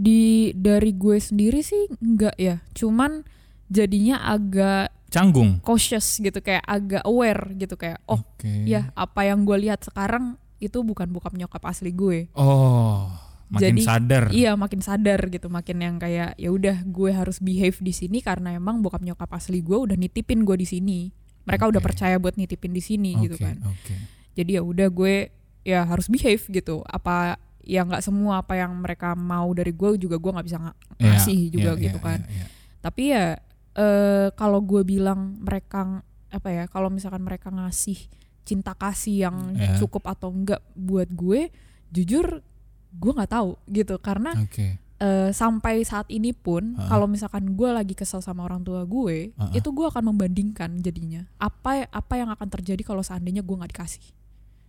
Di 0.00 0.56
dari 0.56 0.96
gue 0.96 1.20
sendiri 1.20 1.60
sih 1.60 1.92
enggak 2.00 2.32
ya 2.40 2.64
cuman 2.72 3.20
jadinya 3.68 4.24
agak 4.24 4.88
Canggung. 5.10 5.60
cautious 5.60 6.16
gitu 6.16 6.40
kayak 6.40 6.64
agak 6.64 7.02
aware 7.04 7.52
gitu 7.52 7.76
kayak 7.76 8.00
oh 8.06 8.24
Oke. 8.24 8.48
ya 8.64 8.88
apa 8.94 9.28
yang 9.28 9.44
gue 9.44 9.60
lihat 9.60 9.84
sekarang 9.84 10.40
itu 10.56 10.80
bukan 10.80 11.10
bokap 11.10 11.36
nyokap 11.36 11.60
asli 11.66 11.90
gue 11.90 12.30
Oh, 12.32 13.10
makin 13.50 13.76
Jadi, 13.76 13.82
sadar. 13.82 14.24
iya 14.30 14.54
makin 14.54 14.80
sadar 14.80 15.20
gitu 15.28 15.50
makin 15.50 15.82
yang 15.82 15.96
kayak 15.98 16.38
ya 16.38 16.48
udah 16.48 16.80
gue 16.86 17.10
harus 17.10 17.42
behave 17.42 17.76
di 17.82 17.90
sini 17.90 18.22
karena 18.22 18.54
emang 18.54 18.80
bokap 18.80 19.02
nyokap 19.02 19.28
asli 19.34 19.60
gue 19.60 19.74
udah 19.74 19.98
nitipin 19.98 20.46
gue 20.46 20.56
di 20.56 20.64
sini 20.64 20.98
mereka 21.42 21.66
udah 21.66 21.82
Oke. 21.82 21.88
percaya 21.90 22.16
buat 22.16 22.38
nitipin 22.38 22.70
di 22.70 22.80
sini 22.80 23.18
gitu 23.18 23.34
Oke, 23.34 23.44
kan 23.44 23.56
Oke. 23.66 23.94
jadi 24.32 24.60
ya 24.60 24.62
udah 24.62 24.88
gue 24.88 25.14
ya 25.60 25.84
harus 25.84 26.06
behave 26.06 26.40
gitu 26.46 26.80
apa 26.86 27.36
ya 27.62 27.82
nggak 27.82 28.00
semua 28.00 28.40
apa 28.40 28.54
yang 28.54 28.72
mereka 28.76 29.12
mau 29.12 29.50
dari 29.50 29.70
gue 29.70 29.88
juga 29.96 30.16
gue 30.16 30.30
nggak 30.30 30.46
bisa 30.46 30.58
Iya, 30.96 31.16
ngasih 31.16 31.40
juga 31.48 31.70
iya, 31.72 31.82
gitu 31.82 31.98
iya, 31.98 32.04
kan 32.04 32.18
iya, 32.22 32.32
iya. 32.34 32.46
tapi 32.78 33.02
ya 33.08 33.24
eh 33.72 34.28
kalau 34.34 34.60
gue 34.60 34.82
bilang 34.82 35.38
mereka 35.38 36.02
apa 36.28 36.48
ya 36.48 36.64
kalau 36.66 36.88
misalkan 36.88 37.20
mereka 37.20 37.48
ngasih 37.48 37.96
cinta 38.42 38.72
kasih 38.72 39.28
yang 39.28 39.36
Ya. 39.54 39.76
cukup 39.76 40.04
atau 40.04 40.28
enggak 40.28 40.58
buat 40.74 41.06
gue 41.08 41.48
jujur 41.88 42.42
gue 42.90 43.12
nggak 43.14 43.30
tahu 43.30 43.54
gitu 43.68 43.94
karena 43.98 44.34
Oke. 44.36 44.76
eh, 44.98 45.30
sampai 45.30 45.82
saat 45.82 46.06
ini 46.08 46.30
pun 46.30 46.74
Ha-ha. 46.74 46.86
kalau 46.88 47.06
misalkan 47.06 47.54
gue 47.54 47.70
lagi 47.70 47.94
kesel 47.94 48.18
sama 48.18 48.42
orang 48.42 48.60
tua 48.60 48.82
gue 48.82 49.30
Ha-ha. 49.34 49.54
itu 49.54 49.70
gue 49.70 49.86
akan 49.86 50.10
membandingkan 50.10 50.82
jadinya 50.82 51.30
apa 51.38 51.86
apa 51.86 52.14
yang 52.14 52.28
akan 52.28 52.48
terjadi 52.50 52.82
kalau 52.82 53.00
seandainya 53.00 53.40
gue 53.40 53.54
nggak 53.54 53.70
dikasih 53.70 54.02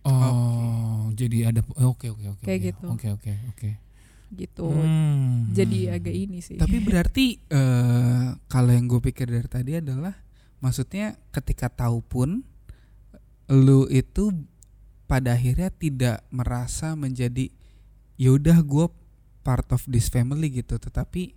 Oh, 0.04 1.10
jadi 1.14 1.54
ada 1.54 1.60
oke 1.62 2.10
oke 2.10 2.26
oke. 2.38 2.42
Kayak 2.42 2.58
oke. 2.58 2.66
gitu. 2.68 2.86
Oke 2.90 3.06
oke 3.14 3.32
oke. 3.54 3.70
gitu 4.32 4.64
Hmm. 4.64 5.52
jadi 5.52 5.92
agak 6.00 6.16
ini 6.16 6.40
sih 6.40 6.56
Tapi 6.56 6.80
berarti 6.88 7.36
eh 7.52 8.32
kalau 8.48 8.72
yang 8.72 8.88
gue 8.88 8.96
pikir 9.04 9.28
dari 9.28 9.44
tadi 9.44 9.76
adalah 9.76 10.16
maksudnya 10.64 11.20
ketika 11.36 11.68
tahu 11.68 12.00
pun 12.00 12.40
lu 13.52 13.84
itu 13.92 14.32
pada 15.04 15.36
akhirnya 15.36 15.68
tidak 15.68 16.24
merasa 16.32 16.96
menjadi 16.96 17.52
yaudah 18.16 18.64
gue 18.64 18.88
part 19.44 19.68
of 19.74 19.84
this 19.84 20.08
family 20.08 20.48
gitu, 20.48 20.80
tetapi 20.80 21.36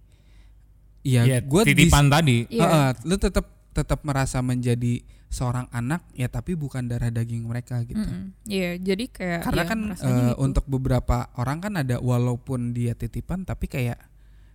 ya 1.03 1.27
Ya, 1.27 1.43
gue 1.43 1.61
titipan 1.67 2.07
tadi. 2.07 2.47
Iya. 2.47 2.95
lu 3.03 3.19
tetap 3.19 3.54
tetap 3.75 4.01
merasa 4.01 4.39
menjadi 4.39 5.03
seorang 5.27 5.67
anak 5.69 5.99
ya 6.13 6.25
tapi 6.25 6.55
bukan 6.55 6.87
darah 6.87 7.11
daging 7.11 7.43
mereka 7.43 7.83
gitu. 7.83 7.99
Iya, 8.45 8.79
jadi 8.79 9.03
kayak 9.05 9.39
Karena 9.43 9.61
ya, 9.61 9.67
kan 9.67 9.79
eh, 9.83 9.93
gitu. 9.93 10.31
untuk 10.39 10.63
beberapa 10.65 11.17
orang 11.35 11.59
kan 11.59 11.73
ada 11.75 11.99
walaupun 11.99 12.71
dia 12.71 12.95
titipan 12.95 13.43
tapi 13.43 13.67
kayak 13.67 13.99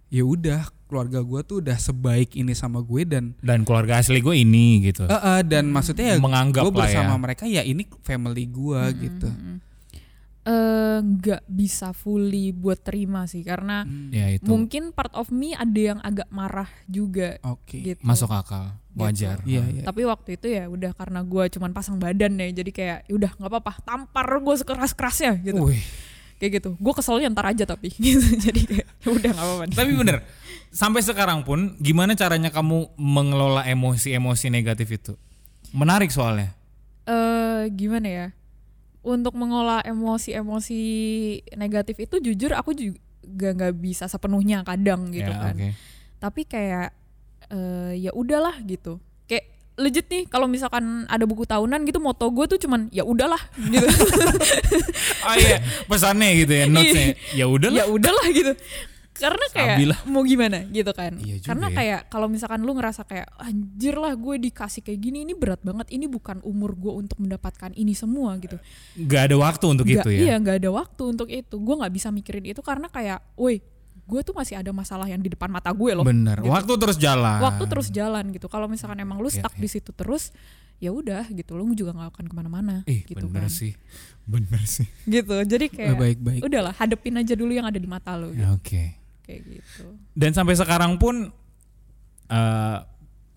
ya 0.08 0.24
udah 0.24 0.58
keluarga 0.86 1.20
gue 1.20 1.40
tuh 1.44 1.56
udah 1.60 1.76
sebaik 1.76 2.34
ini 2.34 2.50
sama 2.50 2.80
gue 2.80 3.04
dan 3.04 3.36
Dan 3.38 3.62
keluarga 3.62 4.00
asli 4.00 4.18
gue 4.18 4.34
ini 4.34 4.82
gitu. 4.82 5.04
eh, 5.04 5.12
eh, 5.12 5.40
dan 5.44 5.68
Hmm. 5.68 5.76
maksudnya 5.76 6.06
ya 6.06 6.18
Menganggap 6.18 6.64
gue 6.64 6.72
lah 6.72 6.82
bersama 6.82 7.12
ya. 7.12 7.18
mereka 7.20 7.44
ya 7.44 7.62
ini 7.62 7.84
family 8.00 8.44
gue 8.44 8.80
Mm-mm, 8.80 8.98
gitu. 8.98 9.28
mm-mm. 9.28 9.56
Eh, 9.56 9.69
nggak 11.00 11.44
bisa 11.46 11.90
fully 11.90 12.50
buat 12.50 12.78
terima 12.78 13.24
sih 13.24 13.40
karena 13.40 13.82
Hmm, 13.82 14.08
Ya 14.08 14.28
itu. 14.30 14.44
mungkin 14.44 14.90
part 14.90 15.12
of 15.12 15.28
me 15.28 15.52
ada 15.52 15.76
yang 15.76 16.00
agak 16.00 16.28
marah 16.28 16.68
juga 16.86 17.36
Oke. 17.42 17.78
gitu. 17.78 18.00
Masuk 18.00 18.28
akal. 18.28 18.76
Wajar. 18.92 19.40
Iya 19.44 19.62
iya. 19.70 19.82
Tapi 19.82 20.02
waktu 20.02 20.34
itu 20.34 20.46
ya 20.50 20.66
udah 20.66 20.90
karena 20.92 21.22
gue 21.22 21.44
cuman 21.48 21.70
pasang 21.70 21.96
badan 21.96 22.34
ya 22.34 22.50
jadi 22.52 22.70
kayak 22.70 22.98
ya 23.04 23.12
udah 23.12 23.30
nggak 23.32 23.50
apa-apa 23.50 23.72
tampar 23.80 24.26
gue 24.36 24.54
sekeras 24.56 24.92
kerasnya 24.92 25.38
gitu 25.38 25.62
Wih. 25.62 25.80
kayak 26.36 26.58
gitu 26.58 26.70
gue 26.74 26.92
keselnya 26.92 27.30
ntar 27.30 27.46
aja 27.46 27.64
tapi 27.64 27.92
gitu 28.00 28.18
jadi 28.40 28.60
kayak 28.62 28.86
ya 28.98 29.08
udah 29.08 29.30
nggak 29.30 29.46
apa-apa 29.46 29.64
Tapi 29.70 29.92
bener. 29.94 30.18
Sampai 30.70 31.00
sekarang 31.00 31.42
pun 31.42 31.74
gimana 31.76 32.14
caranya 32.14 32.48
kamu 32.48 32.94
mengelola 32.94 33.62
emosi-emosi 33.64 34.48
negatif 34.48 34.88
itu? 34.88 35.12
Menarik 35.70 36.08
soalnya. 36.08 36.54
eh 37.02 37.66
gimana 37.70 38.06
ya 38.06 38.26
untuk 39.02 39.32
mengolah 39.32 39.80
emosi-emosi 39.80 40.80
negatif 41.54 41.96
itu 41.98 42.20
jujur 42.20 42.52
aku 42.52 42.72
juga 42.72 42.98
nggak 43.52 43.74
bisa 43.74 44.04
sepenuhnya 44.04 44.60
kadang 44.60 45.08
gitu 45.08 45.26
Ya, 45.26 45.38
kan. 45.40 45.54
oke. 45.56 45.68
tapi 46.18 46.42
kayak 46.44 46.92
eh, 47.48 47.92
ya 47.98 48.12
udahlah 48.12 48.60
gitu. 48.62 49.00
Kayak 49.24 49.44
legit 49.74 50.04
nih 50.06 50.24
kalau 50.26 50.44
misalkan 50.44 50.84
ada 51.06 51.24
buku 51.24 51.44
tahunan 51.44 51.80
gitu 51.82 51.96
moto 51.96 52.28
gue 52.28 52.44
tuh 52.46 52.58
cuman 52.58 52.88
ya 52.90 53.02
udahlah 53.02 53.40
gitu. 53.56 53.86
Oh 55.20 55.34
iya, 55.34 55.60
pesannya 55.86 56.28
gitu 56.38 56.52
ya, 56.52 56.64
notesnya. 56.72 57.06
Ya 57.32 57.44
udah 57.46 57.68
ya 57.70 57.84
udahlah 57.86 58.26
gitu 58.30 58.52
karena 59.12 59.46
kayak 59.48 59.74
Sabi 59.74 59.84
lah. 59.86 59.98
mau 60.06 60.22
gimana 60.22 60.64
gitu 60.66 60.90
kan 60.90 61.12
Iya 61.16 61.36
juga 61.36 61.48
karena 61.48 61.66
ya. 61.66 61.74
kayak 61.74 62.00
kalau 62.06 62.26
misalkan 62.26 62.60
lu 62.60 62.72
ngerasa 62.72 63.02
kayak 63.02 63.28
anjir 63.36 63.94
lah 63.94 64.12
gue 64.12 64.34
dikasih 64.40 64.80
kayak 64.80 65.00
gini 65.00 65.18
ini 65.22 65.32
berat 65.32 65.60
banget 65.60 65.90
ini 65.90 66.06
bukan 66.06 66.38
umur 66.40 66.72
gue 66.72 66.92
untuk 66.96 67.18
mendapatkan 67.18 67.74
ini 67.74 67.92
semua 67.92 68.36
gitu 68.36 68.56
Gak 68.96 69.22
ada 69.26 69.36
waktu 69.36 69.64
untuk 69.68 69.84
Nggak- 69.84 70.04
itu 70.04 70.10
ya. 70.10 70.20
iya 70.22 70.34
nggak 70.36 70.56
ada 70.58 70.70
waktu 70.70 71.02
untuk 71.06 71.28
itu 71.28 71.52
gue 71.54 71.74
nggak 71.76 71.92
bisa 71.92 72.08
mikirin 72.08 72.44
itu 72.46 72.60
karena 72.60 72.86
kayak 72.86 73.18
woi 73.34 73.58
gue 74.02 74.20
tuh 74.20 74.32
masih 74.32 74.56
ada 74.56 74.70
masalah 74.70 75.06
yang 75.06 75.18
di 75.18 75.28
depan 75.28 75.46
mata 75.48 75.70
gue 75.70 75.90
loh 75.92 76.02
Bener. 76.02 76.38
gitu. 76.38 76.48
Waktu 76.48 76.72
terus 76.76 76.96
jalan. 76.96 77.38
waktu 77.40 77.64
terus 77.64 77.88
jalan 77.88 78.24
gitu 78.28 78.46
kalau 78.46 78.66
misalkan 78.66 78.98
emang 78.98 79.18
lu 79.18 79.28
Iya, 79.28 79.38
stuck 79.40 79.54
iya. 79.54 79.60
di 79.60 79.68
situ 79.68 79.90
terus 79.92 80.34
ya 80.76 80.90
udah 80.90 81.28
gitu 81.28 81.54
lu 81.54 81.68
juga 81.72 81.92
nggak 81.92 82.10
akan 82.10 82.24
ke 82.24 82.34
mana-mana 82.34 82.74
Ih, 82.86 83.04
gitu 83.04 83.22
bener 83.22 83.46
kan 83.46 83.52
sih. 83.52 83.74
Bener 84.24 84.62
sih. 84.64 84.86
gitu 85.04 85.34
jadi 85.44 85.64
Eh, 85.64 85.70
kayak 85.72 85.94
baik-baik. 85.94 86.40
udahlah 86.40 86.72
hadepin 86.72 87.14
aja 87.16 87.34
dulu 87.34 87.52
yang 87.52 87.64
ada 87.64 87.76
di 87.76 87.84
mata 87.84 88.14
lu 88.14 88.30
Ya, 88.30 88.48
gitu. 88.48 88.56
Oke. 88.56 88.84
Kayak 89.30 89.42
gitu 89.46 89.86
Dan 90.18 90.34
sampai 90.34 90.58
sekarang 90.58 90.98
pun 90.98 91.30
eh 92.26 92.78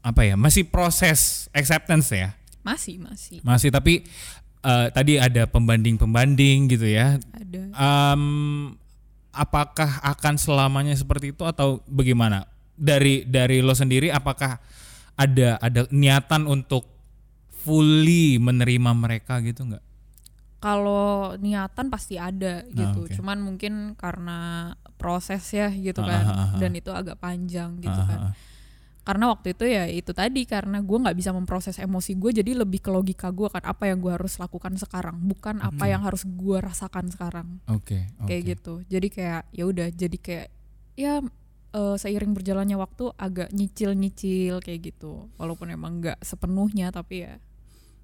apa 0.04 0.22
ya? 0.28 0.36
Masih 0.36 0.68
proses 0.68 1.48
acceptance 1.56 2.12
ya. 2.12 2.36
masih 2.60 3.00
masih 3.00 3.40
Masih 3.46 3.70
tapi 3.72 4.04
eh, 4.64 4.88
tadi 4.92 5.16
ada 5.22 5.48
pembanding-pembanding 5.48 6.68
gitu 6.74 6.88
ya. 6.90 7.16
ada 7.32 7.62
Em, 7.72 8.24
apakah 9.32 10.04
akan 10.04 10.36
selamanya 10.36 10.92
seperti 10.98 11.32
itu 11.32 11.44
atau 11.48 11.80
bagaimana? 11.88 12.50
Dari 12.74 13.24
dari 13.24 13.62
lo 13.62 13.78
sendiri 13.78 14.10
apakah 14.10 14.58
ada 15.14 15.62
ada 15.62 15.86
niatan 15.94 16.50
untuk 16.50 16.90
fully 17.64 18.42
menerima 18.42 18.92
mereka 18.98 19.40
gitu 19.40 19.64
nggak? 19.64 19.84
Kalau 20.64 21.36
niatan 21.38 21.92
pasti 21.92 22.16
ada 22.16 22.64
gitu 22.72 23.04
oke. 23.04 23.12
cuman 23.12 23.44
mungkin 23.44 23.74
karena 23.94 24.72
proses 24.96 25.44
ya 25.52 25.68
gitu 25.68 26.00
Ah, 26.00 26.08
kan 26.08 26.24
ah, 26.24 26.32
ah, 26.32 26.44
ah. 26.48 26.60
dan 26.64 26.72
itu 26.72 26.88
agak 26.90 27.20
panjang 27.20 27.76
gitu 27.78 27.92
Ah, 27.94 28.08
kan 28.08 28.20
ah, 28.22 28.28
ah. 28.32 28.34
karena 29.04 29.26
waktu 29.28 29.52
itu 29.52 29.66
ya 29.68 29.84
itu 29.86 30.12
tadi 30.12 30.48
karena 30.48 30.80
gue 30.80 30.96
nggak 30.98 31.18
bisa 31.20 31.30
memproses 31.30 31.76
emosi 31.76 32.16
gue 32.16 32.32
jadi 32.34 32.56
lebih 32.56 32.80
ke 32.80 32.88
logika 32.88 33.28
gue 33.30 33.52
kan 33.52 33.60
apa 33.62 33.92
yang 33.92 34.00
gue 34.00 34.08
harus 34.10 34.40
lakukan 34.40 34.80
sekarang 34.80 35.20
bukan 35.22 35.60
apa 35.60 35.84
Hmm. 35.84 35.92
yang 35.92 36.02
harus 36.02 36.24
gue 36.24 36.58
rasakan 36.58 37.12
sekarang 37.12 37.60
Oke. 37.68 38.08
kayak 38.24 38.42
oke. 38.42 38.50
gitu 38.50 38.74
jadi 38.88 39.08
kayak 39.10 39.42
ya 39.52 39.64
udah 39.66 39.88
jadi 39.92 40.18
kayak 40.18 40.48
ya 40.96 41.14
eh, 41.74 41.96
seiring 42.00 42.32
berjalannya 42.32 42.80
waktu 42.80 43.12
agak 43.14 43.52
nyicil 43.52 43.92
nyicil 43.92 44.64
kayak 44.64 44.88
gitu 44.88 45.28
walaupun 45.36 45.68
emang 45.68 46.00
nggak 46.00 46.24
sepenuhnya 46.24 46.88
tapi 46.90 47.28
ya 47.28 47.36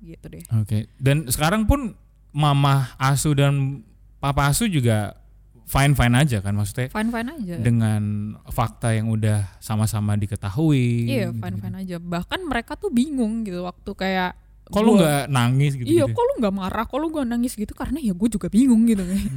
gitu 0.02 0.28
deh 0.28 0.44
Oke. 0.54 0.92
Dan 0.96 1.28
sekarang 1.28 1.64
pun 1.64 1.96
mama 2.32 2.94
Asu 2.96 3.34
dan 3.34 3.82
papa 4.18 4.48
Asu 4.48 4.66
juga 4.66 5.18
fine 5.64 5.94
fine 5.94 6.16
aja 6.16 6.38
kan 6.40 6.52
maksudnya 6.52 6.90
fine 6.90 7.10
fine 7.10 7.30
aja 7.32 7.56
dengan 7.58 8.02
fakta 8.48 8.90
yang 8.92 9.06
udah 9.08 9.46
sama-sama 9.58 10.14
diketahui. 10.14 11.06
iya 11.06 11.30
gitu-gitu. 11.30 11.40
fine 11.40 11.58
fine 11.60 11.78
aja 11.78 11.96
bahkan 11.98 12.42
mereka 12.42 12.74
tuh 12.74 12.90
bingung 12.90 13.42
gitu 13.44 13.62
waktu 13.62 13.92
kayak 13.94 14.34
Kok 14.66 14.82
lu 14.82 14.98
nggak 14.98 15.30
nangis 15.30 15.74
gitu? 15.74 15.86
iya 15.86 16.06
kok 16.06 16.22
lu 16.24 16.34
nggak 16.38 16.54
marah 16.54 16.86
kok 16.86 16.98
lu 16.98 17.10
nggak 17.10 17.26
nangis 17.28 17.54
gitu 17.54 17.74
karena 17.74 17.98
ya 17.98 18.14
gue 18.14 18.30
juga 18.30 18.48
bingung 18.48 18.86
gitu 18.86 19.02
kayak 19.02 19.30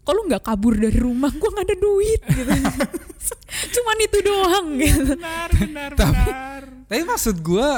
kok 0.00 0.12
lu 0.12 0.22
nggak 0.24 0.40
kabur 0.42 0.72
dari 0.72 0.96
rumah 0.96 1.28
gue 1.28 1.48
nggak 1.48 1.66
ada 1.66 1.76
duit 1.76 2.20
gitu 2.24 2.52
cuman 3.76 3.96
itu 4.00 4.18
doang 4.20 4.66
gitu 4.76 5.04
Benar, 5.12 5.48
benar, 5.50 5.90
Tapi- 5.92 6.16
benar. 6.28 6.62
Tapi 6.84 7.02
maksud 7.02 7.36
gue 7.40 7.68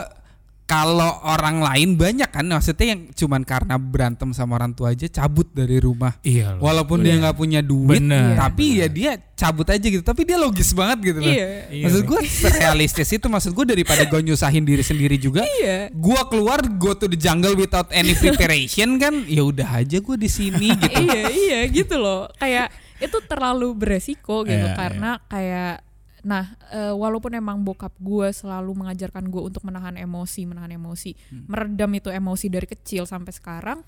kalau 0.67 1.23
orang 1.23 1.63
lain 1.63 1.95
banyak 1.95 2.27
kan 2.27 2.43
maksudnya 2.43 2.91
yang 2.91 3.15
cuman 3.15 3.47
karena 3.47 3.79
berantem 3.79 4.35
sama 4.35 4.59
orang 4.59 4.75
tua 4.75 4.91
aja 4.91 5.07
cabut 5.07 5.47
dari 5.49 5.79
rumah. 5.79 6.19
Iya 6.21 6.59
loh. 6.59 6.67
Walaupun 6.67 7.01
dia 7.01 7.15
Iya. 7.15 7.23
nggak 7.23 7.37
punya 7.37 7.61
duit, 7.63 8.03
Bener, 8.03 8.35
tapi 8.35 8.75
bener. 8.75 8.81
ya 8.83 8.87
dia 8.91 9.11
cabut 9.33 9.63
aja 9.65 9.87
gitu. 9.87 10.03
Tapi 10.03 10.23
dia 10.23 10.35
logis 10.35 10.75
banget 10.75 10.99
gitu 11.07 11.19
loh. 11.21 11.31
iya 11.31 11.71
Iya, 11.71 11.85
maksud 11.87 12.03
gue 12.05 12.21
realistis 12.53 13.09
itu 13.09 13.27
maksud 13.27 13.55
gue 13.55 13.63
daripada 13.65 14.03
gue 14.03 14.21
nyusahin 14.21 14.67
diri 14.67 14.83
sendiri 14.83 15.15
juga. 15.17 15.47
iya 15.57 15.87
Gua 15.89 16.27
keluar 16.27 16.59
go 16.67 16.93
to 16.93 17.07
the 17.07 17.15
jungle 17.15 17.55
without 17.55 17.87
any 17.91 18.13
preparation 18.13 18.99
kan 18.99 19.23
ya 19.25 19.47
udah 19.47 19.71
aja 19.77 19.97
gue 19.97 20.17
di 20.17 20.27
sini 20.27 20.75
gitu. 20.75 20.99
iya 21.01 21.23
iya 21.31 21.59
gitu 21.69 21.95
loh 21.95 22.27
kayak 22.35 22.75
itu 22.97 23.19
terlalu 23.23 23.71
beresiko 23.73 24.43
gitu 24.43 24.67
Iya, 24.67 24.75
karena 24.75 25.23
kayak 25.23 25.86
nah 26.27 26.45
eh, 26.69 26.91
walaupun 26.91 27.31
emang 27.33 27.63
bokap 27.63 27.95
gue 27.97 28.35
selalu 28.35 28.75
mengajarkan 28.75 29.31
gue 29.31 29.39
untuk 29.41 29.63
menahan 29.63 29.95
emosi 29.95 30.43
menahan 30.43 30.75
emosi 30.75 31.15
Hmm. 31.31 31.47
meredam 31.47 31.91
itu 31.95 32.11
emosi 32.11 32.51
dari 32.51 32.67
kecil 32.67 33.07
sampai 33.07 33.31
sekarang 33.31 33.87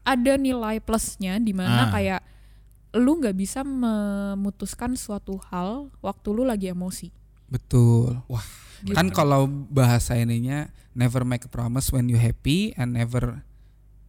ada 0.00 0.32
nilai 0.34 0.80
plusnya 0.80 1.36
di 1.36 1.52
Ah. 1.52 1.56
mana 1.60 1.82
kayak 1.92 2.20
lu 2.96 3.20
nggak 3.20 3.36
bisa 3.36 3.60
memutuskan 3.60 4.96
suatu 4.96 5.36
hal 5.52 5.92
waktu 6.00 6.28
lu 6.32 6.42
lagi 6.42 6.72
emosi 6.72 7.12
Betul. 7.46 8.18
Wah, 8.26 8.42
Gitu. 8.76 8.92
Kan 8.92 9.08
kalau 9.08 9.46
bahasa 9.48 10.12
ininya 10.14 10.68
never 10.92 11.24
make 11.24 11.46
a 11.46 11.48
promise 11.48 11.88
when 11.88 12.12
you 12.12 12.18
happy 12.18 12.76
and 12.76 12.92
never 12.92 13.40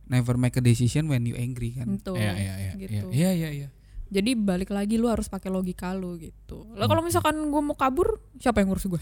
never 0.06 0.36
make 0.36 0.56
a 0.56 0.64
decision 0.64 1.08
when 1.08 1.24
you 1.24 1.36
angry 1.36 1.72
kan. 1.72 1.88
Iya, 1.96 2.32
iya, 2.36 2.54
iya, 2.58 2.72
gitu. 2.76 3.08
iya, 3.10 3.32
iya, 3.32 3.50
iya. 3.54 3.68
Jadi 4.08 4.32
balik 4.34 4.72
lagi 4.72 4.96
lu 4.96 5.12
harus 5.12 5.28
pakai 5.28 5.52
logika 5.52 5.92
lu 5.92 6.16
gitu. 6.16 6.64
Lah 6.74 6.88
kalau 6.88 7.04
misalkan 7.04 7.36
gue 7.38 7.62
mau 7.62 7.76
kabur, 7.76 8.24
siapa 8.38 8.60
yang 8.60 8.72
ngurus 8.72 8.88
gue? 8.88 9.02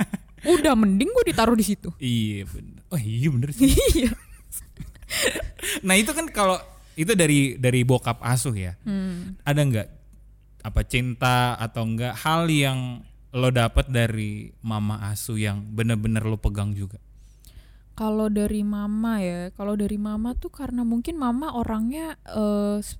Udah 0.52 0.74
mending 0.74 1.06
gue 1.06 1.24
ditaruh 1.30 1.54
di 1.54 1.62
situ. 1.62 1.92
Iya 1.96 2.48
bener. 2.48 2.82
Oh 2.90 2.98
iya 2.98 3.28
bener 3.28 3.50
sih. 3.52 3.70
Iya. 3.70 4.10
nah 5.86 5.94
itu 5.94 6.10
kan 6.10 6.26
kalau 6.30 6.58
itu 6.94 7.12
dari 7.14 7.54
dari 7.56 7.86
bokap 7.86 8.18
asuh 8.20 8.54
ya. 8.54 8.74
Hmm. 8.82 9.38
Ada 9.44 9.60
nggak 9.62 9.88
apa 10.60 10.80
cinta 10.84 11.56
atau 11.56 11.86
enggak 11.86 12.14
hal 12.20 12.50
yang 12.50 13.00
lo 13.30 13.48
dapet 13.48 13.86
dari 13.86 14.50
mama 14.60 15.06
asuh 15.08 15.38
yang 15.38 15.62
bener-bener 15.62 16.26
lo 16.26 16.36
pegang 16.36 16.74
juga? 16.74 16.98
Kalau 17.94 18.32
dari 18.32 18.64
mama 18.64 19.20
ya, 19.20 19.52
kalau 19.52 19.76
dari 19.76 20.00
mama 20.00 20.32
tuh 20.32 20.48
karena 20.48 20.82
mungkin 20.82 21.20
mama 21.20 21.52
orangnya 21.52 22.16
s- 22.80 22.96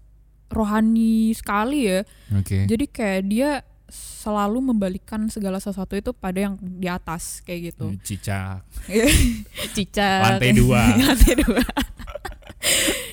rohani 0.51 1.33
sekali 1.33 1.87
ya. 1.87 2.01
Oke. 2.35 2.67
Jadi 2.67 2.85
kayak 2.91 3.23
dia 3.31 3.51
selalu 3.91 4.71
membalikan 4.71 5.27
segala 5.27 5.59
sesuatu 5.59 5.99
itu 5.99 6.15
pada 6.15 6.39
yang 6.39 6.55
di 6.61 6.87
atas 6.87 7.43
kayak 7.43 7.75
gitu. 7.75 7.95
Cicak. 8.03 8.63
Cica. 9.75 10.11
Hmm. 10.11 10.25
Lantai 10.37 10.53
dua. 10.55 10.83
Lantai 11.01 11.35
dua. 11.41 11.63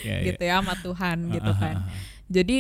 Ya, 0.04 0.18
ya. 0.22 0.26
gitu 0.34 0.42
ya 0.44 0.56
sama 0.60 0.76
Tuhan 0.80 1.18
gitu 1.32 1.52
Ah, 1.52 1.56
ah, 1.56 1.62
kan. 1.62 1.76
ah, 1.80 1.88
ah. 1.88 2.00
Jadi 2.28 2.58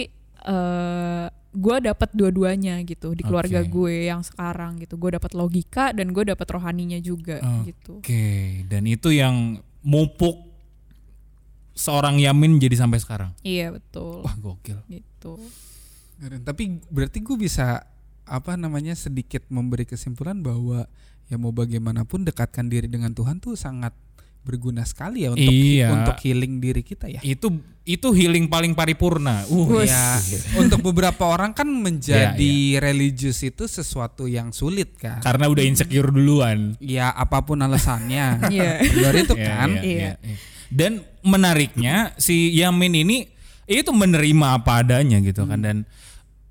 eh 0.47 1.25
gue 1.57 1.77
dapat 1.81 2.09
dua-duanya 2.13 2.77
gitu 2.85 3.17
di 3.17 3.25
keluarga 3.25 3.65
Oke. 3.65 3.69
gue 3.73 3.95
yang 4.07 4.21
sekarang 4.21 4.77
gitu. 4.79 4.95
Gue 4.95 5.17
dapat 5.17 5.33
logika 5.33 5.89
dan 5.91 6.13
gue 6.13 6.23
dapat 6.23 6.47
rohaninya 6.47 7.01
juga 7.01 7.41
Oke. 7.41 7.73
gitu. 7.73 7.93
Oke, 7.99 8.25
dan 8.69 8.85
itu 8.85 9.09
yang 9.11 9.57
mupuk 9.81 10.46
seorang 11.77 12.17
Yamin 12.17 12.57
jadi 12.57 12.73
sampai 12.75 12.97
sekarang. 12.97 13.31
Iya 13.39 13.69
betul. 13.71 14.25
Wah, 14.25 14.35
gokil. 14.35 14.81
Gitu. 14.89 15.37
Keren. 16.17 16.41
Tapi 16.41 16.81
berarti 16.89 17.21
gue 17.21 17.37
bisa 17.37 17.85
apa 18.25 18.57
namanya 18.57 18.91
sedikit 18.91 19.45
memberi 19.47 19.85
kesimpulan 19.85 20.41
bahwa 20.41 20.89
ya 21.29 21.37
mau 21.37 21.53
bagaimanapun 21.53 22.25
dekatkan 22.25 22.67
diri 22.67 22.89
dengan 22.89 23.13
Tuhan 23.13 23.37
tuh 23.37 23.53
sangat 23.53 23.93
berguna 24.41 24.87
sekali 24.87 25.27
ya 25.27 25.35
untuk 25.35 25.43
Iya. 25.43 25.87
untuk 25.91 26.17
healing 26.23 26.57
diri 26.57 26.79
kita 26.79 27.07
ya. 27.07 27.19
Itu 27.19 27.59
itu 27.83 28.07
healing 28.09 28.47
paling 28.47 28.71
paripurna. 28.73 29.43
Uh. 29.45 29.83
Ya, 29.83 30.15
untuk 30.61 30.79
beberapa 30.81 31.27
orang 31.27 31.51
kan 31.51 31.67
menjadi 31.67 32.39
Iya, 32.39 32.79
religious 32.79 33.43
itu 33.43 33.67
sesuatu 33.67 34.23
yang 34.25 34.51
sulit 34.51 34.95
kan. 34.95 35.19
karena 35.19 35.47
udah 35.47 35.63
insecure 35.63 36.07
duluan. 36.09 36.79
Ya 36.79 37.11
apa 37.11 37.43
pun 37.43 37.59
alasannya. 37.59 38.39
Iya. 38.55 38.71
Luar 38.95 39.15
itu 39.15 39.35
Iya, 39.35 39.45
kan. 39.45 39.69
iya, 39.83 40.15
Iya. 40.15 40.35
Iya. 40.67 40.75
Dan 40.75 40.91
menariknya 41.21 42.15
si 42.15 42.51
Yamin 42.51 42.93
ini 42.97 43.17
itu 43.65 43.91
menerima 43.91 44.63
apa 44.63 44.79
adanya 44.79 45.19
gitu 45.19 45.43
kan 45.43 45.59
dan 45.59 45.83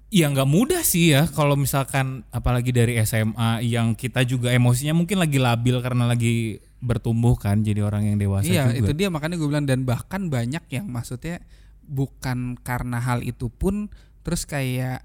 ya 0.06 0.28
nggak 0.28 0.46
mudah 0.46 0.80
sih 0.80 1.10
ya 1.10 1.24
kalau 1.26 1.56
misalkan 1.56 2.22
apalagi 2.28 2.70
dari 2.70 3.00
SMA 3.02 3.64
yang 3.64 3.92
kita 3.92 4.20
juga 4.22 4.52
emosinya 4.52 4.92
mungkin 4.92 5.18
lagi 5.18 5.40
labil 5.40 5.80
karena 5.80 6.04
lagi 6.06 6.60
bertumbuh 6.78 7.34
kan 7.34 7.64
jadi 7.64 7.82
orang 7.82 8.04
yang 8.04 8.16
dewasa 8.16 8.46
Iya, 8.46 8.68
juga. 8.70 8.78
itu 8.84 8.92
dia 8.94 9.08
makanya 9.08 9.36
gue 9.36 9.48
bilang 9.48 9.64
dan 9.64 9.82
bahkan 9.82 10.28
banyak 10.28 10.60
yang 10.68 10.86
maksudnya 10.86 11.40
bukan 11.82 12.60
karena 12.60 13.00
hal 13.00 13.24
itu 13.24 13.48
pun 13.48 13.88
terus 14.20 14.44
kayak 14.44 15.02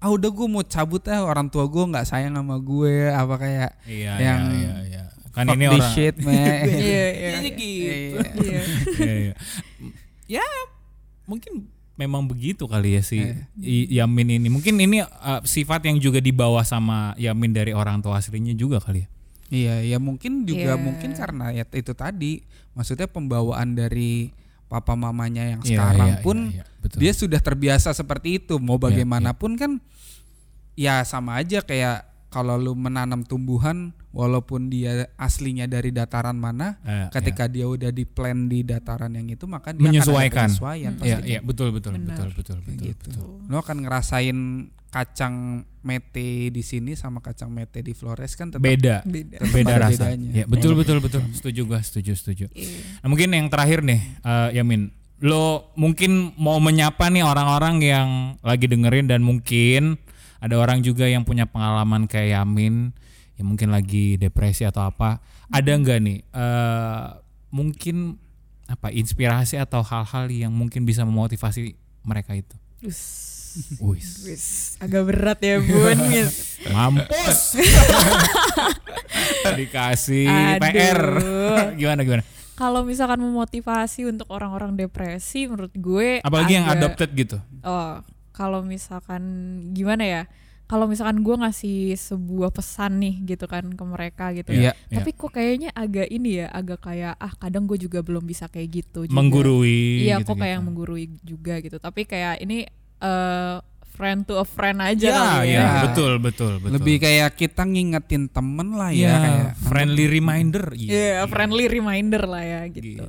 ah 0.00 0.08
udah 0.08 0.30
gue 0.30 0.46
mau 0.46 0.62
cabut 0.62 1.02
ah 1.10 1.20
orang 1.20 1.50
tua 1.50 1.66
gue 1.66 1.82
nggak 1.82 2.06
sayang 2.08 2.32
sama 2.32 2.56
gue 2.56 3.10
apa 3.10 3.34
kayak 3.36 3.70
Iya, 3.84 4.12
yang 4.16 4.40
iya, 4.54 4.56
iya, 4.56 4.74
iya. 4.86 5.02
Kan 5.30 5.46
fuck 5.46 5.56
ini 5.56 5.64
orang 5.66 5.92
shit 5.94 6.14
man. 6.18 6.34
Iya, 6.66 7.06
iya, 7.14 7.28
Iya, 7.30 7.50
gitu. 7.54 8.18
Iya. 8.42 8.62
Iya. 8.98 9.34
Iya, 10.26 10.42
ya 10.42 10.62
mungkin 11.26 11.70
memang 11.94 12.24
begitu 12.26 12.64
kali 12.66 12.98
ya 12.98 13.02
si 13.04 13.20
Iya. 13.20 13.46
I- 13.60 13.88
Yamin 14.00 14.42
ini. 14.42 14.48
Mungkin 14.50 14.74
ini 14.76 15.02
uh, 15.02 15.40
sifat 15.44 15.86
yang 15.86 16.00
juga 16.00 16.18
dibawa 16.18 16.64
sama 16.64 17.14
Yamin 17.14 17.52
dari 17.52 17.70
orang 17.70 18.00
tua 18.00 18.18
aslinya 18.18 18.54
juga 18.54 18.82
kali 18.82 19.04
ya. 19.04 19.08
Iya, 19.50 19.74
ya 19.82 19.98
mungkin 19.98 20.46
juga 20.46 20.74
Iya. 20.74 20.82
mungkin 20.82 21.10
karena 21.14 21.50
ya 21.50 21.66
itu 21.66 21.92
tadi 21.94 22.42
maksudnya 22.72 23.06
pembawaan 23.06 23.74
dari 23.74 24.30
papa 24.70 24.94
mamanya 24.94 25.42
yang 25.42 25.62
sekarang 25.66 26.14
iya, 26.14 26.22
pun 26.22 26.54
iya, 26.54 26.62
iya, 26.62 26.78
betul. 26.78 26.98
dia 27.02 27.12
sudah 27.12 27.40
terbiasa 27.42 27.90
seperti 27.90 28.38
itu. 28.42 28.58
Mau 28.62 28.78
bagaimanapun 28.78 29.58
kan 29.58 29.78
ya 30.74 31.02
sama 31.02 31.38
aja 31.38 31.62
kayak 31.62 32.06
kalau 32.30 32.54
lu 32.54 32.72
menanam 32.72 33.20
tumbuhan 33.22 33.90
walaupun 34.10 34.66
dia 34.66 35.10
aslinya 35.14 35.66
dari 35.66 35.90
dataran 35.90 36.34
mana 36.34 36.78
Eh, 36.82 37.10
ketika 37.10 37.46
dia 37.46 37.66
udah 37.66 37.90
di 37.90 38.02
plan 38.02 38.46
di 38.46 38.62
dataran 38.62 39.10
yang 39.10 39.26
itu 39.26 39.44
maka 39.44 39.70
dia 39.70 39.82
Menyesuaikan. 39.82 40.30
akan 40.30 40.30
ada 40.30 40.46
penyesuaian 40.48 40.92
ya, 40.94 41.16
pasti. 41.18 41.28
ya, 41.28 41.40
betul 41.42 41.68
betul 41.70 41.92
Benar. 41.94 42.06
betul 42.08 42.28
betul 42.32 42.56
betul. 42.60 42.86
gitu. 42.86 43.08
betul. 43.10 43.26
Lu 43.46 43.56
akan 43.56 43.76
ngerasain 43.82 44.38
kacang 44.90 45.34
mete 45.80 46.50
di 46.50 46.62
sini 46.62 46.94
sama 46.94 47.18
kacang 47.18 47.46
mete 47.46 47.78
di 47.78 47.94
Flores 47.94 48.34
kan 48.34 48.50
tetap 48.50 48.58
Beda. 48.60 49.02
beda 49.02 49.38
tetap 49.38 49.54
Beda 49.54 49.74
rasa. 49.76 50.02
bedanya. 50.10 50.30
Ya, 50.34 50.44
betul 50.46 50.74
betul 50.74 50.98
betul. 50.98 51.22
Setuju 51.30 51.60
gua, 51.64 51.78
setuju 51.80 52.12
setuju. 52.12 52.46
Iya. 52.50 52.98
Nah, 52.98 53.08
mungkin 53.08 53.30
yang 53.30 53.46
terakhir 53.46 53.80
nih, 53.80 54.00
eh, 54.20 54.48
Yamin, 54.58 54.90
lo 55.20 55.70
mungkin 55.74 56.34
mau 56.34 56.58
menyapa 56.58 57.06
nih 57.06 57.22
orang-orang 57.22 57.76
yang 57.80 58.08
lagi 58.40 58.66
dengerin 58.66 59.06
dan 59.06 59.22
mungkin 59.22 59.94
ada 60.40 60.54
orang 60.56 60.80
juga 60.80 61.04
yang 61.04 61.22
punya 61.22 61.44
pengalaman 61.44 62.04
kayak 62.04 62.40
Yamin, 62.40 62.90
yang 63.36 63.46
mungkin 63.46 63.68
lagi 63.70 64.16
depresi 64.16 64.64
atau 64.64 64.82
apa. 64.82 65.20
Ada 65.48 65.76
nggak 65.76 65.98
nih, 66.00 66.18
eh, 66.24 67.04
mungkin 67.48 68.16
apa 68.64 68.88
inspirasi 68.88 69.58
atau 69.58 69.82
hal-hal 69.82 70.30
yang 70.30 70.50
mungkin 70.50 70.82
bisa 70.82 71.04
memotivasi 71.04 71.76
mereka 72.02 72.32
itu? 72.32 72.56
Us. 72.80 73.28
Wis, 73.82 74.22
Wis, 74.22 74.44
agak 74.78 75.10
berat 75.10 75.42
ya 75.42 75.58
bun 75.58 75.98
mampus. 76.70 77.58
Dikasih 79.58 80.30
Aduh. 80.30 80.62
PR. 80.62 81.00
gimana 81.80 82.00
gimana? 82.06 82.22
Kalau 82.54 82.84
misalkan 82.84 83.18
memotivasi 83.18 84.04
untuk 84.04 84.28
orang-orang 84.28 84.76
depresi, 84.76 85.48
menurut 85.48 85.72
gue 85.72 86.20
Apalagi 86.20 86.60
yang 86.60 86.68
agak- 86.68 86.94
adopted 86.94 87.10
gitu. 87.16 87.36
Oh, 87.64 88.04
kalau 88.40 88.64
misalkan 88.64 89.22
gimana 89.76 90.08
ya? 90.08 90.24
Kalau 90.64 90.86
misalkan 90.86 91.26
gue 91.26 91.34
ngasih 91.34 91.98
sebuah 91.98 92.54
pesan 92.54 93.02
nih 93.02 93.34
gitu 93.34 93.50
kan 93.50 93.74
ke 93.74 93.84
mereka 93.84 94.30
gitu. 94.32 94.54
Iya. 94.54 94.72
Tapi 94.86 95.10
kok 95.18 95.34
kayaknya 95.34 95.74
agak 95.74 96.06
ini 96.08 96.40
ya, 96.40 96.46
agak 96.46 96.86
kayak 96.86 97.18
ah 97.18 97.34
kadang 97.36 97.66
gue 97.66 97.74
juga 97.74 98.00
belum 98.06 98.22
bisa 98.22 98.46
kayak 98.46 98.68
gitu. 98.70 99.10
Juga. 99.10 99.18
menggurui 99.18 100.06
Iya, 100.06 100.22
gitu, 100.22 100.30
kok 100.30 100.36
kayak 100.38 100.54
yang 100.56 100.64
menggurui 100.64 101.04
juga 101.26 101.58
gitu. 101.58 101.76
Tapi 101.82 102.06
kayak 102.06 102.40
ini 102.40 102.70
eh 103.02 103.56
friend 104.00 104.24
to 104.24 104.40
a 104.40 104.46
friend 104.48 104.80
aja 104.80 105.12
ya, 105.12 105.12
kali 105.20 105.52
ya, 105.52 105.60
ya. 105.60 105.68
betul 105.84 106.12
betul 106.16 106.56
betul 106.56 106.80
Lebih 106.80 106.96
kayak 107.04 107.36
kita 107.36 107.68
ngingetin 107.68 108.32
temen 108.32 108.72
lah 108.72 108.88
ya, 108.88 109.12
ya 109.12 109.16
kayak 109.20 109.52
friendly 109.60 110.08
reminder 110.08 110.64
Iya, 110.72 111.28
friendly 111.28 111.68
reminder 111.68 112.24
lah 112.24 112.40
ya 112.40 112.60
gitu. 112.72 113.04
gitu. 113.04 113.06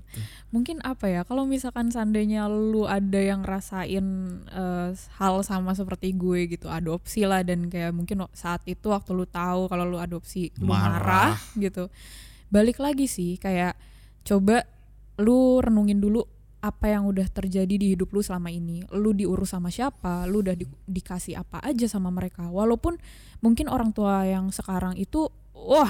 Mungkin 0.51 0.83
apa 0.83 1.07
ya? 1.07 1.23
Kalau 1.23 1.47
misalkan 1.47 1.95
seandainya 1.95 2.51
lu 2.51 2.83
ada 2.83 3.15
yang 3.15 3.39
rasain 3.47 4.03
eh, 4.51 4.91
hal 5.15 5.35
sama 5.47 5.71
seperti 5.71 6.11
gue 6.11 6.51
gitu, 6.51 6.67
adopsi 6.67 7.23
lah 7.23 7.39
dan 7.47 7.71
kayak 7.71 7.95
mungkin 7.95 8.27
saat 8.35 8.59
itu 8.67 8.91
waktu 8.91 9.15
lu 9.15 9.23
tahu 9.23 9.71
kalau 9.71 9.87
lu 9.87 9.95
adopsi 9.95 10.51
lu 10.59 10.75
Marah. 10.75 10.99
marah 10.99 11.33
gitu. 11.55 11.87
Balik 12.51 12.83
lagi 12.83 13.07
sih 13.07 13.39
kayak 13.39 13.79
coba 14.27 14.67
lu 15.23 15.63
renungin 15.63 16.03
dulu 16.03 16.27
apa 16.61 16.85
yang 16.87 17.03
udah 17.03 17.25
terjadi 17.25 17.73
di 17.73 17.93
hidup 17.93 18.09
lu 18.09 18.21
selama 18.21 18.47
ini. 18.47 18.85
Lu 18.93 19.11
diurus 19.11 19.51
sama 19.51 19.67
siapa? 19.67 20.23
Lu 20.25 20.39
udah 20.39 20.53
di- 20.53 20.69
dikasih 20.85 21.35
apa 21.35 21.57
aja 21.59 21.85
sama 21.85 22.07
mereka? 22.07 22.45
Walaupun 22.45 23.01
mungkin 23.39 23.65
orang 23.65 23.89
tua 23.89 24.23
yang 24.23 24.49
sekarang 24.49 24.93
itu 24.93 25.25
wah, 25.51 25.89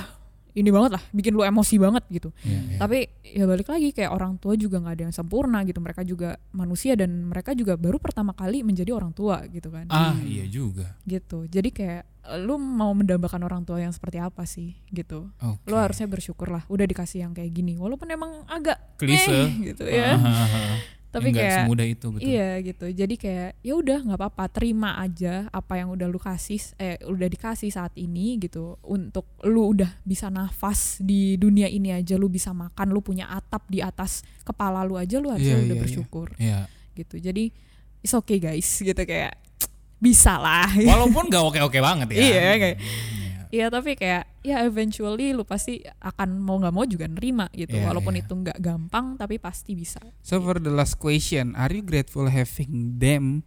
ini 0.52 0.68
banget 0.68 0.96
lah, 0.96 1.04
bikin 1.12 1.32
lu 1.32 1.44
emosi 1.44 1.76
banget 1.76 2.04
gitu. 2.08 2.32
Ya, 2.44 2.60
ya. 2.76 2.78
Tapi 2.80 3.08
ya 3.24 3.48
balik 3.48 3.68
lagi 3.68 3.92
kayak 3.92 4.12
orang 4.12 4.36
tua 4.36 4.56
juga 4.56 4.80
nggak 4.80 4.96
ada 4.96 5.04
yang 5.08 5.16
sempurna 5.16 5.64
gitu. 5.64 5.80
Mereka 5.80 6.04
juga 6.04 6.36
manusia 6.52 6.96
dan 6.96 7.24
mereka 7.24 7.52
juga 7.52 7.76
baru 7.76 8.00
pertama 8.00 8.32
kali 8.32 8.60
menjadi 8.60 8.92
orang 8.92 9.12
tua 9.12 9.44
gitu 9.48 9.72
kan. 9.72 9.88
ah 9.88 10.16
iya 10.24 10.44
juga 10.44 11.00
Gitu. 11.04 11.48
Jadi 11.48 11.72
kayak 11.72 12.04
lu 12.38 12.56
mau 12.56 12.94
mendambakan 12.94 13.42
orang 13.42 13.62
tua 13.64 13.80
yang 13.80 13.90
seperti 13.90 14.22
apa 14.22 14.46
sih 14.46 14.78
gitu. 14.90 15.34
Oke. 15.42 15.66
Lu 15.66 15.76
harusnya 15.76 16.06
bersyukur 16.06 16.48
lah 16.48 16.64
udah 16.68 16.86
dikasih 16.86 17.26
yang 17.26 17.34
kayak 17.34 17.50
gini. 17.50 17.74
Walaupun 17.76 18.08
emang 18.08 18.46
agak 18.46 18.78
Klise. 18.96 19.30
eh, 19.30 19.50
gitu 19.74 19.84
ya. 19.84 20.16
Ah. 20.16 20.78
Tapi 21.12 21.36
Nggak 21.36 21.44
kayak 21.44 21.58
semudah 21.68 21.88
itu 21.92 22.06
betul 22.08 22.24
Iya 22.24 22.50
gitu. 22.64 22.86
Jadi 22.88 23.16
kayak 23.20 23.60
ya 23.60 23.74
udah 23.76 24.00
nggak 24.00 24.16
apa-apa, 24.16 24.44
terima 24.48 24.96
aja 24.96 25.44
apa 25.52 25.76
yang 25.76 25.92
udah 25.92 26.08
lu 26.08 26.16
kasih 26.16 26.64
eh 26.80 26.96
udah 27.04 27.28
dikasih 27.28 27.68
saat 27.68 27.92
ini 28.00 28.40
gitu. 28.40 28.80
Untuk 28.80 29.28
lu 29.44 29.76
udah 29.76 29.92
bisa 30.08 30.32
nafas 30.32 31.04
di 31.04 31.36
dunia 31.36 31.68
ini 31.68 31.92
aja, 31.92 32.16
lu 32.16 32.32
bisa 32.32 32.56
makan, 32.56 32.96
lu 32.96 33.04
punya 33.04 33.28
atap 33.28 33.68
di 33.68 33.84
atas 33.84 34.24
kepala 34.48 34.88
lu 34.88 34.96
aja 34.96 35.20
lu 35.20 35.28
harusnya 35.36 35.60
Iya, 35.60 35.60
udah 35.60 35.68
iya, 35.68 35.76
iya. 35.76 35.84
bersyukur 35.84 36.28
Iya. 36.40 36.60
gitu. 36.96 37.16
Jadi 37.20 37.52
it's 38.00 38.16
okay 38.16 38.40
guys 38.40 38.72
gitu 38.72 39.04
kayak 39.04 39.36
bisa 40.02 40.36
lah. 40.36 40.66
walaupun 40.90 41.30
nggak 41.30 41.44
oke 41.46 41.60
oke 41.64 41.80
banget 41.80 42.08
ya 42.10 42.18
Iya, 42.18 42.42
kayak- 42.58 42.80
Iya. 42.82 43.40
Iya 43.52 43.68
tapi 43.68 43.94
kayak 43.94 44.32
ya 44.42 44.64
eventually 44.64 45.36
lu 45.36 45.44
pasti 45.44 45.84
akan 46.00 46.40
mau 46.40 46.56
nggak 46.56 46.72
mau 46.72 46.84
juga 46.84 47.04
nerima 47.06 47.52
gitu. 47.52 47.76
Iya, 47.76 47.84
Walaupun 47.86 48.16
iya. 48.16 48.24
itu 48.24 48.34
nggak 48.34 48.58
gampang 48.58 49.06
tapi 49.14 49.38
pasti 49.38 49.76
bisa. 49.76 50.00
So 50.20 50.40
for 50.40 50.56
the 50.56 50.72
last 50.72 50.96
question, 50.96 51.52
are 51.54 51.68
you 51.70 51.84
grateful 51.84 52.26
having 52.26 52.96
them 52.96 53.44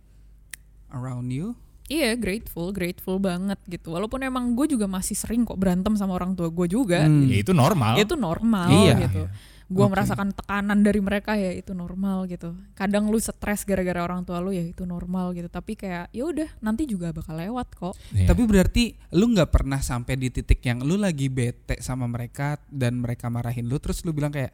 around 0.88 1.32
you? 1.32 1.56
Iya 1.84 2.16
grateful, 2.16 2.68
grateful 2.70 3.16
banget 3.16 3.56
gitu. 3.64 3.92
Walaupun 3.92 4.20
emang 4.20 4.52
gue 4.52 4.64
juga 4.66 4.84
masih 4.84 5.12
sering 5.12 5.42
kok 5.42 5.56
berantem 5.56 5.96
sama 5.96 6.12
orang 6.12 6.32
tua 6.32 6.48
gue 6.48 6.64
juga. 6.66 7.00
Hmm. 7.00 7.24
ya 7.24 7.40
itu 7.40 7.52
normal 7.52 7.96
Itu 7.96 8.12
normal 8.14 8.68
Iya. 8.68 8.94
gitu. 9.04 9.22
Gue 9.64 9.88
Oke. 9.88 9.96
merasakan 9.96 10.36
tekanan 10.36 10.84
dari 10.84 11.00
mereka 11.00 11.34
ya 11.34 11.48
itu 11.50 11.72
normal 11.72 12.28
gitu. 12.28 12.52
Kadang 12.76 13.08
lu 13.08 13.16
stres 13.16 13.64
gara-gara 13.64 14.04
orang 14.04 14.20
tua 14.22 14.36
lu 14.38 14.52
ya 14.52 14.60
itu 14.60 14.84
normal 14.84 15.32
gitu. 15.32 15.48
Tapi 15.48 15.72
kayak 15.72 16.12
ya 16.12 16.24
udah 16.28 16.48
nanti 16.60 16.84
juga 16.84 17.16
bakal 17.16 17.40
lewat 17.40 17.72
kok. 17.72 17.94
Iya. 18.12 18.28
Tapi 18.28 18.42
berarti 18.44 18.84
lu 19.16 19.32
nggak 19.32 19.48
pernah 19.48 19.80
sampai 19.80 20.20
di 20.20 20.28
titik 20.28 20.60
yang 20.60 20.84
lu 20.84 21.00
lagi 21.00 21.32
bete 21.32 21.80
sama 21.80 22.04
mereka 22.04 22.60
dan 22.68 23.00
mereka 23.00 23.32
marahin 23.32 23.64
lu 23.64 23.80
terus 23.80 24.04
lu 24.04 24.12
bilang 24.12 24.30
kayak 24.30 24.52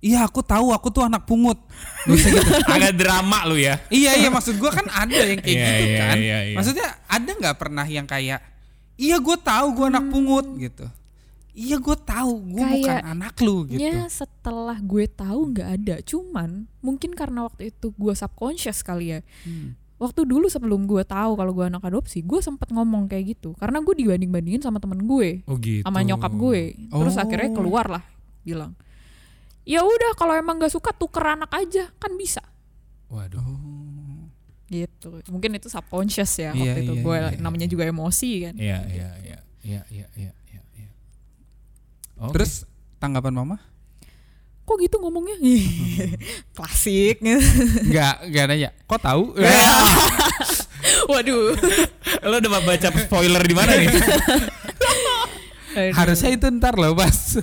Iya 0.00 0.24
aku 0.24 0.40
tahu 0.40 0.72
aku 0.72 0.88
tuh 0.88 1.04
anak 1.04 1.28
pungut. 1.28 1.60
Gitu. 2.08 2.40
agak 2.72 2.96
drama 2.96 3.44
lu 3.44 3.60
ya 3.60 3.76
iya 3.92 4.16
iya 4.16 4.32
maksud 4.32 4.56
gua 4.56 4.72
kan 4.72 4.88
ada 4.88 5.12
yang 5.12 5.36
kayak 5.44 5.52
Iya, 5.60 5.68
gitu 5.68 5.84
iya, 5.84 6.00
kan. 6.00 6.16
iya, 6.16 6.38
iya. 6.48 6.56
Maksudnya 6.56 6.88
ada 7.04 7.30
nggak 7.36 7.56
pernah 7.60 7.84
yang 7.84 8.08
kayak 8.08 8.40
iya 8.96 9.16
gue 9.16 9.36
tahu 9.36 9.66
gue 9.72 9.86
anak 9.88 10.04
pungut 10.08 10.46
gitu. 10.56 10.84
Iya 11.60 11.76
gue 11.76 11.96
tahu 12.00 12.32
gue 12.56 12.64
bukan 12.64 12.96
anak 13.04 13.36
lu 13.44 13.68
gitu. 13.68 13.84
Setelah 14.08 14.80
gue 14.80 15.04
tahu 15.04 15.52
nggak 15.52 15.68
ada. 15.76 15.96
Cuman 16.00 16.64
mungkin 16.80 17.12
karena 17.12 17.44
waktu 17.44 17.68
itu 17.68 17.92
gue 17.92 18.14
subconscious 18.16 18.80
kali 18.80 19.12
ya. 19.12 19.20
Hmm. 19.44 19.76
Waktu 20.00 20.24
dulu 20.24 20.48
sebelum 20.48 20.88
gue 20.88 21.04
tahu 21.04 21.36
kalau 21.36 21.52
gue 21.52 21.68
anak 21.68 21.84
adopsi, 21.84 22.24
gue 22.24 22.40
sempet 22.40 22.72
ngomong 22.72 23.04
kayak 23.04 23.36
gitu. 23.36 23.52
Karena 23.60 23.84
gue 23.84 23.92
dibanding 23.92 24.32
bandingin 24.32 24.64
sama 24.64 24.80
temen 24.80 25.04
gue. 25.04 25.44
oh 25.44 25.60
gitu 25.60 25.84
sama 25.84 26.00
nyokap 26.00 26.32
gue. 26.32 26.60
Terus 26.88 27.14
Oh. 27.14 27.20
akhirnya 27.20 27.50
keluar 27.52 27.86
lah 27.92 28.04
bilang, 28.40 28.72
ya 29.62 29.84
udah 29.84 30.16
kalau 30.16 30.32
emang 30.32 30.56
gak 30.56 30.72
suka 30.72 30.96
tuker 30.96 31.36
anak 31.36 31.52
aja 31.52 31.92
kan 32.00 32.16
bisa. 32.16 32.40
waduh 33.12 33.44
Gitu. 34.70 35.10
Mungkin 35.28 35.58
itu 35.58 35.66
subconscious 35.66 36.30
ya 36.38 36.54
Iya, 36.54 36.72
waktu 36.72 36.80
itu 36.86 36.94
iya, 36.94 37.02
gue 37.02 37.16
iya, 37.18 37.30
namanya 37.36 37.66
juga 37.66 37.84
emosi 37.84 38.30
kan. 38.46 38.54
iya 38.56 38.78
iya 38.86 39.08
iya 39.20 39.38
iya 39.90 40.06
iya 40.16 40.30
iya 42.20 42.26
iya 42.26 42.26
iya. 42.26 42.28
Oke. 42.28 42.32
Terus 42.36 42.52
tanggapan 43.00 43.32
mama? 43.32 43.56
Kok 44.68 44.76
gitu 44.76 45.00
ngomongnya? 45.00 45.40
Klasik. 46.56 47.24
Enggak, 47.24 48.14
enggak 48.28 48.44
nanya. 48.46 48.70
Kok 48.84 49.00
tahu? 49.00 49.22
Waduh. 51.10 51.56
lo 52.28 52.34
udah 52.36 52.50
baca 52.62 52.88
spoiler 52.92 53.42
di 53.44 53.54
mana 53.56 53.72
nih 53.76 53.88
Harusnya 55.96 56.34
itu 56.34 56.46
ntar 56.60 56.74
loh 56.76 56.92
pas. 56.98 57.38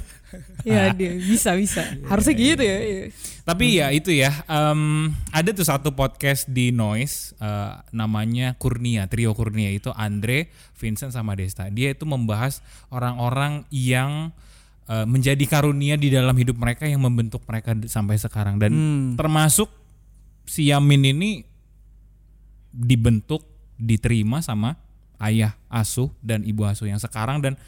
ya 0.67 0.91
dia 0.91 1.15
bisa 1.15 1.55
bisa. 1.55 1.83
Harusnya 2.05 2.35
gitu 2.35 2.63
ya. 2.63 2.77
iya. 2.83 3.03
Tapi 3.47 3.79
ya 3.79 3.87
itu 3.95 4.11
ya, 4.11 4.43
em, 4.51 5.15
ada 5.31 5.49
tuh 5.55 5.63
satu 5.63 5.95
podcast 5.95 6.51
di 6.51 6.75
Noise, 6.75 7.31
eh, 7.39 7.79
namanya 7.95 8.59
Kurnia, 8.59 9.07
Trio 9.07 9.31
Kurnia 9.31 9.71
itu 9.71 9.87
Andre, 9.95 10.51
Vincent 10.75 11.15
sama 11.15 11.31
Desta. 11.39 11.71
Dia 11.71 11.95
itu 11.95 12.03
membahas 12.03 12.59
orang-orang 12.91 13.63
yang 13.71 14.35
eh, 14.87 15.05
menjadi 15.05 15.43
karunia 15.45 15.95
di 15.95 16.07
dalam 16.07 16.33
hidup 16.33 16.55
mereka 16.55 16.87
yang 16.87 17.03
membentuk 17.03 17.43
mereka 17.43 17.75
sampai 17.85 18.15
sekarang. 18.15 18.55
Dan 18.57 18.71
Hmm. 18.71 19.07
termasuk 19.15 19.67
si 20.47 20.71
Yamin 20.71 21.03
ini 21.11 21.43
dibentuk, 22.71 23.43
diterima 23.75 24.39
sama 24.39 24.79
ayah 25.19 25.57
asuh 25.67 26.13
dan 26.21 26.47
ibu 26.47 26.63
asuh 26.63 26.87
yang 26.87 26.99
sekarang. 26.99 27.43
Dan 27.43 27.59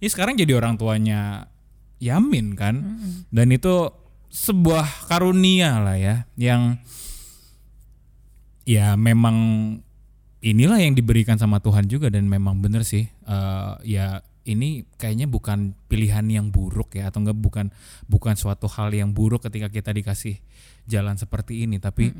ini 0.00 0.08
sekarang 0.10 0.34
jadi 0.34 0.56
orang 0.56 0.74
tuanya 0.74 1.46
Yamin 2.02 2.58
kan? 2.58 2.74
Dan 3.30 3.54
itu 3.54 3.88
sebuah 4.34 5.06
karunia 5.06 5.78
lah 5.78 5.94
ya 5.94 6.26
yang 6.34 6.82
ya 8.66 8.98
memang 8.98 9.36
inilah 10.40 10.80
yang 10.80 10.96
diberikan 10.96 11.38
sama 11.38 11.62
Tuhan 11.62 11.86
juga 11.86 12.10
dan 12.10 12.26
memang 12.26 12.58
bener 12.58 12.82
sih 12.82 13.06
eh, 13.06 13.72
ya 13.86 14.20
ini 14.44 14.84
kayaknya 15.00 15.24
bukan 15.24 15.72
pilihan 15.88 16.24
yang 16.28 16.46
buruk 16.52 16.96
ya 16.96 17.08
atau 17.08 17.24
enggak 17.24 17.38
bukan 17.40 17.66
bukan 18.06 18.34
suatu 18.36 18.68
hal 18.68 18.92
yang 18.92 19.12
buruk 19.16 19.44
ketika 19.48 19.72
kita 19.72 19.90
dikasih 19.90 20.40
jalan 20.84 21.16
seperti 21.16 21.64
ini 21.64 21.80
tapi 21.80 22.12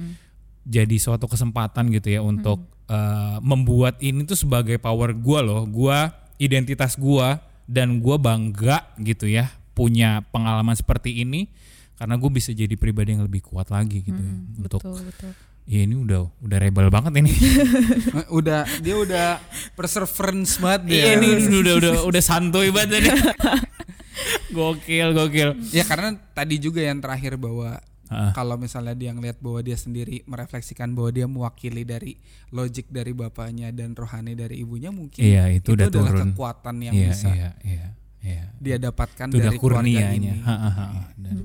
jadi 0.64 0.96
suatu 0.96 1.28
kesempatan 1.28 1.92
gitu 1.92 2.08
ya 2.08 2.24
untuk 2.24 2.64
eh, 2.88 3.38
membuat 3.44 4.00
ini 4.00 4.24
tuh 4.24 4.36
sebagai 4.40 4.80
power 4.80 5.12
gua 5.12 5.44
loh 5.44 5.62
gua 5.68 6.12
identitas 6.40 6.96
gua 6.96 7.44
dan 7.68 8.00
gua 8.00 8.16
bangga 8.16 8.88
gitu 9.00 9.28
ya 9.28 9.52
punya 9.76 10.24
pengalaman 10.32 10.72
seperti 10.78 11.20
ini 11.26 11.50
karena 11.94 12.18
gue 12.18 12.30
bisa 12.30 12.50
jadi 12.50 12.74
pribadi 12.74 13.14
yang 13.14 13.22
lebih 13.22 13.42
kuat 13.42 13.70
lagi 13.70 14.02
gitu 14.02 14.18
ya, 14.18 14.34
untuk 14.58 14.82
betul 14.82 14.98
betul 14.98 15.32
ya 15.64 15.80
ini 15.80 15.96
udah 15.96 16.28
udah 16.38 16.58
rebel 16.58 16.88
banget 16.88 17.12
ini 17.16 17.32
Eh, 18.14 18.26
udah 18.30 18.68
dia 18.78 18.94
udah 18.94 19.26
perseverance 19.72 20.56
banget 20.56 20.82
dia. 20.86 20.94
iya 20.94 21.10
ini 21.16 21.28
udah 21.30 21.50
udah 21.50 21.74
udah, 21.74 21.92
udah 22.04 22.22
santuy 22.22 22.68
banget 22.68 23.00
ini 23.00 23.10
gokil 24.50 25.08
gokil 25.12 25.50
Ya 25.70 25.82
karena 25.82 26.14
tadi 26.30 26.56
juga 26.58 26.80
yang 26.80 26.98
terakhir 26.98 27.34
bahwa 27.34 27.80
Heeh. 28.04 28.30
kalau 28.32 28.54
misalnya 28.54 28.92
dia 28.92 29.10
ngelihat 29.10 29.40
bahwa 29.40 29.60
dia 29.60 29.74
sendiri 29.74 30.20
merefleksikan 30.24 30.92
bahwa 30.92 31.10
dia 31.10 31.26
mewakili 31.26 31.82
dari 31.82 32.20
logik 32.50 32.86
dari 32.88 33.10
bapaknya 33.10 33.72
dan 33.72 33.92
rohani 33.92 34.34
dari 34.34 34.60
ibunya 34.60 34.92
mungkin 34.92 35.18
Iya, 35.18 35.48
itu 35.50 35.72
udah 35.72 35.88
adalah 35.88 36.12
turun. 36.12 36.30
kekuatan 36.30 36.76
yang 36.82 36.94
iya 36.94 37.08
bisa 37.08 37.28
iya 37.30 37.50
iya 37.64 37.86
iya 38.20 38.44
dia 38.54 38.76
dapatkan 38.78 39.26
itu 39.26 39.34
udah 39.34 39.44
dari 39.46 39.56
keluarga 39.58 39.80
kurnianya 39.80 40.12
ini. 40.14 40.28
Ha, 40.38 40.54
ha, 40.54 40.70
ha. 40.70 40.84
Dan, 41.14 41.36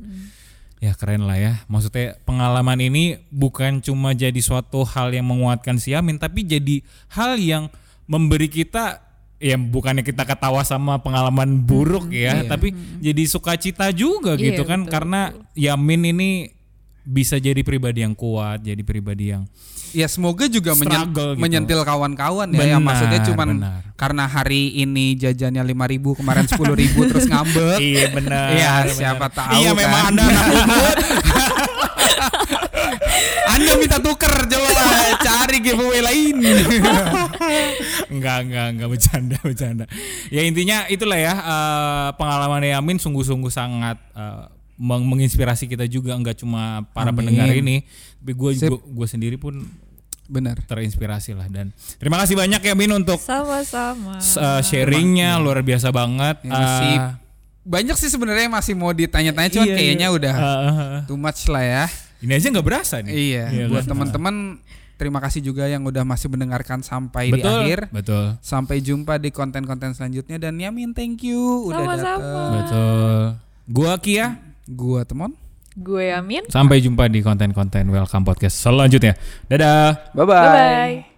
ya 0.79 0.95
keren 0.95 1.27
lah 1.27 1.35
ya. 1.35 1.53
Maksudnya 1.67 2.15
pengalaman 2.23 2.79
ini 2.79 3.19
bukan 3.29 3.79
cuma 3.79 4.11
jadi 4.11 4.39
suatu 4.39 4.83
hal 4.83 5.11
yang 5.11 5.27
menguatkan 5.27 5.75
si 5.75 5.91
Amin 5.91 6.15
tapi 6.15 6.41
jadi 6.41 6.79
hal 7.11 7.35
yang 7.35 7.67
memberi 8.03 8.47
kita 8.47 9.03
ya 9.37 9.55
bukannya 9.55 10.03
kita 10.03 10.23
ketawa 10.23 10.63
sama 10.63 10.99
pengalaman 10.99 11.63
buruk 11.63 12.11
ya 12.11 12.43
Iya. 12.43 12.47
tapi 12.47 12.71
jadi 12.99 13.23
sukacita 13.23 13.87
juga 13.91 14.35
Iya, 14.35 14.51
gitu 14.51 14.63
kan. 14.63 14.83
betul, 14.83 14.91
karena 14.91 15.21
Yamin 15.53 16.11
ini 16.11 16.29
bisa 17.01 17.39
jadi 17.39 17.63
pribadi 17.63 18.03
yang 18.03 18.11
kuat 18.13 18.59
jadi 18.61 18.83
pribadi 18.83 19.31
yang 19.31 19.47
Ya 19.91 20.05
semoga 20.05 20.45
juga 20.45 20.73
menyen- 20.73 21.09
gitu. 21.09 21.25
menyentil 21.35 21.79
kawan-kawan 21.81 22.49
ya 22.49 22.61
yang 22.67 22.79
Benar, 22.79 22.87
maksudnya 22.87 23.19
cuman 23.23 23.47
benar. 23.57 23.81
karena 23.93 24.23
hari 24.23 24.77
ini 24.77 25.13
jajannya 25.13 25.63
5000 25.63 26.13
kemarin 26.15 26.45
10000 26.45 26.77
terus 27.05 27.25
ngambek. 27.25 27.79
iya 27.89 28.05
benar 28.09 28.47
Iya, 28.49 28.71
benar. 28.83 28.93
siapa 28.93 29.27
tahu 29.29 29.53
iya 29.55 29.71
kan. 29.71 29.77
memang 29.77 30.01
anda 30.07 30.23
Anda 33.49 33.73
minta 33.75 33.97
tuker 33.97 34.29
coba 34.45 34.69
cari 35.19 35.57
giveaway 35.59 36.01
lain. 36.01 36.35
enggak 38.13 38.37
enggak 38.45 38.67
enggak 38.71 38.87
bercanda 38.87 39.37
bercanda 39.39 39.85
ya 40.29 40.41
intinya 40.41 40.85
itulah 40.87 41.17
ya 41.17 41.33
eh, 41.33 42.09
pengalaman 42.15 42.61
Yamin 42.63 42.97
sungguh-sungguh 42.97 43.49
sangat 43.49 43.97
eh, 44.11 44.45
meng- 44.79 45.03
menginspirasi 45.05 45.67
kita 45.67 45.83
juga 45.85 46.15
enggak 46.15 46.39
cuma 46.39 46.63
para 46.89 47.11
Amin. 47.11 47.19
pendengar 47.21 47.51
ini 47.51 47.83
tapi 48.17 48.31
gue 48.33 48.51
gue 48.71 49.07
sendiri 49.07 49.35
pun 49.35 49.67
Benar. 50.25 50.61
terinspirasi 50.61 51.33
lah 51.33 51.45
dan 51.45 51.69
terima 51.97 52.15
kasih 52.15 52.33
banyak 52.33 52.61
ya 52.61 52.73
Min 52.73 52.93
untuk 52.93 53.17
sama-sama 53.17 54.17
eh, 54.17 54.61
sharingnya 54.61 55.35
luar 55.37 55.59
biasa 55.59 55.89
banget 55.89 56.39
Ya, 56.41 56.49
masih 56.49 56.93
Eh, 56.95 57.11
banyak 57.61 57.95
sih 57.95 58.07
sebenarnya 58.07 58.43
yang 58.43 58.55
masih 58.55 58.73
mau 58.73 58.89
ditanya-tanya 58.89 59.49
cuman 59.51 59.67
iya, 59.67 59.75
kayaknya 59.75 60.07
iya. 60.07 60.15
udah 60.15 60.35
eh. 60.35 60.99
too 61.05 61.15
much 61.15 61.45
lah 61.45 61.61
ya. 61.61 61.85
ini 62.19 62.31
aja 62.31 62.47
nggak 62.47 62.63
berasa 62.63 62.95
nih 62.99 63.11
Iya, 63.11 63.45
Iya 63.47 63.65
buat 63.67 63.83
kan? 63.83 63.89
teman-teman 63.91 64.35
terima 64.95 65.19
kasih 65.19 65.41
juga 65.41 65.63
yang 65.63 65.81
udah 65.81 66.03
masih 66.03 66.27
mendengarkan 66.27 66.81
sampai 66.81 67.29
di 67.29 67.33
betul 67.35 67.59
akhir. 67.59 67.79
betul 67.89 68.25
Sampai 68.39 68.79
jumpa 68.79 69.15
di 69.15 69.29
konten-konten 69.29 69.91
selanjutnya 69.91 70.37
dan 70.37 70.55
Yamin 70.55 70.91
thank 70.91 71.19
you 71.21 71.39
udah 71.65 71.79
Sama-sama. 71.79 72.05
datang. 72.15 72.49
betul 72.53 73.19
gua 73.67 73.93
Kia 73.97 74.27
Gua 74.69 75.01
Temon. 75.05 75.33
gue 75.79 76.11
Amin 76.11 76.43
sampai 76.49 76.81
jumpa 76.83 77.07
di 77.07 77.23
konten-konten 77.23 77.87
Welcome 77.87 78.25
Podcast 78.25 78.59
selanjutnya. 78.59 79.15
Dadah. 79.47 80.11
Bye 80.11 80.25
bye 80.27 80.49
bye 80.49 81.08